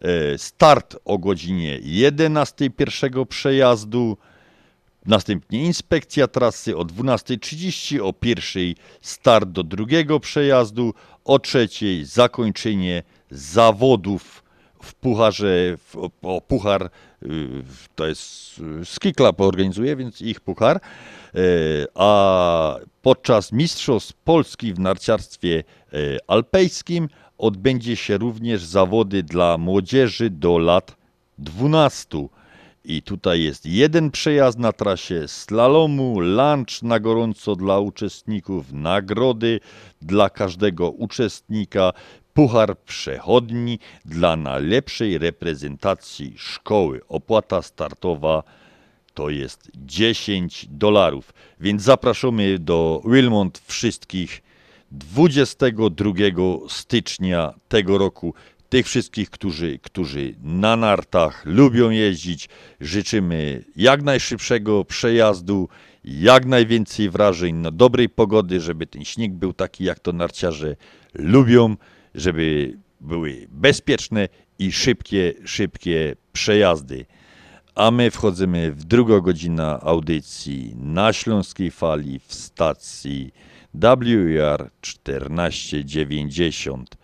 e, 0.00 0.38
start 0.38 0.96
o 1.04 1.18
godzinie 1.18 1.78
11 1.82 2.70
pierwszego 2.70 3.26
przejazdu, 3.26 4.16
Następnie 5.06 5.64
inspekcja 5.64 6.28
trasy 6.28 6.76
o 6.76 6.82
12.30, 6.82 8.00
o 8.00 8.12
pierwszej 8.12 8.76
start 9.00 9.48
do 9.48 9.62
drugiego 9.62 10.20
przejazdu, 10.20 10.94
o 11.24 11.38
trzeciej 11.38 12.04
zakończenie 12.04 13.02
zawodów 13.30 14.43
w 14.84 14.94
pucharze, 14.94 15.76
w, 15.76 16.10
o 16.22 16.40
puchar, 16.40 16.90
y, 17.22 17.28
to 17.94 18.06
jest 18.06 18.58
y, 18.82 18.84
Ski 18.84 19.12
Club 19.12 19.40
organizuje, 19.40 19.96
więc 19.96 20.22
ich 20.22 20.40
puchar, 20.40 20.80
E, 21.34 21.86
a 21.94 22.78
podczas 23.02 23.52
Mistrzostw 23.52 24.12
Polski 24.12 24.74
w 24.74 24.78
narciarstwie 24.78 25.64
e, 25.92 25.96
alpejskim 26.26 27.08
odbędzie 27.38 27.96
się 27.96 28.18
również 28.18 28.62
zawody 28.62 29.22
dla 29.22 29.58
młodzieży 29.58 30.30
do 30.30 30.58
lat 30.58 30.96
12. 31.38 32.28
I 32.84 33.02
tutaj 33.02 33.42
jest 33.42 33.66
jeden 33.66 34.10
przejazd 34.10 34.58
na 34.58 34.72
trasie 34.72 35.28
slalomu, 35.28 36.20
lunch 36.20 36.82
na 36.82 37.00
gorąco 37.00 37.56
dla 37.56 37.78
uczestników, 37.78 38.72
nagrody 38.72 39.60
dla 40.02 40.30
każdego 40.30 40.90
uczestnika, 40.90 41.92
puchar 42.34 42.78
przechodni 42.78 43.78
dla 44.04 44.36
najlepszej 44.36 45.18
reprezentacji 45.18 46.34
szkoły. 46.36 47.00
Opłata 47.08 47.62
startowa 47.62 48.42
to 49.14 49.30
jest 49.30 49.70
10 49.74 50.66
dolarów. 50.70 51.34
Więc 51.60 51.82
zapraszamy 51.82 52.58
do 52.58 53.02
Wilmont 53.04 53.62
wszystkich 53.66 54.42
22 54.90 56.12
stycznia 56.68 57.54
tego 57.68 57.98
roku. 57.98 58.34
Tych 58.68 58.86
wszystkich, 58.86 59.30
którzy, 59.30 59.78
którzy 59.78 60.34
na 60.42 60.76
nartach 60.76 61.42
lubią 61.46 61.90
jeździć, 61.90 62.48
życzymy 62.80 63.64
jak 63.76 64.02
najszybszego 64.02 64.84
przejazdu, 64.84 65.68
jak 66.04 66.46
najwięcej 66.46 67.10
wrażeń, 67.10 67.54
no 67.54 67.70
dobrej 67.70 68.08
pogody, 68.08 68.60
żeby 68.60 68.86
ten 68.86 69.04
śnieg 69.04 69.32
był 69.32 69.52
taki, 69.52 69.84
jak 69.84 70.00
to 70.00 70.12
narciarze 70.12 70.76
lubią, 71.14 71.76
żeby 72.14 72.78
były 73.00 73.46
bezpieczne 73.50 74.28
i 74.58 74.72
szybkie, 74.72 75.34
szybkie 75.44 76.16
przejazdy. 76.32 77.06
A 77.74 77.90
my 77.90 78.10
wchodzimy 78.10 78.72
w 78.72 78.84
drugą 78.84 79.20
godzinę 79.20 79.80
audycji 79.80 80.76
na 80.76 81.12
Śląskiej 81.12 81.70
Fali 81.70 82.18
w 82.18 82.34
stacji 82.34 83.32
WR 83.74 84.70
1490. 84.80 87.03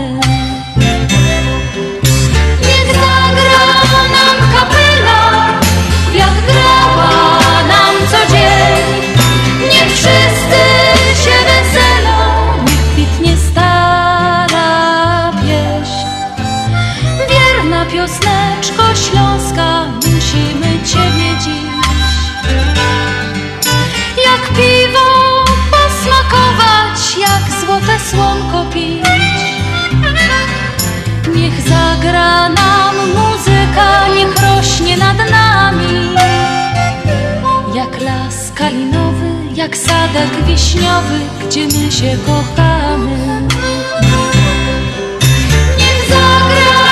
jak 39.61 39.77
sadek 39.77 40.45
wiśniowy, 40.47 41.19
gdzie 41.45 41.67
my 41.67 41.91
się 41.91 42.17
kochamy. 42.25 43.41
Niech 45.77 46.09
zagra 46.09 46.91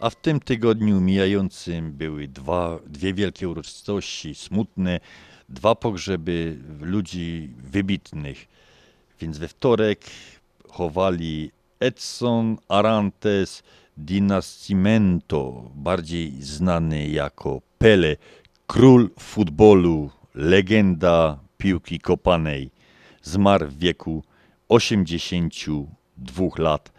A 0.00 0.10
w 0.10 0.16
tym 0.16 0.40
tygodniu 0.40 1.00
mijającym 1.00 1.92
były 1.92 2.28
dwa, 2.28 2.78
dwie 2.86 3.14
wielkie 3.14 3.48
uroczystości, 3.48 4.34
smutne, 4.34 5.00
dwa 5.48 5.74
pogrzeby 5.74 6.58
ludzi 6.80 7.50
wybitnych. 7.58 8.48
Więc 9.20 9.38
we 9.38 9.48
wtorek 9.48 10.00
chowali 10.68 11.50
Edson 11.80 12.56
Arantes 12.68 13.62
di 13.96 14.22
Nascimento, 14.22 15.70
bardziej 15.74 16.42
znany 16.42 17.08
jako 17.08 17.60
Pele, 17.78 18.16
król 18.66 19.10
futbolu, 19.18 20.10
legenda 20.34 21.38
piłki 21.58 21.98
kopanej. 21.98 22.70
Zmarł 23.22 23.66
w 23.66 23.78
wieku 23.78 24.24
82 24.68 26.48
lat. 26.58 26.92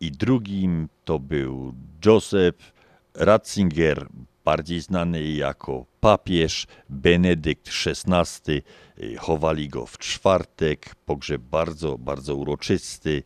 I 0.00 0.10
drugim 0.10 0.88
to 1.04 1.18
był 1.18 1.74
Joseph 2.06 2.72
Ratzinger, 3.14 4.08
bardziej 4.44 4.80
znany 4.80 5.22
jako 5.22 5.86
papież 6.00 6.66
Benedykt 6.88 7.70
XVI. 7.86 8.62
Chowali 9.18 9.68
go 9.68 9.86
w 9.86 9.98
czwartek. 9.98 10.94
Pogrzeb 10.94 11.42
bardzo, 11.42 11.98
bardzo 11.98 12.36
uroczysty. 12.36 13.22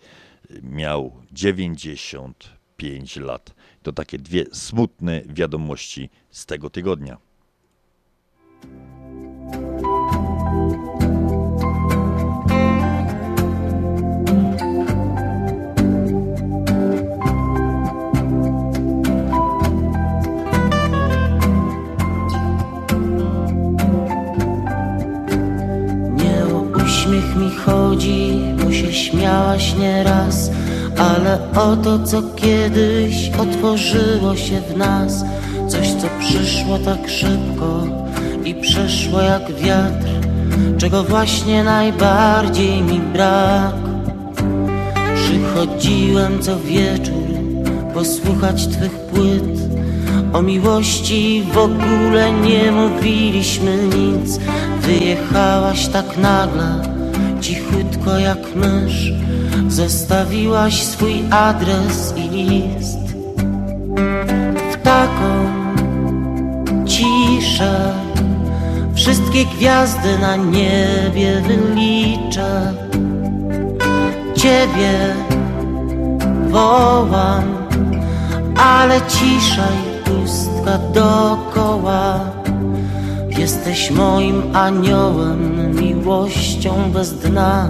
Miał 0.62 1.12
95 1.32 3.16
lat. 3.16 3.54
To 3.82 3.92
takie 3.92 4.18
dwie 4.18 4.44
smutne 4.52 5.22
wiadomości 5.26 6.10
z 6.30 6.46
tego 6.46 6.70
tygodnia. 6.70 7.16
Chodzi, 27.89 28.41
bo 28.64 28.72
się 28.72 28.93
śmiałaś 28.93 29.74
nieraz 29.74 30.51
Ale 30.99 31.39
o 31.57 31.76
to, 31.76 31.99
co 31.99 32.22
kiedyś 32.22 33.30
otworzyło 33.39 34.37
się 34.37 34.61
w 34.61 34.76
nas. 34.76 35.24
Coś, 35.68 35.89
co 35.89 36.07
przyszło 36.20 36.78
tak 36.78 37.09
szybko 37.09 37.87
i 38.45 38.55
przeszło 38.55 39.20
jak 39.20 39.53
wiatr 39.53 40.09
Czego 40.78 41.05
właśnie 41.05 41.64
najbardziej 41.64 42.82
mi 42.82 43.01
brak. 43.01 43.74
Przychodziłem 45.14 46.43
co 46.43 46.59
wieczór 46.59 47.26
posłuchać 47.95 48.66
Twych 48.66 48.93
płyt. 48.93 49.59
O 50.32 50.43
miłości 50.43 51.45
w 51.53 51.59
ogóle 51.59 52.32
nie 52.32 52.72
mówiliśmy 52.72 53.76
nic. 53.76 54.39
Wyjechałaś 54.80 55.87
tak 55.87 56.18
nagle, 56.18 56.95
cichutko 57.47 58.18
jak 58.18 58.55
mysz. 58.55 59.12
Zostawiłaś 59.68 60.82
swój 60.82 61.24
adres 61.30 62.14
i 62.16 62.28
list. 62.28 62.99
W 64.72 64.82
taką 64.82 65.32
ciszę 66.86 67.92
Wszystkie 68.94 69.44
gwiazdy 69.44 70.18
na 70.18 70.36
niebie 70.36 71.42
wyliczę. 71.47 72.72
Ciebie 74.34 75.14
wołam 76.49 77.44
Ale 78.57 79.01
cisza 79.09 79.68
i 79.68 80.11
pustka 80.11 80.78
dookoła 80.94 82.20
Jesteś 83.38 83.90
moim 83.90 84.57
aniołem, 84.57 85.55
miłością 85.80 86.92
bez 86.92 87.14
dna 87.14 87.68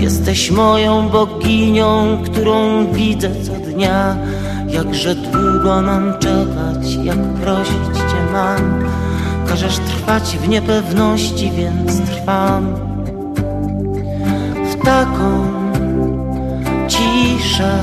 Jesteś 0.00 0.50
moją 0.50 1.08
boginią, 1.08 2.18
którą 2.24 2.86
widzę 2.92 3.30
co 3.44 3.52
dnia 3.52 4.16
Jakże 4.68 5.14
długo 5.14 5.82
mam 5.82 6.18
czekać, 6.18 6.94
jak 7.04 7.18
prosić 7.18 7.96
Cię 7.96 8.32
mam 8.32 8.84
Każesz 9.48 9.76
trwać 9.76 10.38
w 10.38 10.48
niepewności, 10.48 11.50
więc 11.50 12.00
trwam 12.00 12.74
w 14.72 14.84
taką 14.84 15.58
ciszę. 16.88 17.78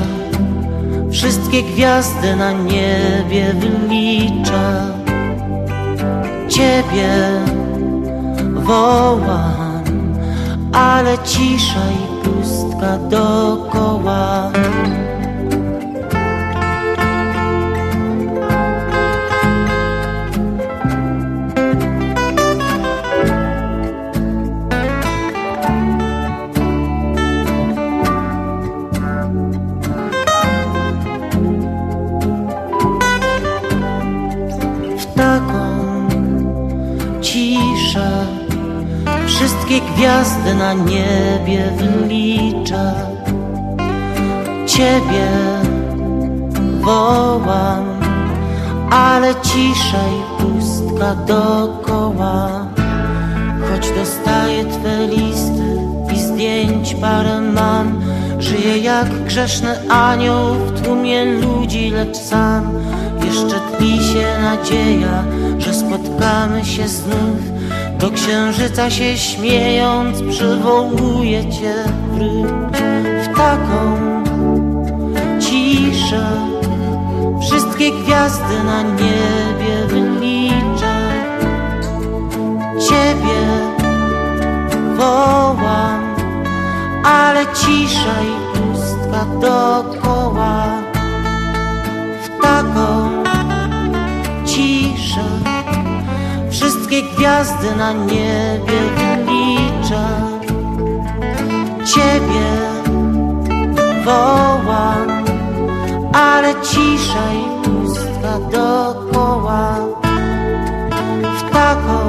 Wszystkie 1.10 1.62
gwiazdy 1.62 2.36
na 2.36 2.52
niebie 2.52 3.54
wyliczę. 3.60 4.92
Ciebie 6.48 7.10
wołam, 8.54 9.65
ale 10.76 11.18
cisza 11.24 11.80
i 11.90 12.24
pustka 12.24 12.98
dokoła. 12.98 14.52
Gwiazdy 39.96 40.54
na 40.54 40.72
niebie 40.72 41.70
wyliczę. 41.76 42.94
Ciebie 44.66 45.28
wołam, 46.80 47.84
ale 48.90 49.34
cisza 49.34 49.98
i 49.98 50.42
pustka 50.42 51.14
dokoła. 51.14 52.66
Choć 53.70 53.90
dostaję 53.90 54.64
twe 54.64 55.06
listy 55.06 55.78
i 56.14 56.20
zdjęć 56.20 56.94
parę 56.94 57.40
mam, 57.40 58.00
żyję 58.38 58.78
jak 58.78 59.24
grzeszny 59.24 59.90
anioł 59.90 60.54
w 60.54 60.82
tłumie 60.82 61.24
ludzi, 61.24 61.90
lecz 61.90 62.16
sam 62.16 62.78
jeszcze 63.24 63.60
tli 63.60 64.04
się 64.04 64.26
nadzieja, 64.42 65.24
że 65.58 65.74
spotkamy 65.74 66.64
się 66.64 66.88
znów. 66.88 67.55
Do 67.98 68.10
księżyca 68.10 68.90
się 68.90 69.16
śmiejąc 69.16 70.22
przywołuję 70.30 71.50
cię 71.50 71.74
wróć 72.12 72.76
w 73.22 73.36
taką 73.36 73.96
ciszę. 75.40 76.26
Wszystkie 77.40 77.90
gwiazdy 77.92 78.64
na 78.64 78.82
niebie 78.82 79.86
wyliczę. 79.88 80.96
Ciebie 82.88 83.40
wołam, 84.96 86.14
ale 87.04 87.46
cisza 87.46 88.16
i 88.22 88.58
pustka 88.58 89.24
dokoła. 89.40 90.85
Wszystkie 96.86 97.02
gwiazdy 97.16 97.76
na 97.76 97.92
niebie 97.92 98.80
wyliczę. 98.96 100.06
Ciebie 101.94 102.46
wołam, 104.04 105.24
ale 106.12 106.54
cisza 106.62 107.32
i 107.32 107.64
pustka 107.64 108.38
dokoła. 108.52 109.76
W 111.38 111.52
taką 111.52 112.00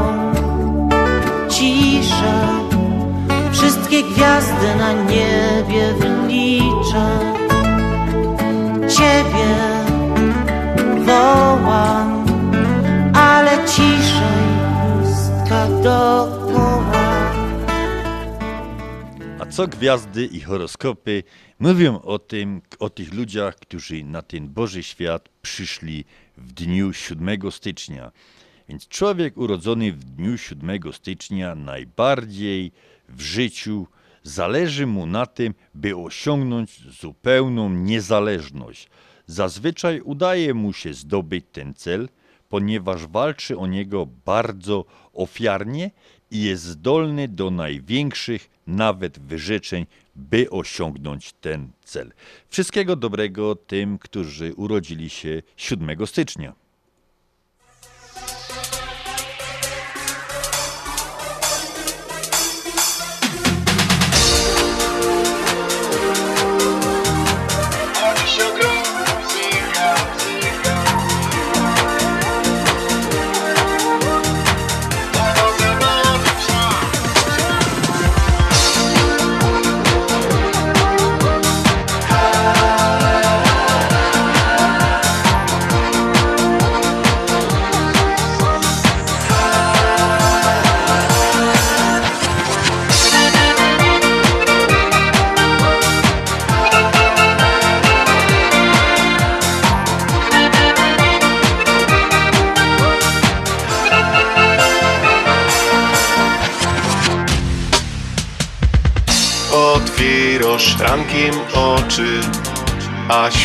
ciszę 1.49 2.47
wszystkie 3.51 4.03
gwiazdy 4.03 4.75
na 4.79 4.93
niebie 4.93 5.93
wyliczę. 5.99 7.05
Ciebie 8.87 9.76
dokoła. 15.87 16.91
A 19.39 19.45
co 19.45 19.67
gwiazdy 19.67 20.25
i 20.25 20.41
horoskopy 20.41 21.23
mówią 21.59 22.01
o 22.01 22.19
tym, 22.19 22.61
o 22.79 22.89
tych 22.89 23.13
ludziach, 23.13 23.55
którzy 23.55 24.03
na 24.03 24.21
ten 24.21 24.49
Boży 24.49 24.83
świat 24.83 25.29
przyszli 25.41 26.05
w 26.37 26.51
dniu 26.53 26.93
7 26.93 27.51
stycznia. 27.51 28.11
Więc 28.69 28.87
człowiek 28.87 29.37
urodzony 29.37 29.93
w 29.93 30.03
dniu 30.03 30.37
7 30.37 30.93
stycznia 30.93 31.55
najbardziej 31.55 32.71
w 33.09 33.21
życiu 33.21 33.87
zależy 34.23 34.87
mu 34.87 35.05
na 35.05 35.25
tym, 35.25 35.53
by 35.73 35.95
osiągnąć 35.95 36.99
zupełną 37.01 37.69
niezależność. 37.69 38.89
Zazwyczaj 39.25 40.01
udaje 40.01 40.53
mu 40.53 40.73
się 40.73 40.93
zdobyć 40.93 41.45
ten 41.51 41.73
cel, 41.73 42.09
ponieważ 42.49 43.07
walczy 43.07 43.57
o 43.57 43.67
niego 43.67 44.07
bardzo 44.25 44.85
ofiarnie 45.17 45.91
i 46.31 46.43
jest 46.43 46.63
zdolny 46.63 47.27
do 47.27 47.51
największych 47.51 48.49
nawet 48.67 49.19
wyrzeczeń, 49.19 49.85
by 50.15 50.49
osiągnąć 50.49 51.33
ten 51.33 51.69
cel. 51.83 52.13
Wszystkiego 52.49 52.95
dobrego 52.95 53.55
tym, 53.55 53.97
którzy 53.97 54.53
urodzili 54.53 55.09
się 55.09 55.41
7 55.57 56.07
stycznia. 56.07 56.66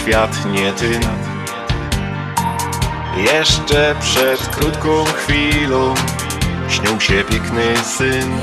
Świat 0.03 0.45
nie 0.47 0.73
ty. 0.73 1.01
Jeszcze 3.16 3.95
przed 4.01 4.49
krótką 4.49 5.05
chwilą 5.05 5.95
śnił 6.69 7.01
się 7.01 7.24
piękny 7.24 7.74
syn. 7.85 8.41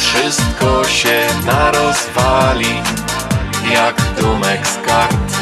Wszystko 0.00 0.84
się 0.84 1.20
narozwali, 1.46 2.82
jak 3.72 4.02
domek 4.20 4.66
z 4.66 4.86
kart. 4.86 5.32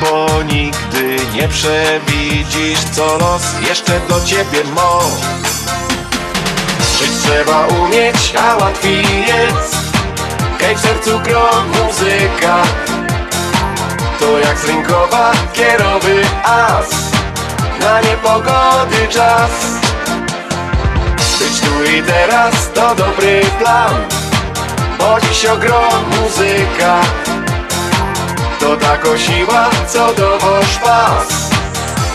Bo 0.00 0.42
nigdy 0.42 1.16
nie 1.34 1.48
przewidzisz, 1.48 2.80
co 2.92 3.18
los 3.18 3.42
jeszcze 3.68 4.00
do 4.08 4.24
ciebie 4.24 4.64
ma. 4.74 4.98
Żyć 6.98 7.10
trzeba 7.22 7.66
umieć, 7.66 8.34
a 8.36 8.56
łatwiej 8.56 9.04
jest 9.26 9.81
Kaj 10.62 10.76
w 10.76 10.80
sercu 10.80 11.18
gro 11.20 11.50
muzyka. 11.66 12.62
To 14.20 14.38
jak 14.38 14.58
z 14.58 14.64
rynkowa 14.64 15.32
kierowy 15.52 16.22
as. 16.44 16.90
Na 17.80 18.00
niepogody 18.00 19.08
czas. 19.08 19.50
Być 21.38 21.60
tu 21.60 21.84
i 21.84 22.02
teraz 22.02 22.72
to 22.74 22.94
dobry 22.94 23.40
plan. 23.58 23.94
Bo 24.98 25.20
dziś 25.20 25.46
ogrom 25.46 26.04
muzyka. 26.20 27.00
To 28.60 28.76
tako 28.76 29.18
siła, 29.18 29.70
co 29.88 30.14
do 30.14 30.38
pas. 30.84 31.50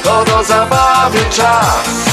To 0.04 0.26
do 0.26 0.44
zabawy 0.44 1.20
czas 1.32 2.07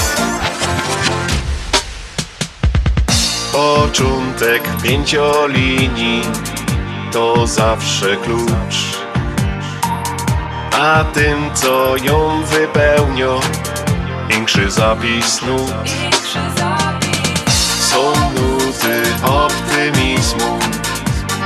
Początek 3.55 4.63
pięciolinii 4.83 6.23
to 7.13 7.47
zawsze 7.47 8.17
klucz. 8.17 8.99
A 10.73 11.05
tym, 11.05 11.51
co 11.55 11.97
ją 11.97 12.45
wypełnią, 12.45 13.41
Większy 14.29 14.71
zapis 14.71 15.43
nut. 15.43 15.73
Są 17.81 18.13
nuty 18.31 19.03
optymizmu 19.23 20.59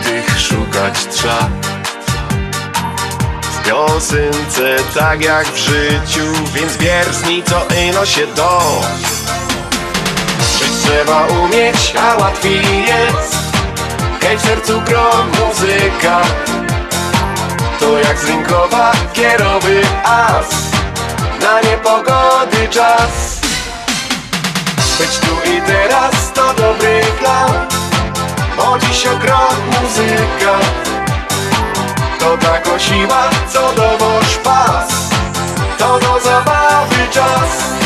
Tych 0.05 0.41
szukać 0.41 1.07
trzeba. 1.11 1.49
W 3.43 3.67
piosence 3.67 4.77
tak 4.95 5.25
jak 5.25 5.47
w 5.47 5.57
życiu 5.57 6.33
Więc 6.55 6.77
wiersni 6.77 7.43
co 7.43 7.67
ino 7.89 8.07
się 8.07 8.27
do 8.27 8.81
trzeba 10.89 11.27
umieć, 11.27 11.95
a 12.03 12.17
łatwiej 12.17 12.87
jest. 12.87 13.37
Hej 14.21 14.39
w 14.39 14.41
sercu 14.41 14.81
gro 14.81 15.11
muzyka. 15.39 16.21
To 17.81 17.99
jak 17.99 18.19
z 18.19 18.25
rynkowa 18.25 18.93
kierowy 19.13 19.83
as. 20.05 20.49
Na 21.43 21.61
niepogody 21.61 22.69
czas. 22.71 23.41
Być 24.99 25.19
tu 25.19 25.51
i 25.51 25.63
teraz 25.63 26.33
to 26.35 26.55
dobry 26.55 27.01
plan. 27.19 27.53
Bo 28.57 28.79
dziś 28.79 29.07
ogrom 29.07 29.57
muzyka. 29.67 30.59
To 32.19 32.39
tako 32.39 32.79
siła, 32.79 33.31
co 33.53 33.73
dowoż 33.73 34.37
pas. 34.45 34.89
To 35.79 35.99
do 35.99 36.21
zabawy 36.21 37.09
czas 37.11 37.78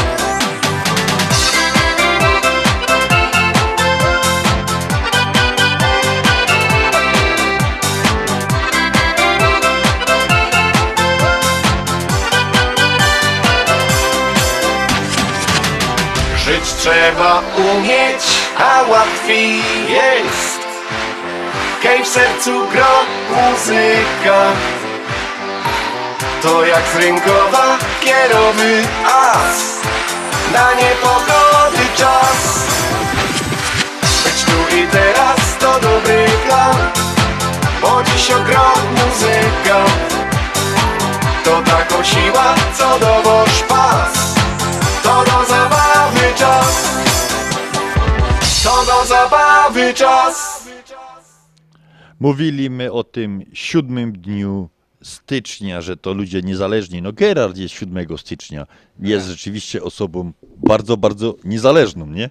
trzeba 16.82 17.42
umieć, 17.56 18.22
a 18.58 18.82
łatwiej 18.90 19.62
jest. 19.88 20.60
Hej 21.82 22.04
w 22.04 22.08
sercu 22.08 22.50
gro 22.72 22.94
muzyka. 23.30 24.38
To 26.42 26.64
jak 26.66 26.82
z 26.94 26.96
rynkowa 26.96 27.78
kierowy 28.00 28.82
as. 29.06 29.80
Na 30.52 30.74
niepogody 30.74 31.86
czas. 31.96 32.66
Być 34.24 34.44
tu 34.44 34.76
i 34.76 34.86
teraz 34.86 35.58
to 35.60 35.80
dobry 35.80 36.26
plan 36.46 36.76
Bo 37.82 38.02
dziś 38.02 38.30
ogrom 38.30 38.80
muzyka. 38.90 39.84
To 41.44 41.62
taką 41.62 42.04
siła, 42.04 42.54
co 42.78 42.98
dowoż 42.98 43.62
pas 43.68 44.41
To 45.22 45.26
do 45.26 45.46
zabawy 45.48 46.34
czas 46.38 46.96
To 48.64 48.84
do 48.86 49.06
zabawy 49.06 49.94
czas 49.94 50.66
Mówiliśmy 52.20 52.92
o 52.92 53.04
tym 53.04 53.44
siódmym 53.52 54.12
dniu 54.12 54.68
stycznia, 55.02 55.80
że 55.80 55.96
to 55.96 56.12
ludzie 56.12 56.40
niezależni. 56.42 57.02
No 57.02 57.12
Gerard 57.12 57.56
jest 57.56 57.74
7 57.74 58.18
stycznia. 58.18 58.66
Jest 59.00 59.26
rzeczywiście 59.26 59.82
osobą 59.82 60.32
bardzo, 60.42 60.96
bardzo 60.96 61.34
niezależną, 61.44 62.06
nie? 62.06 62.30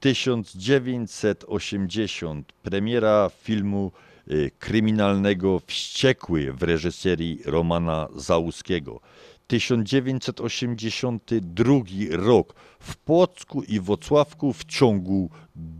1980 0.00 2.52
premiera 2.62 3.30
filmu 3.42 3.92
y, 4.30 4.50
kryminalnego 4.58 5.60
Wściekły 5.66 6.52
w 6.52 6.62
reżyserii 6.62 7.40
Romana 7.44 8.08
Załuskiego. 8.16 9.00
1982 9.46 11.74
rok 12.10 12.54
w 12.80 12.96
Płocku 12.96 13.62
i 13.62 13.80
Wocławku 13.80 14.52
w 14.52 14.64
ciągu 14.64 15.30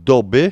doby 0.03 0.51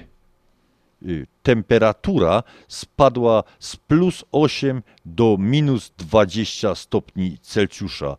temperatura 1.43 2.43
spadła 2.67 3.43
z 3.59 3.75
plus 3.75 4.25
8 4.31 4.81
do 5.05 5.37
minus 5.39 5.91
20 5.97 6.75
stopni 6.75 7.37
Celsjusza. 7.41 8.17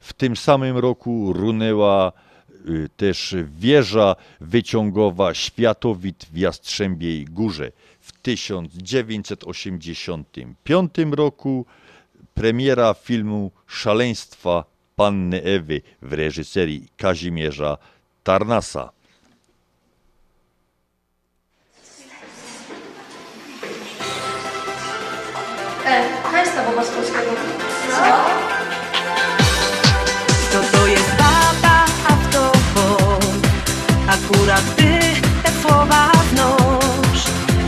W 0.00 0.12
tym 0.12 0.36
samym 0.36 0.78
roku 0.78 1.32
runęła 1.32 2.12
y, 2.68 2.88
też 2.96 3.34
wieża 3.58 4.16
wyciągowa 4.40 5.34
Światowit 5.34 6.26
w 6.32 6.36
Jastrzębiej 6.36 7.24
Górze. 7.24 7.72
W 8.00 8.12
1985 8.12 10.94
roku 11.10 11.66
premiera 12.34 12.94
filmu 12.94 13.50
Szaleństwa 13.66 14.64
Panny 14.96 15.42
Ewy 15.42 15.82
w 16.02 16.12
reżyserii 16.12 16.88
Kazimierza 16.96 17.78
Tarnasa. 18.22 18.92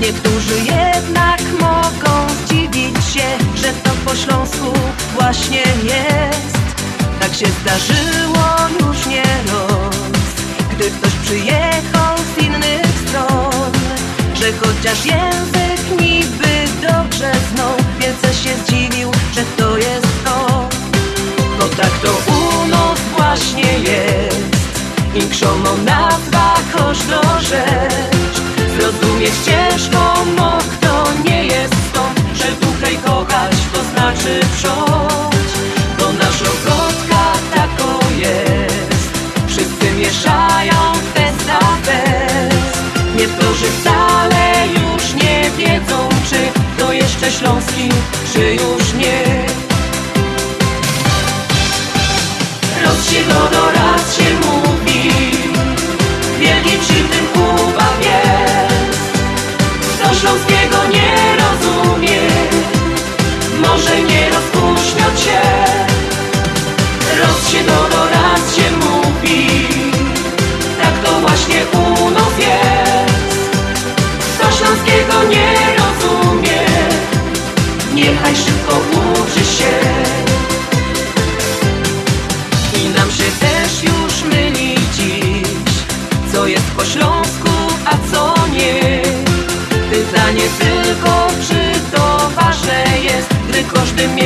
Niektórzy 0.01 0.55
jednak 0.59 1.41
mogą 1.61 2.35
zdziwić 2.45 2.97
się, 2.97 3.29
że 3.55 3.73
to 3.85 3.91
po 4.05 4.17
śląsku 4.17 4.73
właśnie 5.15 5.63
jest. 5.83 6.57
Tak 7.21 7.35
się 7.35 7.47
zdarzyło 7.47 8.47
już 8.81 9.07
nie 9.07 9.23
raz, 9.23 9.97
gdy 10.71 10.91
ktoś 10.91 11.13
przyjechał 11.13 12.17
z 12.19 12.43
innych 12.43 12.87
stron. 13.09 13.73
Że 14.35 14.53
chociaż 14.53 15.07
język 15.07 16.01
niby 16.01 16.65
dobrze 16.83 17.33
znał, 17.55 17.75
wielce 18.01 18.35
się 18.35 18.51
zdziwił, 18.57 19.11
że 19.35 19.43
to 19.57 19.79
jest 19.79 20.25
to. 20.25 20.69
Bo 21.59 21.69
tak 21.69 21.91
to 22.03 22.33
u 22.33 22.69
nas 22.69 23.01
właśnie 23.17 23.79
jest 23.79 24.47
Inkrzomo 25.15 25.77
nazwa 25.77 26.55
każdą 26.73 27.41
Zrozumie 29.17 29.33
ścieżką 29.43 30.25
mo 30.37 30.59
kto 30.59 31.05
nie 31.25 31.45
jest 31.45 31.75
stąd 31.91 32.21
Że 32.35 32.45
tutaj 32.45 32.99
kochać 33.07 33.53
to 33.73 33.85
znaczy 33.85 34.41
wsiąść 34.57 35.53
Bo 35.99 36.13
nasza 36.13 36.45
gotka 36.45 37.33
tako 37.55 37.99
jest. 38.17 39.11
Wszyscy 39.47 39.93
mieszają 39.99 40.93
fest 41.15 41.47
za 41.47 41.59
fest 41.83 42.79
Niektórzy 43.17 43.65
wcale 43.81 44.67
już 44.69 45.25
nie 45.25 45.51
wiedzą 45.51 46.09
Czy 46.31 46.37
to 46.79 46.93
jeszcze 46.93 47.31
śląski, 47.33 47.89
czy 48.33 48.55
już 48.55 48.93
nie. 48.95 49.47
Roz 52.85 53.11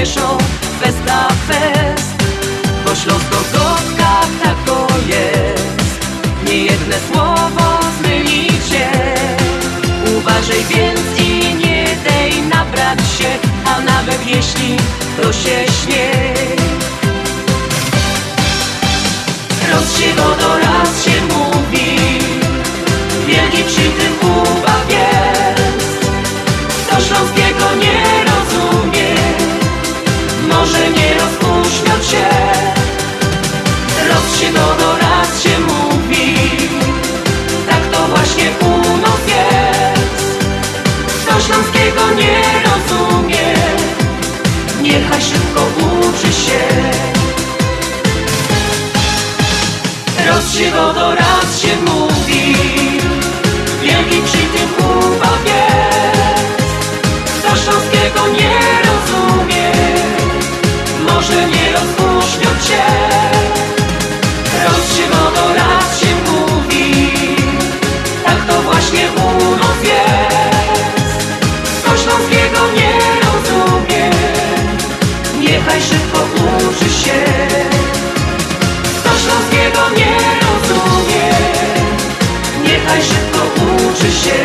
mieszą 0.00 0.38
fest 0.80 1.04
na 1.06 1.28
fest 1.28 2.10
Po 2.84 2.94
śląsko 2.94 3.36
gotka 3.52 4.20
tako 4.44 4.86
jest. 5.06 6.00
Nie 6.46 6.56
jedne 6.56 6.96
słowo 7.12 7.78
zmyli 7.98 8.46
cię 8.46 8.90
Uważaj 10.16 10.64
więc 10.64 11.00
i 11.18 11.54
nie 11.54 11.84
dej 12.04 12.42
nabrać 12.42 12.98
się 13.18 13.30
A 13.64 13.80
nawet 13.80 14.26
jeśli 14.26 14.76
to 15.22 15.32
się 15.32 15.64
śmieje 15.82 16.56
Roz 19.72 19.98
się 19.98 20.14
go 20.14 20.22
do 20.22 20.58
raz 20.58 21.04
się 21.04 21.20
mówi. 21.22 21.96
Wielki 23.26 23.64
przy 23.64 23.82
tym 23.82 24.12
Kuba 24.20 24.89
się. 32.10 32.26
Roz 34.08 34.40
się 34.40 34.52
go 34.52 34.74
do 34.80 34.96
raz 34.98 35.42
się 35.42 35.58
mówi. 35.60 36.36
Tak 37.68 37.86
to 37.92 38.08
właśnie 38.08 38.44
nas 38.96 39.22
jest. 39.26 40.44
Kto 41.06 41.40
śląskiego 41.40 42.02
nie 42.16 42.42
rozumie. 42.66 43.54
Niechaj 44.82 45.22
szybko 45.22 45.60
uczy 45.78 46.32
się. 46.32 46.62
Roz 50.28 50.54
się 50.54 50.70
go 50.70 50.92
do 50.92 51.14
raz 51.14 51.60
się 51.62 51.76
mówi. 51.76 52.56
Wielki 53.82 54.22
przy 54.24 54.38
tym 54.38 54.68
jest 55.46 56.50
Kto 57.38 57.56
śląskiego 57.56 58.28
nie 58.38 58.58
rozumie. 58.88 59.70
Może 61.08 61.46
nie 61.46 61.59
mówi. 66.26 67.06
Tak 68.24 68.46
to 68.46 68.62
właśnie 68.62 69.08
nie 72.72 72.98
rozumie. 73.24 74.10
Niechaj 75.40 75.80
szybko 75.80 76.18
uczy 76.68 76.90
się. 76.90 77.24
Kto 79.00 79.10
śląskiego 79.18 79.90
nie 79.96 80.16
rozumie. 80.42 81.30
Niechaj 82.64 83.02
szybko 83.02 83.62
uczy 83.64 84.12
się. 84.12 84.40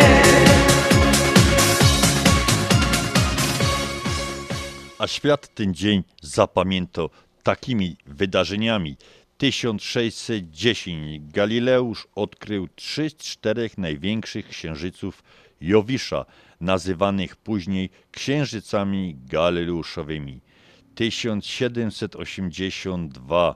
A 5.00 5.08
świat 5.08 5.48
ten 5.56 5.74
dzień 5.74 6.04
zapamiętał 6.22 7.10
takimi 7.46 7.98
wydarzeniami. 8.06 8.98
1610 9.38 11.32
Galileusz 11.34 12.08
odkrył 12.16 12.68
trzy 12.76 13.10
z 13.10 13.16
czterech 13.16 13.78
największych 13.78 14.48
księżyców 14.48 15.24
Jowisza, 15.62 16.26
nazywanych 16.62 17.36
później 17.36 17.90
księżycami 18.12 19.16
galileuszowymi. 19.28 20.42
1782 20.96 23.56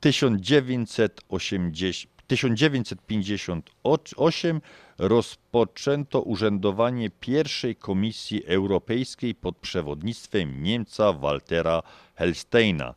1980, 0.00 2.10
1958 2.26 4.60
rozpoczęto 4.98 6.22
urzędowanie 6.22 7.10
pierwszej 7.10 7.76
Komisji 7.76 8.46
Europejskiej 8.46 9.34
pod 9.34 9.56
przewodnictwem 9.56 10.62
Niemca 10.62 11.12
Waltera 11.12 11.82
Hellsteina. 12.14 12.94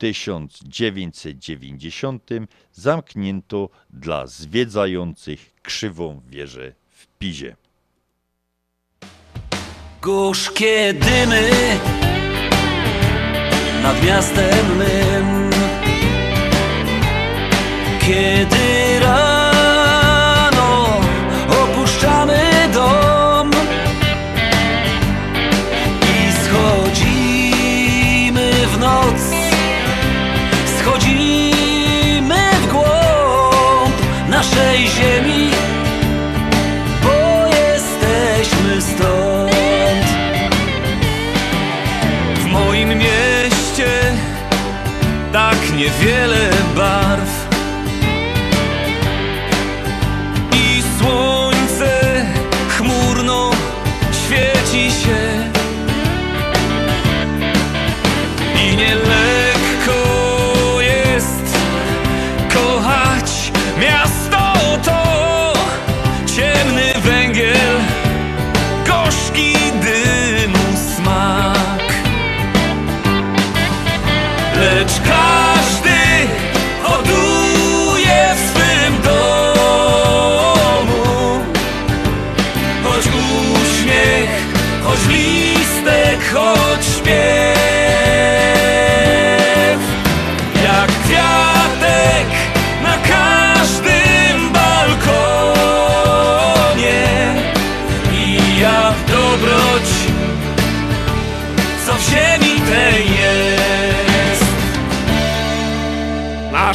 W 0.00 0.02
1990 0.02 2.30
zamknięto 2.72 3.68
dla 3.90 4.26
zwiedzających 4.26 5.54
krzywą 5.62 6.20
wieżę 6.28 6.72
w 6.90 7.06
Pizie. 7.18 7.56
Gorzkie 10.02 10.94
dymy 10.94 11.50
nad 13.82 14.04
miastem 14.04 14.78
mym 14.78 15.50
Kiedy 18.00 19.00
rano 19.00 19.29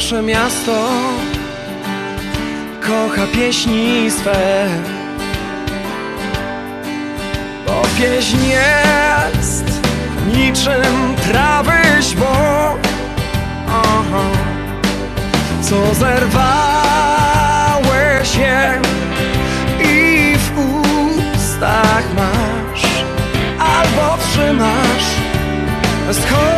Nasze 0.06 0.22
miasto 0.22 0.88
kocha 2.80 3.26
pieśni 3.34 4.10
swe, 4.10 4.68
bo 7.66 7.82
pieśń 7.98 8.36
jest 8.46 9.64
niczym 10.36 11.14
trawy 11.28 12.02
Aha. 13.68 14.24
co 15.62 15.94
zerwałeś 15.94 16.36
je 18.36 18.80
i 19.80 20.36
w 20.38 20.58
ustach 21.34 22.04
masz 22.16 23.04
albo 23.58 24.16
trzymasz, 24.22 25.06
schodząc 26.12 26.55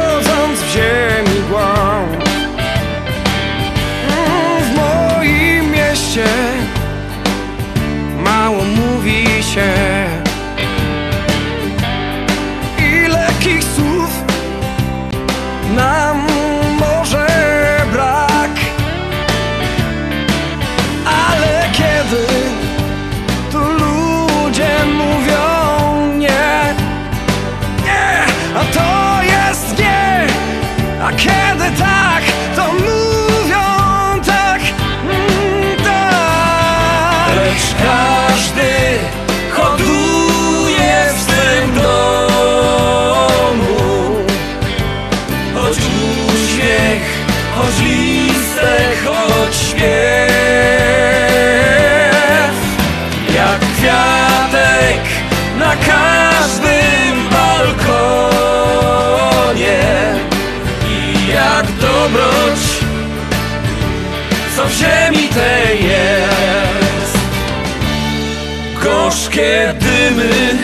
Gorzkie 69.39 69.75
dymy 69.81 70.59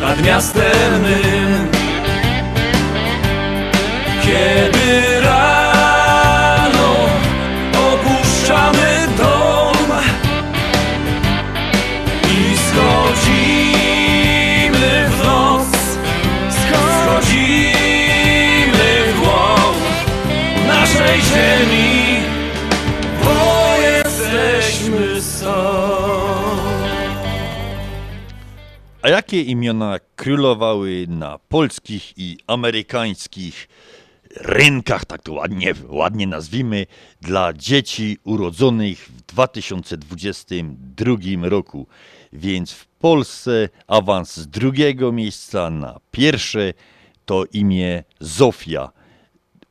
nad 0.00 0.24
miastem 0.24 1.02
mym. 1.02 1.39
A 29.02 29.08
jakie 29.08 29.42
imiona 29.42 29.98
królowały 30.16 31.06
na 31.08 31.38
polskich 31.38 32.18
i 32.18 32.38
amerykańskich 32.46 33.68
rynkach, 34.36 35.04
tak 35.04 35.22
to 35.22 35.32
ładnie, 35.32 35.74
ładnie 35.88 36.26
nazwijmy, 36.26 36.86
dla 37.20 37.52
dzieci 37.52 38.18
urodzonych 38.24 38.98
w 38.98 39.22
2022 39.22 41.48
roku? 41.48 41.86
Więc 42.32 42.72
w 42.72 42.86
Polsce 42.86 43.68
awans 43.86 44.36
z 44.36 44.48
drugiego 44.48 45.12
miejsca 45.12 45.70
na 45.70 46.00
pierwsze 46.10 46.72
to 47.24 47.44
imię 47.52 48.04
Zofia. 48.20 48.90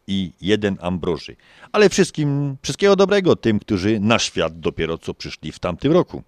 i 0.08 0.32
jeden 0.42 0.78
Ambroży. 0.82 1.36
Ale 1.72 1.90
wszystkim, 1.90 2.58
wszystkiego 2.62 2.96
dobrego 2.96 3.36
tym, 3.36 3.60
którzy 3.60 4.00
na 4.00 4.20
świat 4.20 4.60
dopiero 4.60 4.98
co 4.98 5.14
przyszli 5.14 5.52
w 5.52 5.60
tamtym 5.60 5.92
roku. 5.92 6.24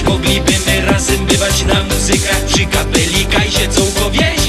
Moglibyśmy 0.00 0.80
razem 0.80 1.26
bywać 1.26 1.64
na 1.64 1.82
muzykach 1.82 2.44
Przy 2.44 2.66
kapeli 2.66 3.26
kajsie 3.26 3.68
całkowicie 3.68 4.41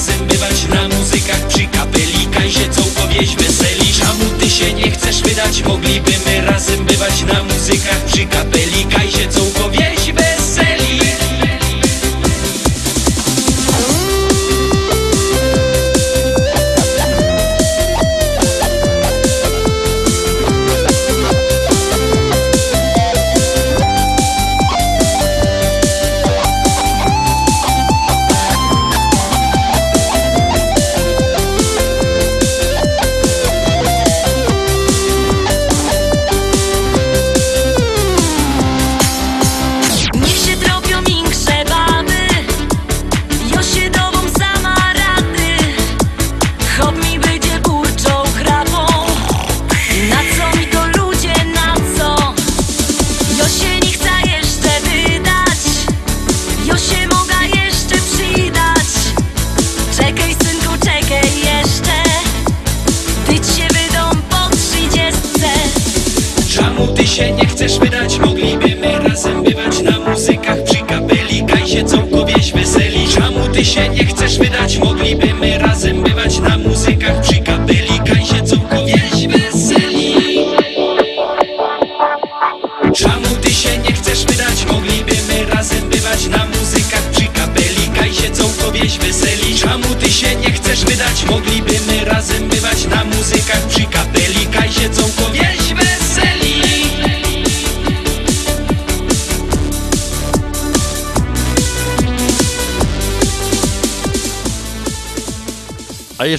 razem 0.00 0.26
bywać 0.26 0.68
na 0.74 0.88
muzykach 0.88 1.46
przy 1.48 1.66
kapeli 1.66 2.26
Kajsiecą 2.26 2.82
powieść 2.82 3.36
weseli 3.36 3.92
Czemu 3.92 4.24
ty 4.40 4.50
się 4.50 4.74
nie 4.74 4.90
chcesz 4.90 5.22
wydać? 5.22 5.62
Moglibymy 5.62 6.40
razem 6.46 6.84
bywać 6.84 7.22
na 7.22 7.42
muzykach 7.42 8.04
przy 8.04 8.26
kapeli 8.26 8.69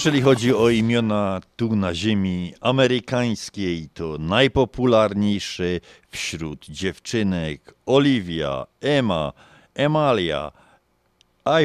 Jeżeli 0.02 0.22
chodzi 0.22 0.54
o 0.54 0.70
imiona 0.70 1.42
tu 1.56 1.76
na 1.76 1.94
ziemi 1.94 2.54
amerykańskiej, 2.62 3.90
to 3.94 4.18
najpopularniejszy 4.20 5.82
wśród 6.12 6.66
dziewczynek 6.66 7.74
Olivia, 7.86 8.66
Emma, 8.82 9.34
Emalia, 9.76 10.52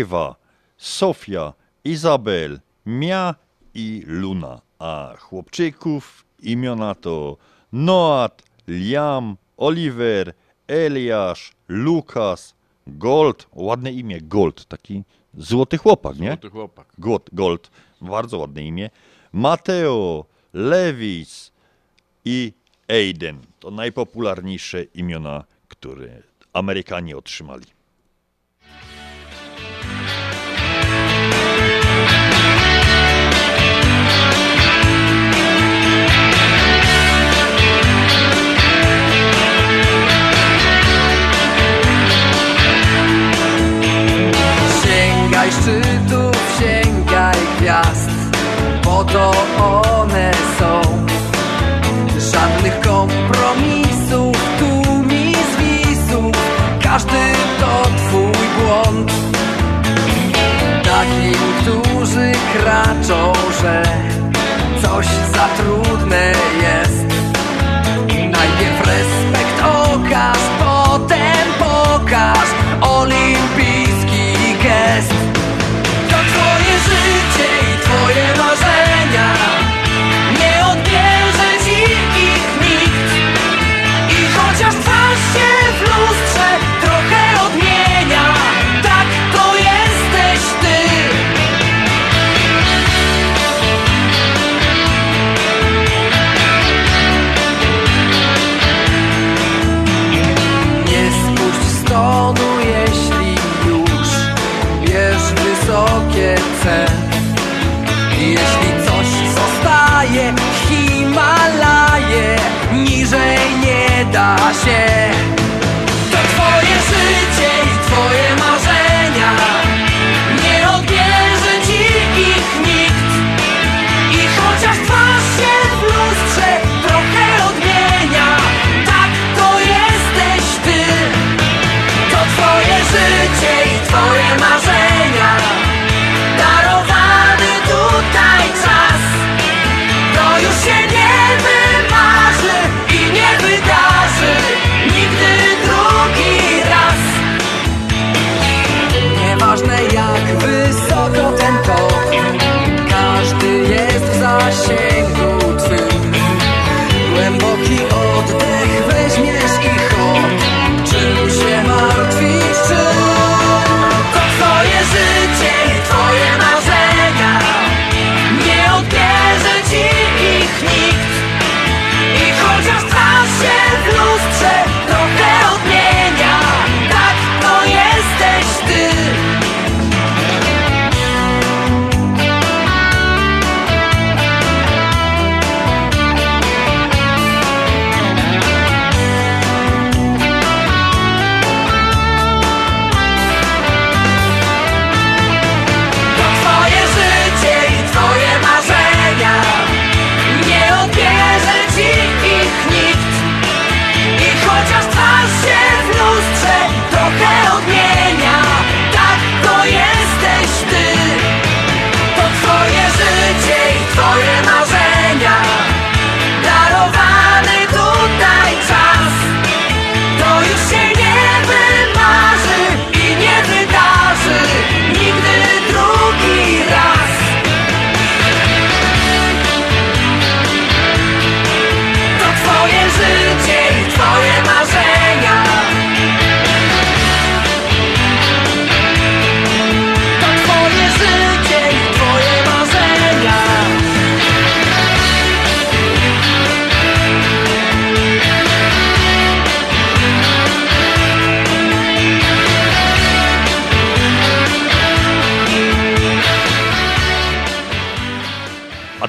Iwa, 0.01 0.37
Sofia, 0.77 1.53
Izabel, 1.85 2.61
Mia 2.87 3.35
i 3.75 4.03
Luna. 4.07 4.61
A 4.79 5.15
chłopczyków 5.19 6.25
imiona 6.43 6.95
to 6.95 7.37
Noat, 7.73 8.43
Liam, 8.69 9.37
Oliver, 9.57 10.33
Eliasz, 10.69 11.53
Lukas, 11.69 12.55
Gold. 12.87 13.47
Ładne 13.53 13.93
imię, 13.93 14.21
Gold, 14.21 14.65
taki 14.65 15.03
złoty 15.39 15.79
chłopak, 15.79 16.19
nie? 16.19 16.29
Złoty 16.31 16.51
chłopak. 16.51 16.87
Gold. 16.99 17.31
Gold 17.33 17.71
bardzo 18.01 18.39
ładne 18.39 18.63
imię, 18.63 18.91
Mateo, 19.33 20.25
Lewis 20.53 21.53
i 22.25 22.53
Aiden. 22.89 23.39
To 23.61 23.71
najpopularniejsze 23.71 24.83
imiona, 24.83 25.45
które 25.69 26.23
Amerykanie 26.53 27.17
otrzymali. 27.17 27.65
Sing, 44.83 45.37
gwiazd. 47.67 48.11
Bo 48.85 49.05
to 49.05 49.33
one 49.83 50.31
są. 50.59 50.81
Żadnych 52.33 52.81
kompromisów 52.81 54.37
Tu 54.59 55.03
mi 55.03 55.35
zwisów 55.53 56.33
Każdy 56.83 57.23
to 57.61 57.83
twój 57.97 58.47
błąd. 58.57 59.13
Takim, 60.83 61.41
którzy 61.61 62.33
kraczą, 62.53 63.33
że 63.63 63.83
Coś 64.83 65.07
za 65.07 65.49
trudne 65.57 66.33
jest. 66.63 67.07
Najpierw 68.09 68.87
respekt 68.87 69.46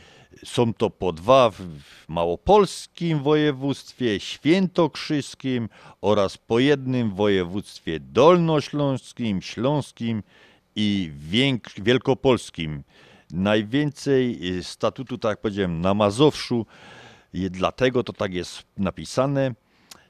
Są 0.46 0.74
to 0.74 0.90
po 0.90 1.14
dwa 1.14 1.50
w 1.50 1.60
małopolskim 2.08 3.24
województwie, 3.24 4.20
świętokrzyskim 4.20 5.70
oraz 6.02 6.38
po 6.38 6.60
jednym 6.60 7.12
w 7.12 7.16
województwie 7.16 8.00
dolnośląskim, 8.00 9.42
śląskim 9.42 10.24
i 10.76 11.12
wielkopolskim. 11.78 12.84
Najwięcej 13.32 14.40
y, 14.58 14.64
statutu, 14.64 15.18
tak 15.18 15.30
jak 15.30 15.42
powiedziałem, 15.42 15.82
na 15.82 15.94
Mazowszu, 15.94 16.66
dlatego 17.34 18.04
to 18.04 18.14
tak 18.14 18.34
jest 18.34 18.64
napisane, 18.78 19.54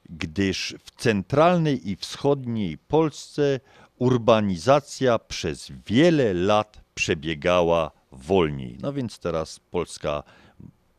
gdyż 0.10 0.76
w 0.84 0.92
centralnej 1.02 1.90
i 1.90 1.96
wschodniej 1.96 2.78
Polsce 2.78 3.60
urbanizacja 3.98 5.20
przez 5.20 5.72
wiele 5.88 6.34
lat 6.34 6.82
przebiegała 6.96 7.92
wolniej. 8.22 8.78
No 8.82 8.94
więc 8.94 9.20
teraz 9.20 9.60
Polska 9.60 10.24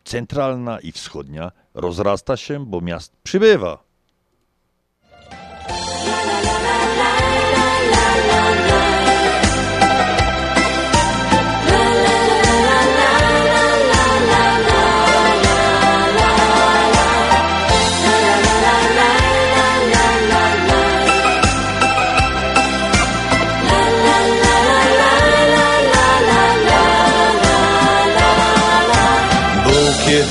centralna 0.04 0.80
i 0.80 0.92
wschodnia 0.92 1.52
rozrasta 1.74 2.36
się, 2.36 2.66
bo 2.66 2.80
miast 2.80 3.16
przybywa. 3.22 3.91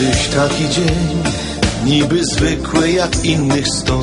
Kiedyś 0.01 0.27
taki 0.27 0.69
dzień, 0.69 1.23
niby 1.85 2.25
zwykły 2.25 2.91
jak 2.91 3.25
innych 3.25 3.67
sto. 3.67 3.99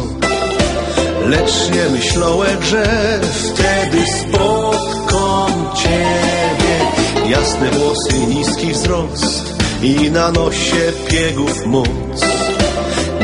Lecz 1.27 1.71
nie 1.75 1.99
myślałem, 1.99 2.63
że 2.63 2.85
wtedy 3.33 4.07
spotkam 4.07 5.71
Ciebie. 5.77 7.31
Jasne 7.31 7.71
włosy, 7.71 8.19
niski 8.29 8.73
wzrost 8.73 9.55
i 9.83 10.11
na 10.11 10.33
nosie 10.33 10.93
piegów 11.09 11.67
moc. 11.67 11.89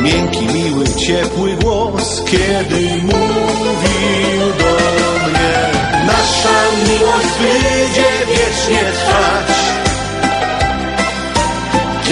Miękki, 0.02 0.46
miły, 0.46 0.84
ciepły 0.84 1.56
głos, 1.62 2.22
kiedy 2.26 2.80
mówił 3.02 4.40
do 4.59 4.74
mnie. 5.28 5.70
Nasza 6.06 6.60
miłość 6.88 7.34
będzie 7.38 8.09
wiecznie 8.28 8.92
trwać. 8.92 9.64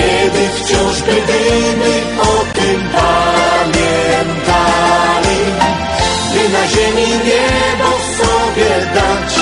Kiedy 0.03 0.49
wciąż 0.49 1.03
będziemy 1.03 1.93
o 2.21 2.45
tym 2.55 2.81
pamiętali. 2.93 3.83
By 6.33 6.43
na 6.49 6.67
ziemi 6.69 7.09
niebo 7.25 7.89
sobie 8.19 8.71
dać. 8.95 9.33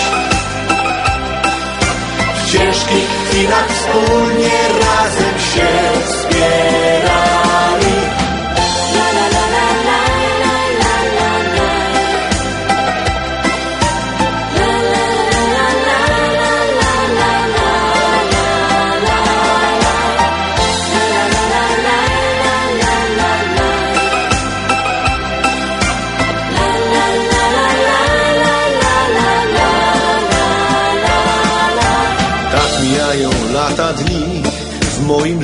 W 2.36 2.52
ciężkich 2.52 3.08
chwilach 3.28 3.68
wspólnie 3.70 4.58
razem 4.80 5.38
się 5.54 5.68
wspierali 6.04 6.79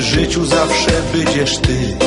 życiu 0.07 0.45
zawsze 0.45 0.91
będziesz 1.13 1.57
ty. 1.57 1.97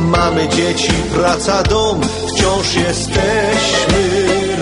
Mamy 0.00 0.48
dzieci, 0.48 0.92
praca, 1.14 1.62
dom, 1.62 2.00
wciąż 2.28 2.74
jesteśmy 2.74 4.02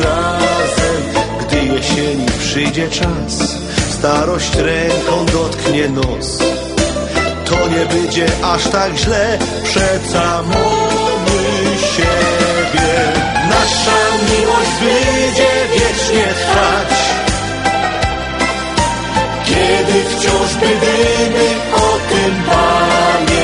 razem. 0.05 1.03
Gdy 1.41 1.57
jesieni 1.57 2.27
przyjdzie 2.39 2.89
czas, 2.89 3.59
starość 3.91 4.55
ręką 4.55 5.27
dotknie 5.33 5.89
nos. 5.89 6.39
To 7.45 7.69
nie 7.69 7.87
będzie 7.87 8.27
aż 8.43 8.65
tak 8.65 8.97
źle, 8.97 9.39
przeca 9.65 10.43
mamy 10.43 11.77
siebie. 11.95 13.13
Nasza 13.49 14.01
miłość 14.23 14.77
będzie 14.81 15.51
wiecznie 15.73 16.35
trwać. 16.35 17.17
Kiedy 19.47 20.05
wciąż 20.05 20.55
będziemy 20.55 21.76
tym 22.27 22.37
pamiętali, 22.43 23.35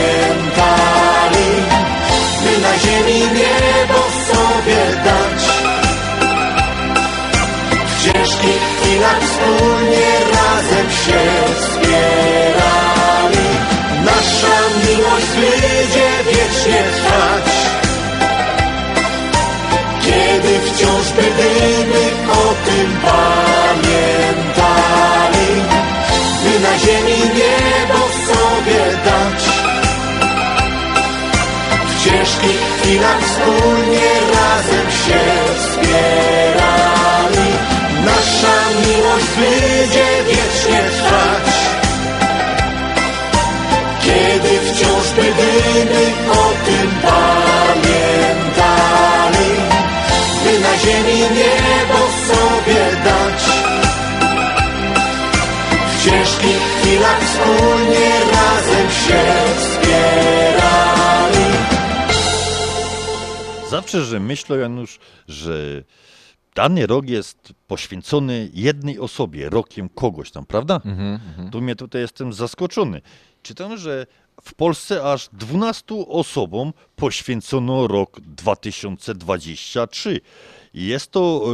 by 2.42 2.52
na 2.62 2.72
ziemi 2.78 3.20
niebo 3.38 3.98
sobie 4.28 4.82
dać. 5.04 5.42
W 7.86 7.92
ciężkich 8.04 8.62
chwilach 8.80 9.20
wspólnie 9.22 10.09
razem 10.34 10.88
się 10.90 11.22
wspierali. 11.60 13.48
Nasza 14.04 14.56
miłość 14.82 15.32
będzie 15.40 16.09
wiecznie 16.26 16.80
trwać. 16.96 17.48
Kiedy 20.02 20.52
wciąż 20.60 21.06
będziemy 21.12 22.02
o 22.32 22.44
tym 22.66 22.88
pamiętali, 23.02 23.31
W 32.43 32.44
ciężkich 32.44 32.62
chwilach 32.81 33.20
wspólnie 33.23 34.10
razem 34.35 34.90
się 34.90 35.23
wspierali. 35.59 37.51
Nasza 38.05 38.56
miłość 38.81 39.27
będzie 39.36 40.09
wiecznie 40.27 40.81
trwać. 40.90 41.48
Kiedy 44.02 44.52
wciąż 44.60 45.06
będziemy 45.16 46.05
o 46.31 46.44
tym 46.66 46.89
pamiętali, 47.02 47.93
by 50.44 50.52
na 50.60 50.73
ziemi 50.78 51.20
niebo 51.20 51.98
sobie 52.27 52.82
dać. 53.05 53.43
W 55.89 56.05
ciężkich 56.05 56.62
chwilach 56.81 57.20
wspólnie 57.24 58.10
razem 58.20 58.31
Zawsze, 63.93 64.10
że 64.10 64.20
myślę, 64.20 64.59
Janusz, 64.59 64.98
że 65.28 65.82
dany 66.55 66.86
rok 66.86 67.09
jest 67.09 67.52
poświęcony 67.69 68.51
jednej 68.55 68.98
osobie, 68.98 69.51
rokiem 69.51 69.89
kogoś 69.89 70.31
tam, 70.31 70.47
prawda? 70.47 70.81
Mhm, 70.85 71.20
mhm. 71.28 71.51
Tu 71.51 71.60
mnie 71.60 71.77
tutaj 71.77 72.01
jestem 72.01 72.32
zaskoczony. 72.32 73.01
Czytam, 73.43 73.77
że 73.77 74.06
w 74.43 74.55
Polsce 74.55 75.12
aż 75.12 75.28
12 75.32 75.85
osobom 76.09 76.73
poświęcono 76.97 77.86
rok 77.86 78.20
2023. 78.20 80.20
I 80.74 80.86
Jest 80.86 81.10
to, 81.10 81.44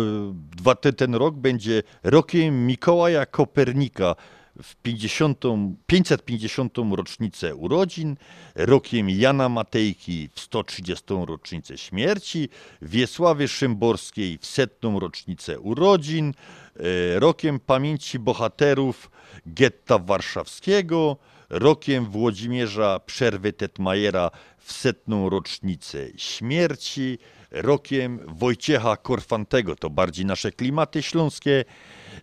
y, 0.86 0.92
ten 0.92 1.14
rok 1.14 1.34
będzie 1.34 1.82
rokiem 2.02 2.66
Mikołaja 2.66 3.26
Kopernika 3.26 4.14
w 4.62 4.76
50, 4.76 5.44
550. 5.86 6.78
rocznicę 6.96 7.54
urodzin, 7.54 8.16
rokiem 8.54 9.10
Jana 9.10 9.48
Matejki 9.48 10.28
w 10.34 10.40
130. 10.40 11.04
rocznicę 11.26 11.78
śmierci, 11.78 12.48
Wiesławy 12.82 13.48
Szymborskiej 13.48 14.38
w 14.38 14.46
setną 14.46 15.00
rocznicę 15.00 15.60
urodzin, 15.60 16.34
e, 16.76 17.20
rokiem 17.20 17.60
pamięci 17.60 18.18
bohaterów 18.18 19.10
getta 19.46 19.98
warszawskiego, 19.98 21.16
rokiem 21.50 22.04
Włodzimierza 22.04 23.00
Przerwy 23.06 23.52
Tetmajera 23.52 24.30
w 24.58 24.72
setną 24.72 25.28
rocznicę 25.28 26.06
śmierci, 26.16 27.18
rokiem 27.50 28.20
Wojciecha 28.26 28.96
Korfantego, 28.96 29.76
to 29.76 29.90
bardziej 29.90 30.26
nasze 30.26 30.52
klimaty 30.52 31.02
śląskie, 31.02 31.64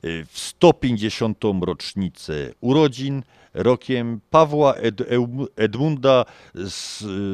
w 0.03 0.39
150. 0.39 1.43
rocznicę 1.61 2.33
urodzin, 2.61 3.23
rokiem 3.53 4.21
Pawła 4.29 4.75
Ed, 4.75 5.01
Edmunda 5.55 6.25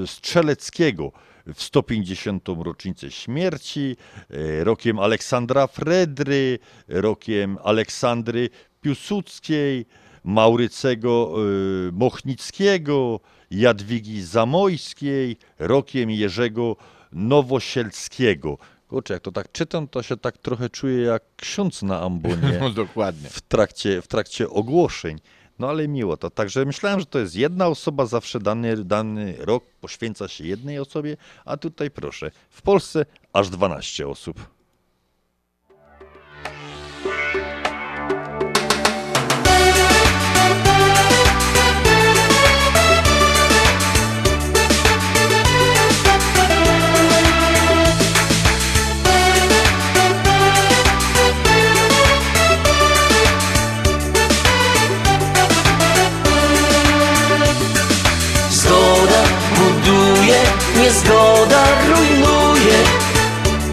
Strzeleckiego 0.06 1.12
w 1.54 1.64
150. 1.64 2.48
rocznicę 2.64 3.12
śmierci, 3.12 3.96
e, 4.30 4.64
rokiem 4.64 5.00
Aleksandra 5.00 5.68
Fredry, 5.68 6.60
rokiem 6.88 7.58
Aleksandry 7.64 8.50
Piłsudskiej, 8.82 9.86
Maurycego 10.24 11.36
e, 11.36 11.92
Mochnickiego, 11.92 13.20
Jadwigi 13.52 14.22
Zamojskiej, 14.22 15.38
rokiem 15.60 16.10
Jerzego 16.10 16.76
Nowosielskiego. 17.12 18.58
Kurczę, 18.92 19.14
jak 19.14 19.24
to 19.24 19.32
tak 19.32 19.52
czytam, 19.52 19.88
to 19.88 20.04
się 20.04 20.18
tak 20.18 20.38
trochę 20.38 20.70
czuję 20.70 21.02
jak 21.02 21.24
ksiądz 21.36 21.82
na 21.82 22.02
ambonie. 22.02 22.58
No, 22.60 22.70
dokładnie. 22.70 23.30
W 23.30 23.42
trakcie, 23.42 24.02
w 24.02 24.08
trakcie 24.08 24.50
ogłoszeń. 24.50 25.20
No 25.60 25.70
ale 25.70 25.88
miło 25.88 26.18
to. 26.18 26.30
Także 26.30 26.66
myślałem, 26.66 27.00
że 27.00 27.06
to 27.06 27.20
jest 27.20 27.36
jedna 27.36 27.68
osoba, 27.68 28.06
zawsze 28.06 28.40
dany, 28.40 28.84
dany 28.84 29.36
rok 29.40 29.64
poświęca 29.82 30.28
się 30.28 30.48
jednej 30.48 30.80
osobie, 30.80 31.18
a 31.46 31.58
tutaj 31.58 31.92
proszę, 31.92 32.32
w 32.50 32.62
Polsce 32.62 33.06
aż 33.34 33.50
12 33.50 34.08
osób. 34.08 34.61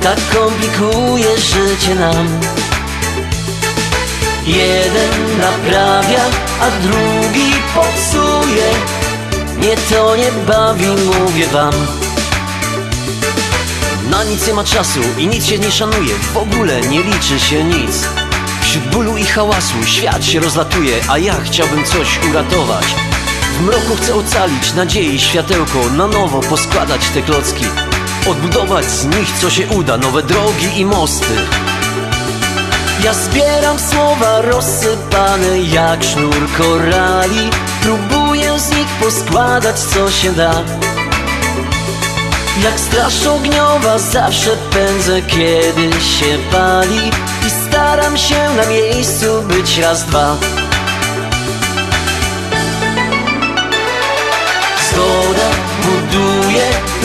Tak 0.02 0.18
komplikuje 0.34 1.38
życie 1.38 1.94
nam. 1.94 2.26
Jeden 4.46 5.38
naprawia, 5.38 6.24
a 6.60 6.70
drugi 6.82 7.52
popsuje. 7.74 8.70
Nie 9.58 9.76
to 9.76 10.16
nie 10.16 10.32
bawi, 10.46 10.86
mówię 10.86 11.46
wam. 11.46 11.72
Na 14.10 14.24
nic 14.24 14.46
nie 14.46 14.54
ma 14.54 14.64
czasu 14.64 15.00
i 15.18 15.26
nic 15.26 15.46
się 15.46 15.58
nie 15.58 15.70
szanuje. 15.70 16.14
W 16.34 16.36
ogóle 16.36 16.80
nie 16.80 17.02
liczy 17.02 17.40
się 17.40 17.64
nic. 17.64 18.08
Wśród 18.62 18.84
bólu 18.84 19.16
i 19.16 19.24
hałasu 19.24 19.86
świat 19.86 20.24
się 20.24 20.40
rozlatuje 20.40 20.96
A 21.08 21.18
ja 21.18 21.34
chciałbym 21.44 21.84
coś 21.84 22.20
uratować. 22.30 22.84
W 23.58 23.62
mroku 23.62 23.96
chcę 23.96 24.14
ocalić 24.14 24.74
nadziei 24.74 25.18
światełko 25.18 25.78
Na 25.96 26.06
nowo 26.06 26.40
poskładać 26.40 27.08
te 27.08 27.22
klocki 27.22 27.64
Odbudować 28.30 28.84
z 28.84 29.04
nich 29.04 29.32
co 29.40 29.50
się 29.50 29.66
uda. 29.66 29.96
Nowe 29.96 30.22
drogi 30.22 30.80
i 30.80 30.84
mosty. 30.84 31.34
Ja 33.04 33.14
zbieram 33.14 33.78
słowa 33.78 34.40
rozsypane 34.42 35.58
jak 35.58 36.04
sznur 36.04 36.48
korali. 36.58 37.50
Próbuję 37.82 38.58
z 38.58 38.70
nich 38.70 38.88
poskładać 39.00 39.78
co 39.78 40.10
się 40.10 40.32
da. 40.32 40.64
Jak 42.64 42.80
straż 42.80 43.26
ogniowa 43.26 43.98
zawsze 43.98 44.56
pędzę 44.56 45.22
kiedy 45.22 46.00
się 46.00 46.38
pali. 46.52 47.10
I 47.46 47.50
staram 47.50 48.16
się 48.16 48.50
na 48.56 48.66
miejscu 48.66 49.42
być 49.42 49.78
raz, 49.78 50.04
dwa 50.04 50.36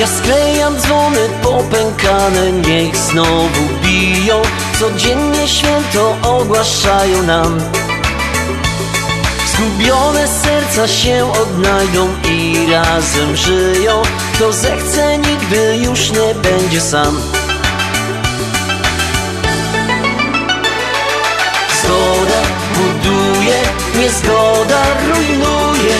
ja 0.00 0.06
sklejam 0.06 0.76
dzwony 0.76 1.28
popękane, 1.42 2.52
niech 2.52 2.96
znowu 2.96 3.62
biją. 3.82 4.42
Codziennie 4.80 5.48
święto 5.48 6.16
ogłaszają 6.22 7.22
nam. 7.22 7.60
Zgubione 9.52 10.28
serca 10.28 10.88
się 10.88 11.32
odnajdą 11.42 12.08
i 12.30 12.66
razem 12.72 13.36
żyją. 13.36 14.02
Kto 14.34 14.52
zechce 14.52 15.18
nigdy 15.18 15.76
już 15.76 16.10
nie 16.10 16.34
będzie 16.34 16.80
sam. 16.80 17.20
Zgoda 21.82 22.40
buduje, 22.74 23.58
niezgoda 23.98 24.82
rujnuje. 25.08 25.96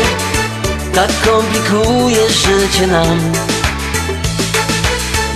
Tak 0.95 1.11
komplikuje 1.25 2.31
życie 2.31 2.87
nam 2.87 3.50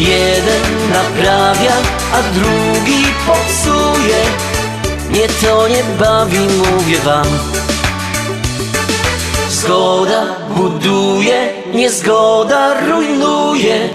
Jeden 0.00 0.62
naprawia, 0.88 1.76
a 2.12 2.22
drugi 2.32 3.04
popsuje. 3.26 4.20
Nie 5.10 5.28
to 5.28 5.68
nie 5.68 5.84
bawi, 5.98 6.38
mówię 6.38 6.98
wam. 6.98 7.26
Zgoda 9.48 10.26
buduje, 10.56 11.52
niezgoda 11.74 12.80
rujnuje. 12.80 13.88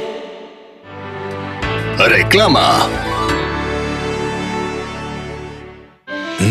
Reklama. 1.98 2.88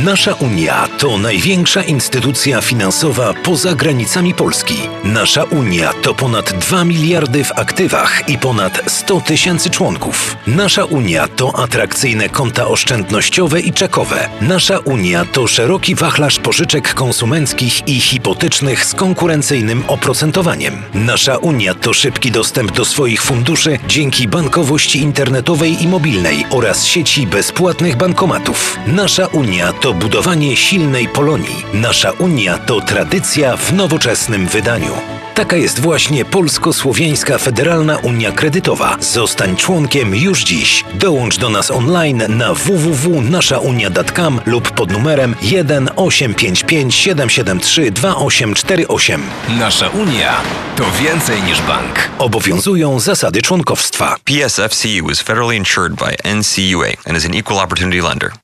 Nasza 0.02 0.34
Unia 0.34 0.88
to 0.98 1.18
największa 1.18 1.82
instytucja 1.82 2.60
finansowa 2.60 3.34
poza 3.34 3.74
granicami 3.74 4.34
Polski. 4.34 4.74
Nasza 5.04 5.44
Unia 5.44 5.92
to 6.02 6.14
ponad 6.14 6.52
2 6.52 6.84
miliardy 6.84 7.44
w 7.44 7.52
aktywach 7.52 8.28
i 8.28 8.38
ponad 8.38 8.82
100 8.86 9.20
tysięcy 9.20 9.70
członków. 9.70 10.36
Nasza 10.46 10.84
Unia 10.84 11.28
to 11.28 11.58
atrakcyjne 11.58 12.28
konta 12.28 12.68
oszczędnościowe 12.68 13.60
i 13.60 13.72
czekowe. 13.72 14.28
Nasza 14.40 14.78
Unia 14.78 15.24
to 15.24 15.46
szeroki 15.46 15.94
wachlarz 15.94 16.38
pożyczek 16.38 16.94
konsumenckich 16.94 17.88
i 17.88 18.00
hipotecznych 18.00 18.84
z 18.84 18.94
konkurencyjnym 18.94 19.84
oprocentowaniem. 19.88 20.82
Nasza 20.94 21.36
Unia 21.36 21.74
to 21.74 21.92
szybki 21.92 22.30
dostęp 22.30 22.72
do 22.72 22.84
swoich 22.84 23.22
funduszy 23.22 23.78
dzięki 23.88 24.28
bankowości 24.28 24.98
internetowej 24.98 25.82
i 25.82 25.88
mobilnej 25.88 26.46
oraz 26.50 26.86
sieci 26.86 27.26
bezpłatnych 27.26 27.96
bankomatów. 27.96 28.78
Nasza 28.86 29.26
Unia 29.26 29.72
to 29.84 29.94
budowanie 29.94 30.56
silnej 30.56 31.08
Polonii. 31.08 31.64
Nasza 31.74 32.10
Unia 32.10 32.58
to 32.58 32.80
tradycja 32.80 33.56
w 33.56 33.72
nowoczesnym 33.72 34.46
wydaniu. 34.46 34.92
Taka 35.34 35.56
jest 35.56 35.80
właśnie 35.80 36.24
Polsko-Słowiańska 36.24 37.38
Federalna 37.38 37.96
Unia 37.96 38.32
Kredytowa. 38.32 38.96
Zostań 39.00 39.56
członkiem 39.56 40.14
już 40.16 40.44
dziś. 40.44 40.84
Dołącz 40.94 41.38
do 41.38 41.50
nas 41.50 41.70
online 41.70 42.22
na 42.28 42.54
www.naszaunia.com 42.54 44.40
lub 44.46 44.70
pod 44.70 44.92
numerem 44.92 45.34
1 45.42 45.88
855 45.96 46.94
773 46.94 47.90
2848. 47.90 49.22
Nasza 49.48 49.88
Unia 49.88 50.40
to 50.76 50.84
więcej 51.02 51.42
niż 51.42 51.60
bank. 51.62 52.10
Obowiązują 52.18 53.00
zasady 53.00 53.42
członkowstwa. 53.42 54.16
PSFCU 54.24 55.10
is 55.10 55.22
federally 55.22 55.56
insured 55.56 55.94
by 55.94 56.34
NCUA 56.34 56.88
and 57.06 57.18
is 57.18 57.26
an 57.26 57.34
equal 57.34 57.58
opportunity 57.58 58.02
lender. 58.02 58.43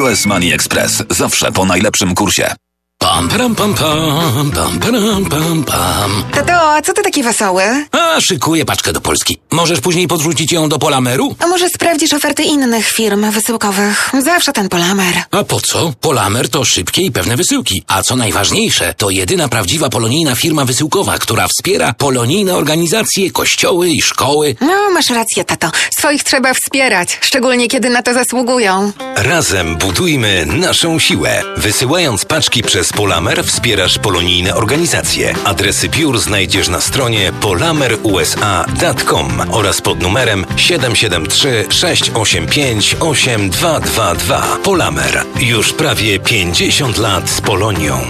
US 0.00 0.26
Money 0.26 0.52
Express 0.52 1.02
zawsze 1.10 1.52
po 1.52 1.64
najlepszym 1.64 2.14
kursie. 2.14 2.54
Pam, 3.00 3.28
pam, 3.28 3.54
pam, 3.54 3.74
pam, 3.74 4.50
pam, 4.50 4.78
pam, 4.78 5.24
pam, 5.24 5.64
pam. 5.64 6.24
Tato, 6.32 6.52
a 6.52 6.82
co 6.82 6.92
ty 6.92 7.02
taki 7.02 7.22
wesoły? 7.22 7.62
A, 7.92 8.20
szykuję 8.20 8.64
paczkę 8.64 8.92
do 8.92 9.00
Polski. 9.00 9.38
Możesz 9.50 9.80
później 9.80 10.08
podrzucić 10.08 10.52
ją 10.52 10.68
do 10.68 10.78
Polameru? 10.78 11.36
A 11.38 11.46
może 11.46 11.68
sprawdzisz 11.68 12.12
oferty 12.12 12.42
innych 12.42 12.86
firm 12.88 13.30
wysyłkowych? 13.30 14.10
Zawsze 14.22 14.52
ten 14.52 14.68
Polamer. 14.68 15.14
A 15.30 15.44
po 15.44 15.60
co? 15.60 15.92
Polamer 16.00 16.48
to 16.48 16.64
szybkie 16.64 17.02
i 17.02 17.12
pewne 17.12 17.36
wysyłki. 17.36 17.82
A 17.88 18.02
co 18.02 18.16
najważniejsze, 18.16 18.94
to 18.96 19.10
jedyna 19.10 19.48
prawdziwa 19.48 19.88
polonijna 19.88 20.34
firma 20.34 20.64
wysyłkowa, 20.64 21.18
która 21.18 21.48
wspiera 21.48 21.92
polonijne 21.92 22.56
organizacje, 22.56 23.30
kościoły 23.30 23.88
i 23.90 24.02
szkoły. 24.02 24.56
No, 24.60 24.90
masz 24.94 25.10
rację, 25.10 25.44
tato. 25.44 25.70
Swoich 25.98 26.24
trzeba 26.24 26.54
wspierać, 26.54 27.18
szczególnie 27.20 27.68
kiedy 27.68 27.90
na 27.90 28.02
to 28.02 28.14
zasługują. 28.14 28.92
Razem 29.16 29.76
budujmy 29.76 30.46
naszą 30.46 30.98
siłę. 30.98 31.42
Wysyłając 31.56 32.24
paczki 32.24 32.62
przez 32.90 32.98
Polamer 32.98 33.44
wspierasz 33.44 33.98
polonijne 33.98 34.54
organizacje. 34.54 35.34
Adresy 35.44 35.88
biur 35.88 36.18
znajdziesz 36.18 36.68
na 36.68 36.80
stronie 36.80 37.32
polamerusa.com 37.40 39.42
oraz 39.50 39.80
pod 39.80 40.02
numerem 40.02 40.46
773 40.56 41.64
685 41.68 42.96
8222. 43.00 44.58
Polamer. 44.64 45.24
Już 45.40 45.72
prawie 45.72 46.18
50 46.18 46.98
lat 46.98 47.30
z 47.30 47.40
Polonią. 47.40 48.00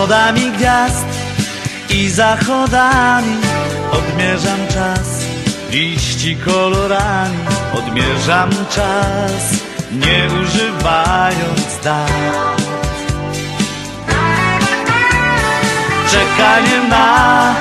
Wschodami 0.00 0.50
gwiazd 0.50 1.06
i 1.90 2.08
zachodami. 2.10 3.36
Odmierzam 3.92 4.66
czas 4.74 5.24
Liści 5.70 6.36
kolorami. 6.36 7.38
Odmierzam 7.74 8.50
czas 8.50 9.42
Nie 9.92 10.28
używając 10.42 11.80
dat 11.84 12.62
Czekanie 16.10 16.88
na 16.88 17.54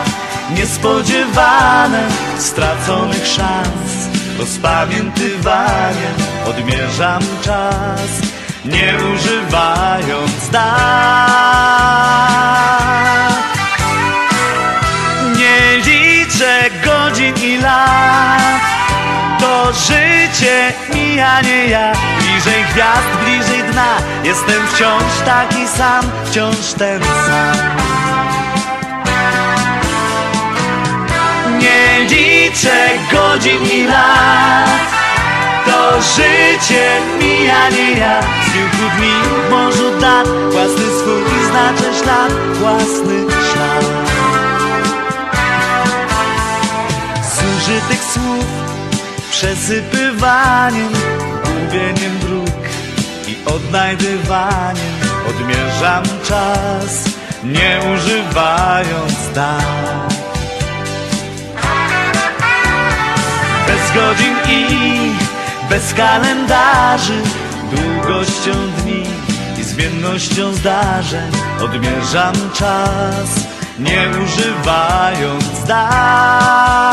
niespodziewane 0.55 2.07
straconych 2.37 3.27
szans. 3.27 4.09
Rozpamiętywanie. 4.39 6.09
Odmierzam 6.45 7.23
czas 7.43 8.29
nie 8.65 8.97
używając 9.13 10.49
dat. 10.51 12.28
Godzin 17.19 17.49
i 17.49 17.57
lat, 17.57 18.61
to 19.39 19.73
życie 19.73 20.73
mija 20.93 21.41
nie 21.41 21.67
ja. 21.67 21.93
Bliżej 22.19 22.63
gwiazd, 22.73 23.07
bliżej 23.23 23.63
dna, 23.71 23.97
jestem 24.23 24.67
wciąż 24.67 25.19
taki 25.25 25.67
sam, 25.67 26.03
wciąż 26.25 26.73
ten 26.77 27.01
sam. 27.03 27.57
Nie 31.59 31.99
liczę 32.09 32.89
godzin 33.11 33.63
i 33.71 33.87
lat 33.87 34.99
to 35.65 36.01
życie 36.01 37.01
mija 37.19 37.69
nie 37.69 37.91
ja 37.91 38.21
Z 38.21 38.53
kilku 38.53 38.85
dni 38.97 39.13
w 39.47 39.51
morzu 39.51 39.99
dat 40.01 40.27
Własny 40.51 40.85
swój 40.99 41.23
znaczy 41.49 42.03
ślad 42.03 42.33
Własny 42.53 43.25
ślad 43.31 43.48
Zużytych 47.69 48.03
słów 48.03 48.45
Przesypywaniem 49.31 50.93
Gubieniem 51.43 52.19
dróg 52.19 52.59
I 53.27 53.37
odnajdywaniem. 53.45 54.95
Odmierzam 55.29 56.03
czas 56.23 57.03
Nie 57.43 57.79
używając 57.93 59.33
dat 59.35 60.13
Bez 63.67 63.93
godzin 63.95 64.35
i 64.49 64.65
bez 65.69 65.93
kalendarzy, 65.93 67.21
długością 67.71 68.51
dni 68.77 69.03
i 69.59 69.63
zmiennością 69.63 70.53
zdarzeń. 70.53 71.31
Odmierzam 71.61 72.33
czas, 72.53 73.48
nie 73.79 74.09
używając 74.23 75.63
dat. 75.67 76.89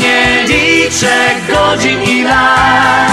Nie 0.00 0.44
liczę 0.44 1.16
godzin 1.48 2.02
i 2.02 2.24
lat, 2.24 3.10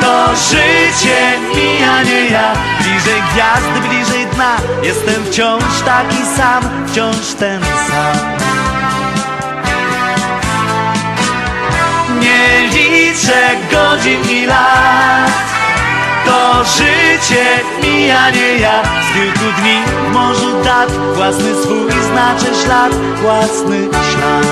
to 0.00 0.36
życie 0.36 1.38
mija 1.54 2.02
nie 2.02 2.24
ja. 2.30 2.52
Bliżej 2.78 3.22
gwiazdy, 3.32 3.88
bliżej 3.88 4.26
dna, 4.26 4.56
jestem 4.82 5.24
wciąż 5.24 5.80
taki 5.84 6.26
sam, 6.36 6.86
wciąż 6.86 7.34
ten 7.38 7.60
sam. 7.62 8.16
Nie 12.20 12.68
liczę 12.68 13.56
godzin 13.70 14.30
i 14.30 14.46
lat 14.46 15.53
to 16.24 16.64
życie 16.64 17.44
mija 17.82 18.30
nie 18.30 18.58
ja. 18.58 18.82
Z 18.82 19.14
kilku 19.14 19.60
dni 19.60 19.76
w 20.08 20.12
morzu 20.12 20.62
dat 20.64 20.92
Własny 21.14 21.54
swój 21.62 21.92
znaczy 22.12 22.46
ślad 22.64 22.94
Własny 23.22 23.88
ślad. 24.12 24.44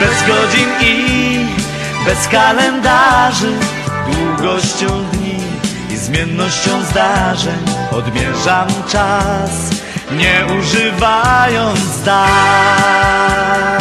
Bez 0.00 0.26
godzin 0.26 0.68
i 0.80 1.39
bez 2.10 2.28
kalendarzy. 2.28 3.52
Długością 4.06 4.86
dni 5.12 5.38
i 5.90 5.96
zmiennością 5.96 6.82
zdarzeń. 6.82 7.64
Odmierzam 7.92 8.68
czas, 8.88 9.50
nie 10.12 10.46
używając 10.58 12.02
dat 12.04 13.79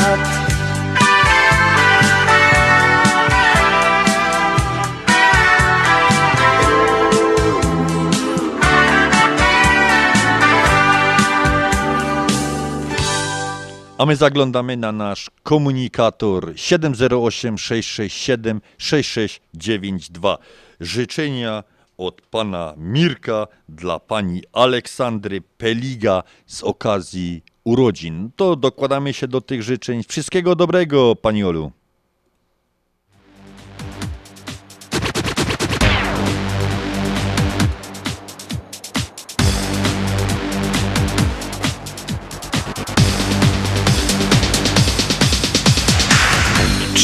A 14.00 14.06
my 14.06 14.16
zaglądamy 14.16 14.78
na 14.78 14.92
nasz 14.92 15.30
komunikator 15.44 16.54
708 16.56 17.58
667 17.58 18.62
6692. 18.78 20.38
Życzenia 20.80 21.64
od 21.98 22.22
pana 22.22 22.74
Mirka 22.78 23.48
dla 23.70 24.00
pani 24.00 24.44
Aleksandry 24.54 25.42
Peliga 25.58 26.24
z 26.46 26.64
okazji 26.64 27.44
urodzin. 27.64 28.32
To 28.36 28.56
dokładamy 28.56 29.14
się 29.14 29.28
do 29.28 29.42
tych 29.42 29.64
życzeń. 29.64 30.04
Wszystkiego 30.08 30.56
dobrego, 30.56 31.16
pani 31.16 31.44
Olu. 31.44 31.72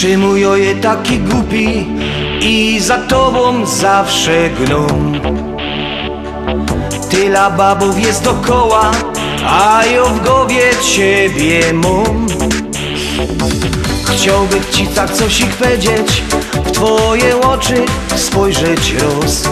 Czy 0.01 0.17
mój 0.17 0.45
oje 0.45 0.75
taki 0.75 1.19
głupi 1.19 1.87
i 2.41 2.79
za 2.79 2.97
tobą 2.97 3.65
zawsze 3.65 4.49
gną. 4.49 4.87
Tyla 7.09 7.49
babów 7.49 7.99
jest 7.99 8.23
dokoła, 8.23 8.91
a 9.47 9.85
ja 9.85 10.03
w 10.03 10.23
głowie 10.23 10.61
ciebie 10.95 11.73
mam 11.73 12.27
Chciałbym 14.15 14.63
ci 14.71 14.87
tak 14.87 15.13
coś 15.13 15.39
ich 15.39 15.55
powiedzieć, 15.55 16.23
w 16.65 16.71
twoje 16.71 17.41
oczy 17.41 17.85
spojrzeć 18.15 18.93
roz. 18.93 19.43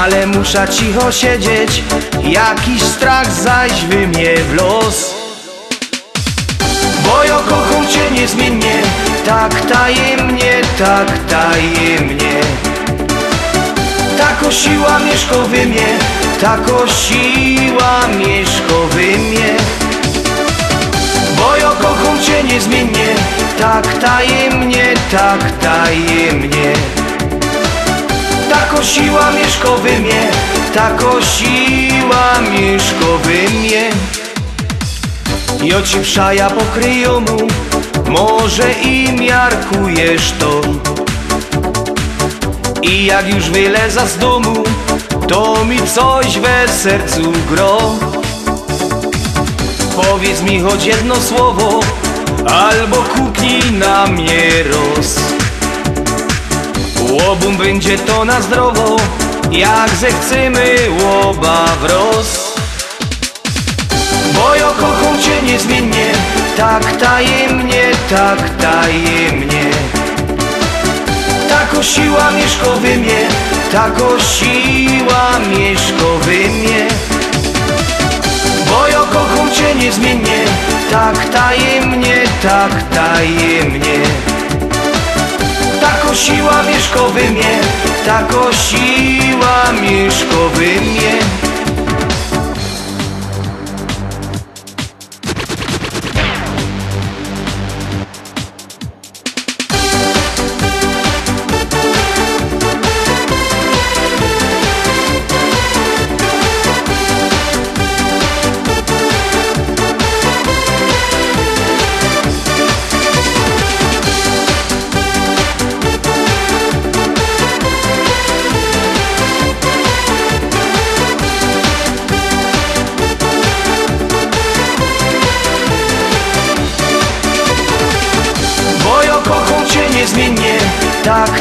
Ale 0.00 0.26
muszę 0.26 0.68
cicho 0.68 1.12
siedzieć, 1.12 1.82
jakiś 2.24 2.82
strach 2.82 3.32
zaś 3.32 3.84
wy 3.84 4.06
mnie 4.06 4.36
w 4.36 4.54
los 4.54 5.27
bo 7.08 7.24
ja 7.24 7.38
kocham 7.48 7.88
cię 7.88 8.10
niezmiennie 8.10 8.82
Tak 9.24 9.60
tajemnie, 9.60 10.52
tak 10.78 11.08
tajemnie. 11.28 12.40
Tako 14.18 14.52
siła 14.52 14.98
mieszka 14.98 15.36
we 15.36 15.66
mnie 15.66 15.88
Tako 16.40 16.86
siła 16.86 18.08
mieszka 18.18 18.78
we 18.90 19.18
mnie. 19.18 19.56
Bo 21.36 21.74
kocham 21.82 22.22
cię 22.22 22.44
niezmiennie 22.44 23.14
Tak 23.58 23.98
tajemnie, 23.98 24.94
tak 25.10 25.52
tajemnie. 25.60 26.72
Tako 28.50 28.84
siła 28.84 29.30
mieszka 29.30 29.68
we 29.68 29.98
mnie 29.98 30.30
Tako 30.74 31.22
siła 31.22 32.40
mieszka 32.50 33.10
we 33.24 33.58
mnie 33.58 34.17
i 35.62 35.74
oci 35.74 36.00
przaja 36.00 36.50
pokryją 36.50 37.20
mu. 37.20 37.48
Może 38.10 38.72
i 38.72 39.12
miarkujesz 39.12 40.32
to. 40.38 40.60
I 42.82 43.04
jak 43.04 43.34
już 43.34 43.50
wyleza 43.50 44.06
z 44.06 44.18
domu 44.18 44.64
To 45.28 45.64
mi 45.64 45.78
coś 45.94 46.38
we 46.38 46.68
sercu 46.68 47.32
gro. 47.50 47.78
Powiedz 49.96 50.42
mi 50.42 50.60
choć 50.60 50.84
jedno 50.84 51.16
słowo 51.16 51.80
Albo 52.46 52.96
kuknij 52.96 53.72
na 53.72 54.06
mnie 54.06 54.50
roz. 54.70 55.16
Łobum 57.10 57.56
będzie 57.56 57.98
to 57.98 58.24
na 58.24 58.40
zdrowo 58.40 58.96
Jak 59.50 59.90
zechcemy 59.90 60.76
łoba 61.02 61.64
wroz 61.82 62.47
bo 64.38 64.72
kocham 64.80 65.22
cię 65.22 65.42
niezmiennie 65.42 66.06
Tak 66.56 66.96
tajemnie, 66.96 67.82
tak 68.10 68.50
tajemnie. 68.60 69.70
Tako 71.48 71.82
siła 71.82 72.30
mieszka 72.30 72.70
we 72.82 72.96
mnie 72.96 73.28
Tako 73.72 74.08
siła 74.20 75.38
mieszka 75.50 76.10
we 76.22 76.48
mnie. 76.48 76.86
Bo 78.66 79.04
kocham 79.12 79.50
cię 79.54 79.74
niezmiennie 79.74 80.44
Tak 80.90 81.28
tajemnie, 81.28 82.16
tak 82.42 82.72
tajemnie. 82.94 83.98
Tako 85.80 86.14
siła 86.14 86.62
mieszka 86.62 87.00
we 87.14 87.30
mnie 87.30 87.58
Tako 88.06 88.52
siła 88.52 89.72
mieszka 89.82 90.42
we 90.54 90.80
mnie 90.80 91.47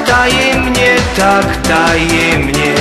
tajemnie, 0.07 0.95
tak 1.17 1.47
tajemnie 1.67 2.73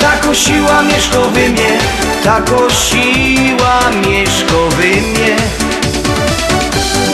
Tako 0.00 0.34
siła 0.34 0.82
mieszka 0.82 1.20
we 1.20 1.48
mnie 1.48 1.78
Tako 2.24 2.70
siła 2.70 3.80
mieszka 4.06 4.60
we 4.76 5.00
mnie. 5.00 5.36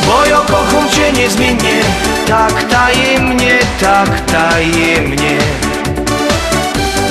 Bo 0.06 0.27
ja 0.27 0.36
kocham 0.36 0.90
cię 0.90 1.12
niezmiennie 1.12 1.81
Tak 2.27 2.62
tajemnie, 2.62 3.59
tak 3.81 4.20
tajemnie 4.20 5.39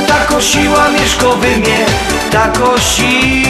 Tako 0.08 0.42
siła 0.42 0.90
mieszka 0.90 1.30
we 1.42 1.58
mnie 1.58 1.86
Tako 2.32 2.80
siła 2.80 3.47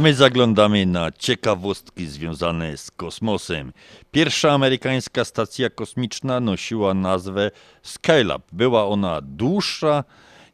my 0.00 0.14
zaglądamy 0.14 0.86
na 0.86 1.10
ciekawostki 1.12 2.06
związane 2.06 2.76
z 2.76 2.90
kosmosem. 2.90 3.72
Pierwsza 4.10 4.52
amerykańska 4.52 5.24
stacja 5.24 5.70
kosmiczna 5.70 6.40
nosiła 6.40 6.94
nazwę 6.94 7.50
Skylab. 7.82 8.42
Była 8.52 8.86
ona 8.86 9.20
dłuższa 9.22 10.04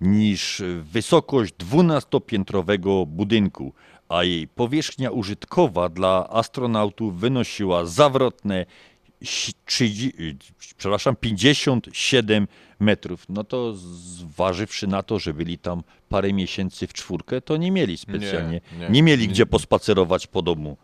niż 0.00 0.62
wysokość 0.80 1.54
12-piętrowego 1.54 3.06
budynku, 3.06 3.72
a 4.08 4.24
jej 4.24 4.48
powierzchnia 4.48 5.10
użytkowa 5.10 5.88
dla 5.88 6.28
astronautów 6.30 7.20
wynosiła 7.20 7.84
zawrotne 7.84 8.66
si- 9.22 9.52
30, 9.64 10.12
przepraszam, 10.76 11.16
57 11.16 12.48
metrów. 12.80 13.24
No 13.28 13.44
to 13.44 13.72
zważywszy 13.74 14.86
na 14.86 15.02
to, 15.02 15.18
że 15.18 15.34
byli 15.34 15.58
tam 15.58 15.82
parę 16.08 16.32
miesięcy 16.32 16.86
w 16.86 16.92
czwórkę, 16.92 17.40
to 17.40 17.56
nie 17.56 17.70
mieli 17.70 17.98
specjalnie, 17.98 18.60
Nie, 18.72 18.78
nie, 18.78 18.88
nie. 18.88 19.02
mieli 19.02 19.28
gdzie 19.28 19.46
pospacerować 19.46 20.26
po 20.26 20.42
domu. 20.42 20.76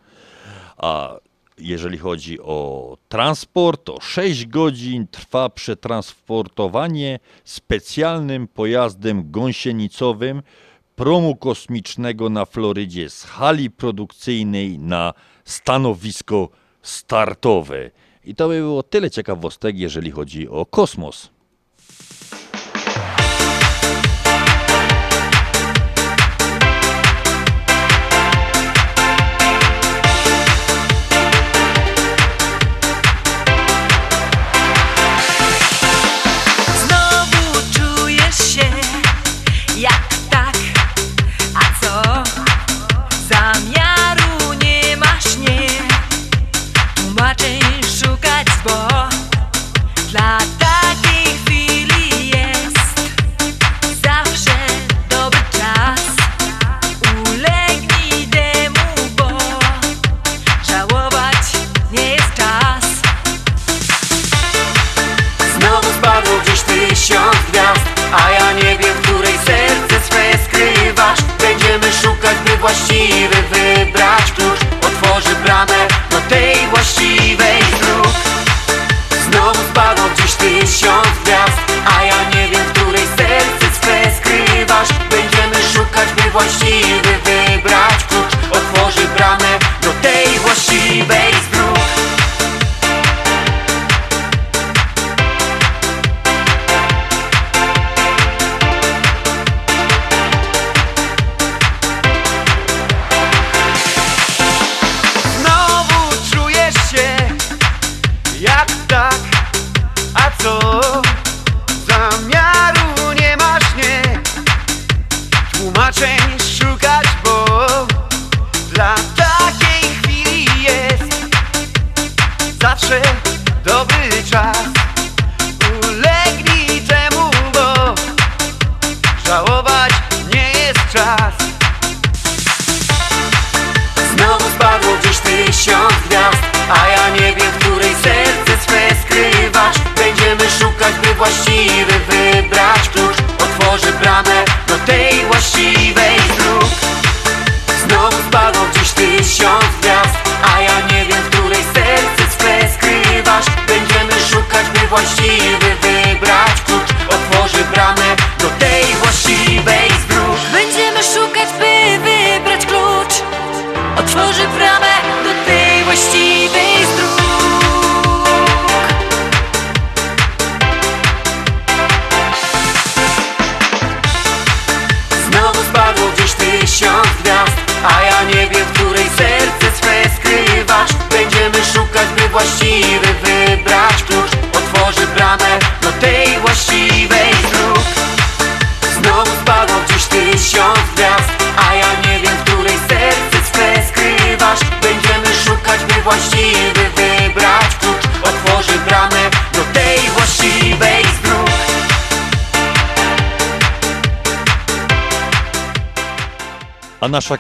A 0.77 1.17
jeżeli 1.59 1.99
chodzi 1.99 2.41
o 2.41 2.97
transport, 3.09 3.85
to 3.85 4.01
6 4.01 4.47
godzin 4.47 5.07
trwa 5.11 5.49
przetransportowanie 5.49 7.19
specjalnym 7.45 8.49
pojazdem 8.49 9.31
gąsienicowym 9.31 10.43
promu 10.97 11.37
kosmicznego 11.37 12.29
na 12.29 12.45
Florydzie 12.45 13.11
z 13.11 13.25
hali 13.25 13.71
produkcyjnej 13.71 14.79
na 14.79 15.15
stanowisko 15.45 16.49
startowe. 16.83 17.91
I 18.25 18.35
to 18.35 18.49
by 18.49 18.59
było 18.61 18.83
tyle 18.83 19.11
ciekawostek, 19.11 19.79
jeżeli 19.79 20.11
chodzi 20.11 20.49
o 20.49 20.67
kosmos. 20.67 21.31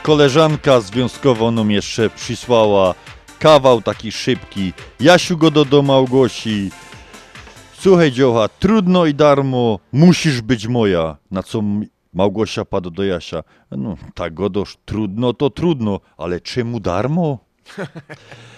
Koleżanka 0.02 0.80
związkowa 0.80 1.50
nam 1.50 1.70
jeszcze 1.70 2.10
przysłała 2.10 2.94
kawał 3.38 3.82
taki 3.82 4.12
szybki. 4.12 4.72
Jasiu 5.00 5.38
go 5.38 5.50
do, 5.50 5.64
do 5.64 5.82
Małgosi. 5.82 6.70
Słuchaj 7.78 8.12
dziocha, 8.12 8.48
trudno 8.48 9.06
i 9.06 9.14
darmo, 9.14 9.78
musisz 9.92 10.40
być 10.40 10.66
moja. 10.66 11.16
Na 11.30 11.42
co 11.42 11.62
Małgosia 12.14 12.64
padła 12.64 12.90
do 12.90 13.04
Jasia. 13.04 13.42
No, 13.70 13.96
tak 14.14 14.34
godoż, 14.34 14.76
trudno 14.84 15.32
to 15.32 15.50
trudno, 15.50 16.00
ale 16.16 16.40
czemu 16.40 16.80
darmo? 16.80 17.38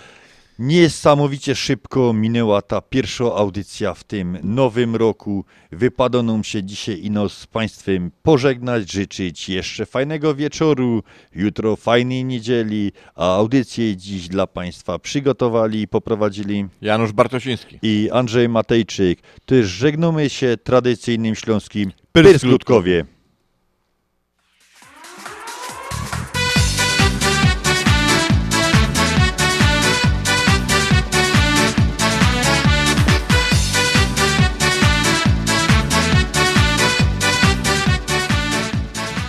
Niesamowicie 0.58 1.54
szybko 1.54 2.12
minęła 2.12 2.62
ta 2.62 2.80
pierwsza 2.80 3.24
audycja 3.24 3.94
w 3.94 4.04
tym 4.04 4.38
nowym 4.42 4.96
roku. 4.96 5.44
Wypada 5.72 6.22
nam 6.22 6.44
się 6.44 6.62
dzisiaj 6.62 7.00
ino 7.04 7.28
z 7.28 7.46
Państwem 7.46 8.10
pożegnać, 8.22 8.92
życzyć 8.92 9.48
jeszcze 9.48 9.86
fajnego 9.86 10.34
wieczoru, 10.34 11.02
jutro 11.34 11.76
fajnej 11.76 12.24
niedzieli, 12.24 12.92
a 13.14 13.36
audycję 13.36 13.96
dziś 13.96 14.28
dla 14.28 14.46
Państwa 14.46 14.98
przygotowali 14.98 15.80
i 15.80 15.88
poprowadzili 15.88 16.66
Janusz 16.82 17.12
Bartosiński 17.12 17.78
i 17.82 18.10
Andrzej 18.12 18.48
Matejczyk. 18.48 19.18
Też 19.46 19.66
żegnamy 19.66 20.30
się 20.30 20.56
tradycyjnym 20.64 21.34
śląskim 21.34 21.92
Pyrskutkowie. 22.12 23.04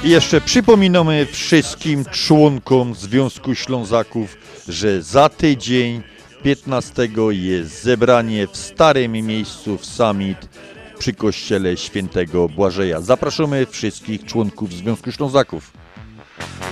I 0.06 0.10
jeszcze 0.10 0.42
przypominamy 0.42 1.26
wszystkim 1.26 2.06
członkom 2.06 2.96
Związku 2.96 3.56
Ślązaków, 3.56 4.38
że 4.68 5.04
za 5.04 5.30
tydzień 5.30 6.02
15 6.44 7.10
jest 7.30 7.84
zebranie 7.84 8.48
w 8.48 8.58
starym 8.58 9.12
miejscu 9.12 9.78
w 9.78 9.86
Summit 9.86 10.50
przy 11.00 11.14
kościele 11.14 11.78
świętego 11.78 12.50
Błażeja. 12.50 13.02
Zapraszamy 13.02 13.66
wszystkich 13.66 14.26
członków 14.26 14.74
Związku 14.74 15.12
Ślązaków. 15.12 15.72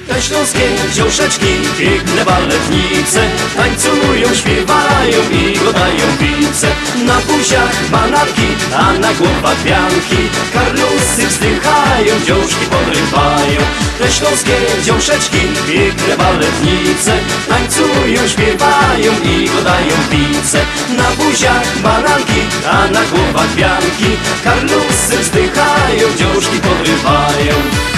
Te 0.08 0.22
śląskie 0.22 0.60
dziąszeczki, 0.94 1.54
piękne 1.80 2.26
baletnice 2.26 3.22
Tańcują, 3.58 4.36
śpiewają 4.36 5.20
i 5.32 5.60
godają 5.60 6.08
pice 6.20 6.68
Na 7.06 7.18
buziach 7.28 7.90
bananki, 7.92 8.48
a 8.76 8.94
na 8.94 9.14
głowach 9.14 9.64
wianki 9.64 10.22
Karlusy 10.54 11.28
wzdychają, 11.28 12.14
dziążki 12.26 12.66
podrywają. 12.66 13.60
Te 14.00 14.12
śląskie 14.12 14.58
dziąszeczki, 14.84 15.40
piękne 15.68 16.18
baletnice 16.18 17.14
Tańcują, 17.50 18.28
śpiewają 18.28 19.12
i 19.24 19.50
godają 19.50 19.96
pice 20.12 20.60
Na 20.98 21.24
buziach 21.24 21.78
bananki, 21.84 22.42
a 22.72 22.88
na 22.88 23.04
głowach 23.04 23.56
wianki 23.56 24.10
Karlusy 24.44 25.18
wzdychają, 25.22 26.08
dziążki 26.18 26.60
podrywają 26.60 27.93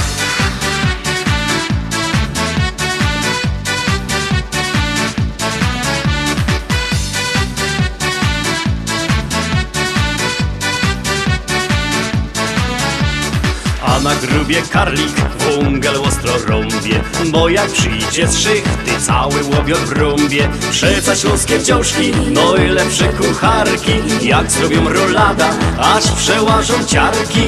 lubię 14.24 14.62
karlik, 14.62 15.16
wągel 15.40 15.96
ostro 15.96 16.34
rąbie 16.48 17.02
Bo 17.32 17.50
jak 17.50 17.72
przyjdzie 17.72 18.28
z 18.28 18.38
szychty, 18.38 19.02
cały 19.02 19.44
łobiot 19.44 19.80
w 19.80 19.92
rąbie 19.92 20.50
Przeca 20.72 21.16
śląskie 21.16 21.60
wciążki, 21.60 22.12
no 22.32 22.56
i 22.56 22.68
lepsze 22.68 23.08
kucharki 23.08 23.92
Jak 24.22 24.52
zrobią 24.52 24.90
rolada, 24.90 25.50
aż 25.78 26.12
przełażą 26.12 26.74
ciarki 26.86 27.42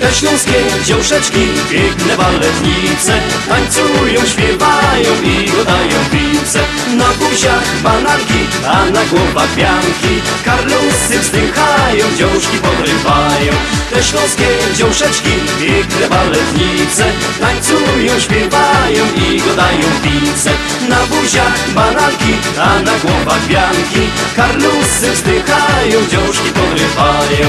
te 0.00 0.14
śląskie 0.14 0.60
dziąszeczki, 0.84 1.46
piękne 1.70 2.16
baletnice 2.16 3.12
Tańcują, 3.48 4.20
śpiewają 4.26 5.12
i 5.24 5.50
godają 5.50 5.98
pice 6.12 6.60
Na 6.96 7.08
buziach 7.18 7.66
bananki, 7.82 8.40
a 8.66 8.90
na 8.90 9.04
głowach 9.04 9.54
pianki. 9.56 10.14
Karlusy 10.44 11.18
wzdychają, 11.20 12.04
dziążki 12.18 12.58
podrywają. 12.58 13.52
Te 13.90 14.02
śląskie 14.02 14.48
dziąszeczki, 14.76 15.32
piękne 15.60 16.08
baletnice 16.08 17.04
Tańcują, 17.40 18.20
śpiewają 18.20 19.04
i 19.16 19.40
godają 19.40 19.88
pice 20.02 20.50
Na 20.88 21.00
buziach 21.06 21.70
bananki, 21.74 22.32
a 22.60 22.80
na 22.80 22.92
głowach 22.98 23.46
pianki. 23.48 24.02
Karlusy 24.36 25.10
wzdychają, 25.12 25.98
dziążki 26.10 26.50
podrywają 26.50 27.46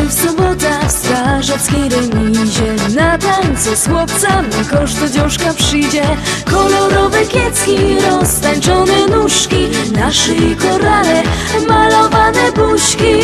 Wieczorem 0.00 0.08
w 0.08 0.12
sobota 0.12 0.88
w 0.88 0.92
strażackiej 0.92 1.88
remizie. 1.88 2.94
Na 2.96 3.18
tańce 3.18 3.76
z 3.76 3.88
chłopcami 3.88 4.64
kosz 4.70 4.94
do 4.94 5.08
dziążka 5.08 5.54
przyjdzie. 5.54 6.02
Kolorowe 6.50 7.26
kiecki, 7.26 7.76
roztańczone 8.10 9.06
nóżki 9.06 9.68
Na 9.92 10.12
szyi 10.12 10.56
korale, 10.56 11.22
malowane 11.68 12.52
buźki. 12.52 13.14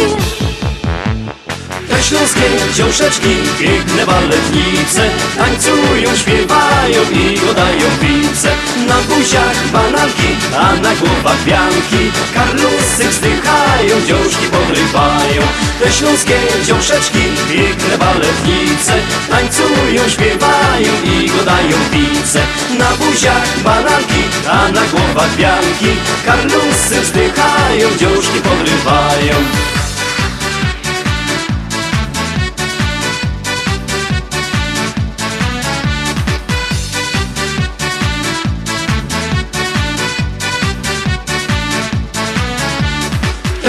Te 1.89 2.03
śląskie 2.03 2.41
dziąszeczki, 2.75 3.37
piękne 3.59 4.07
baletnice 4.07 5.11
Tańcują, 5.37 6.17
śpiewają 6.17 7.03
i 7.13 7.39
godają 7.47 7.87
pice 8.01 8.49
Na 8.89 8.95
buziach 8.95 9.67
bananki, 9.73 10.31
a 10.57 10.75
na 10.75 10.95
głowach 10.95 11.45
pianki 11.47 12.13
Karlusy 12.35 13.09
wzdychają, 13.09 14.07
dziążki 14.07 14.47
podrywają 14.47 15.43
Te 15.81 15.93
śląskie 15.93 16.35
dziąszeczki, 16.65 17.19
piękne 17.49 17.99
baletnice 17.99 18.93
Tańcują, 19.31 20.09
śpiewają 20.09 20.93
i 21.05 21.31
godają 21.31 21.77
pice 21.93 22.41
Na 22.79 22.91
buziach 22.91 23.63
bananki, 23.65 24.23
a 24.51 24.69
na 24.69 24.81
głowach 24.87 25.37
pianki 25.37 25.97
Karlusy 26.27 27.01
wzdychają, 27.01 27.89
dziążki 27.99 28.41
podrywają 28.41 29.35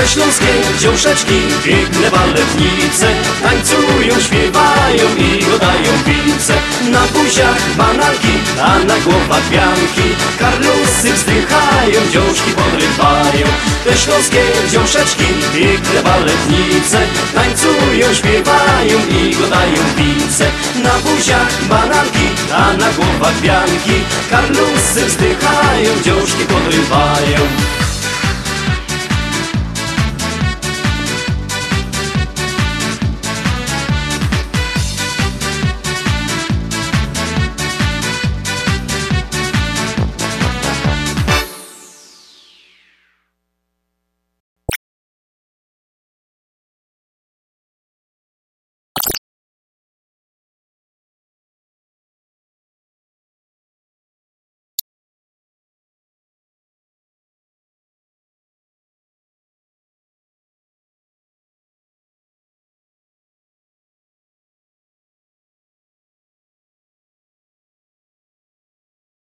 Te 0.08 0.14
śląskie 0.14 0.54
dziąszeczki, 0.80 1.40
piękne 1.64 2.12
baletnice 2.12 3.08
Tańcują, 3.44 4.20
śpiewają 4.20 5.06
i 5.18 5.46
godają 5.46 5.92
pice 6.06 6.54
Na 6.92 7.02
buziach 7.08 7.76
bananki, 7.78 8.34
a 8.62 8.80
na 8.80 8.98
głowach 9.00 9.50
pianki 9.52 10.08
Karlusy 10.40 11.14
wzdychają, 11.14 12.00
dziążki 12.12 12.52
podrywają. 12.52 13.48
Te 13.84 13.98
śląskie 13.98 14.42
dziąszeczki, 14.72 15.26
piękne 15.54 16.04
baletnice 16.04 17.00
Tańcują, 17.36 18.14
śpiewają 18.14 18.98
i 19.10 19.36
godają 19.36 19.82
pice 19.98 20.46
Na 20.84 20.94
buziach 21.04 21.64
bananki, 21.70 22.28
a 22.54 22.74
na 22.74 22.90
głowach 22.92 23.42
pianki 23.42 23.98
Karlusy 24.30 25.06
wzdychają, 25.06 25.92
dziążki 26.04 26.46
podrywają 26.46 27.40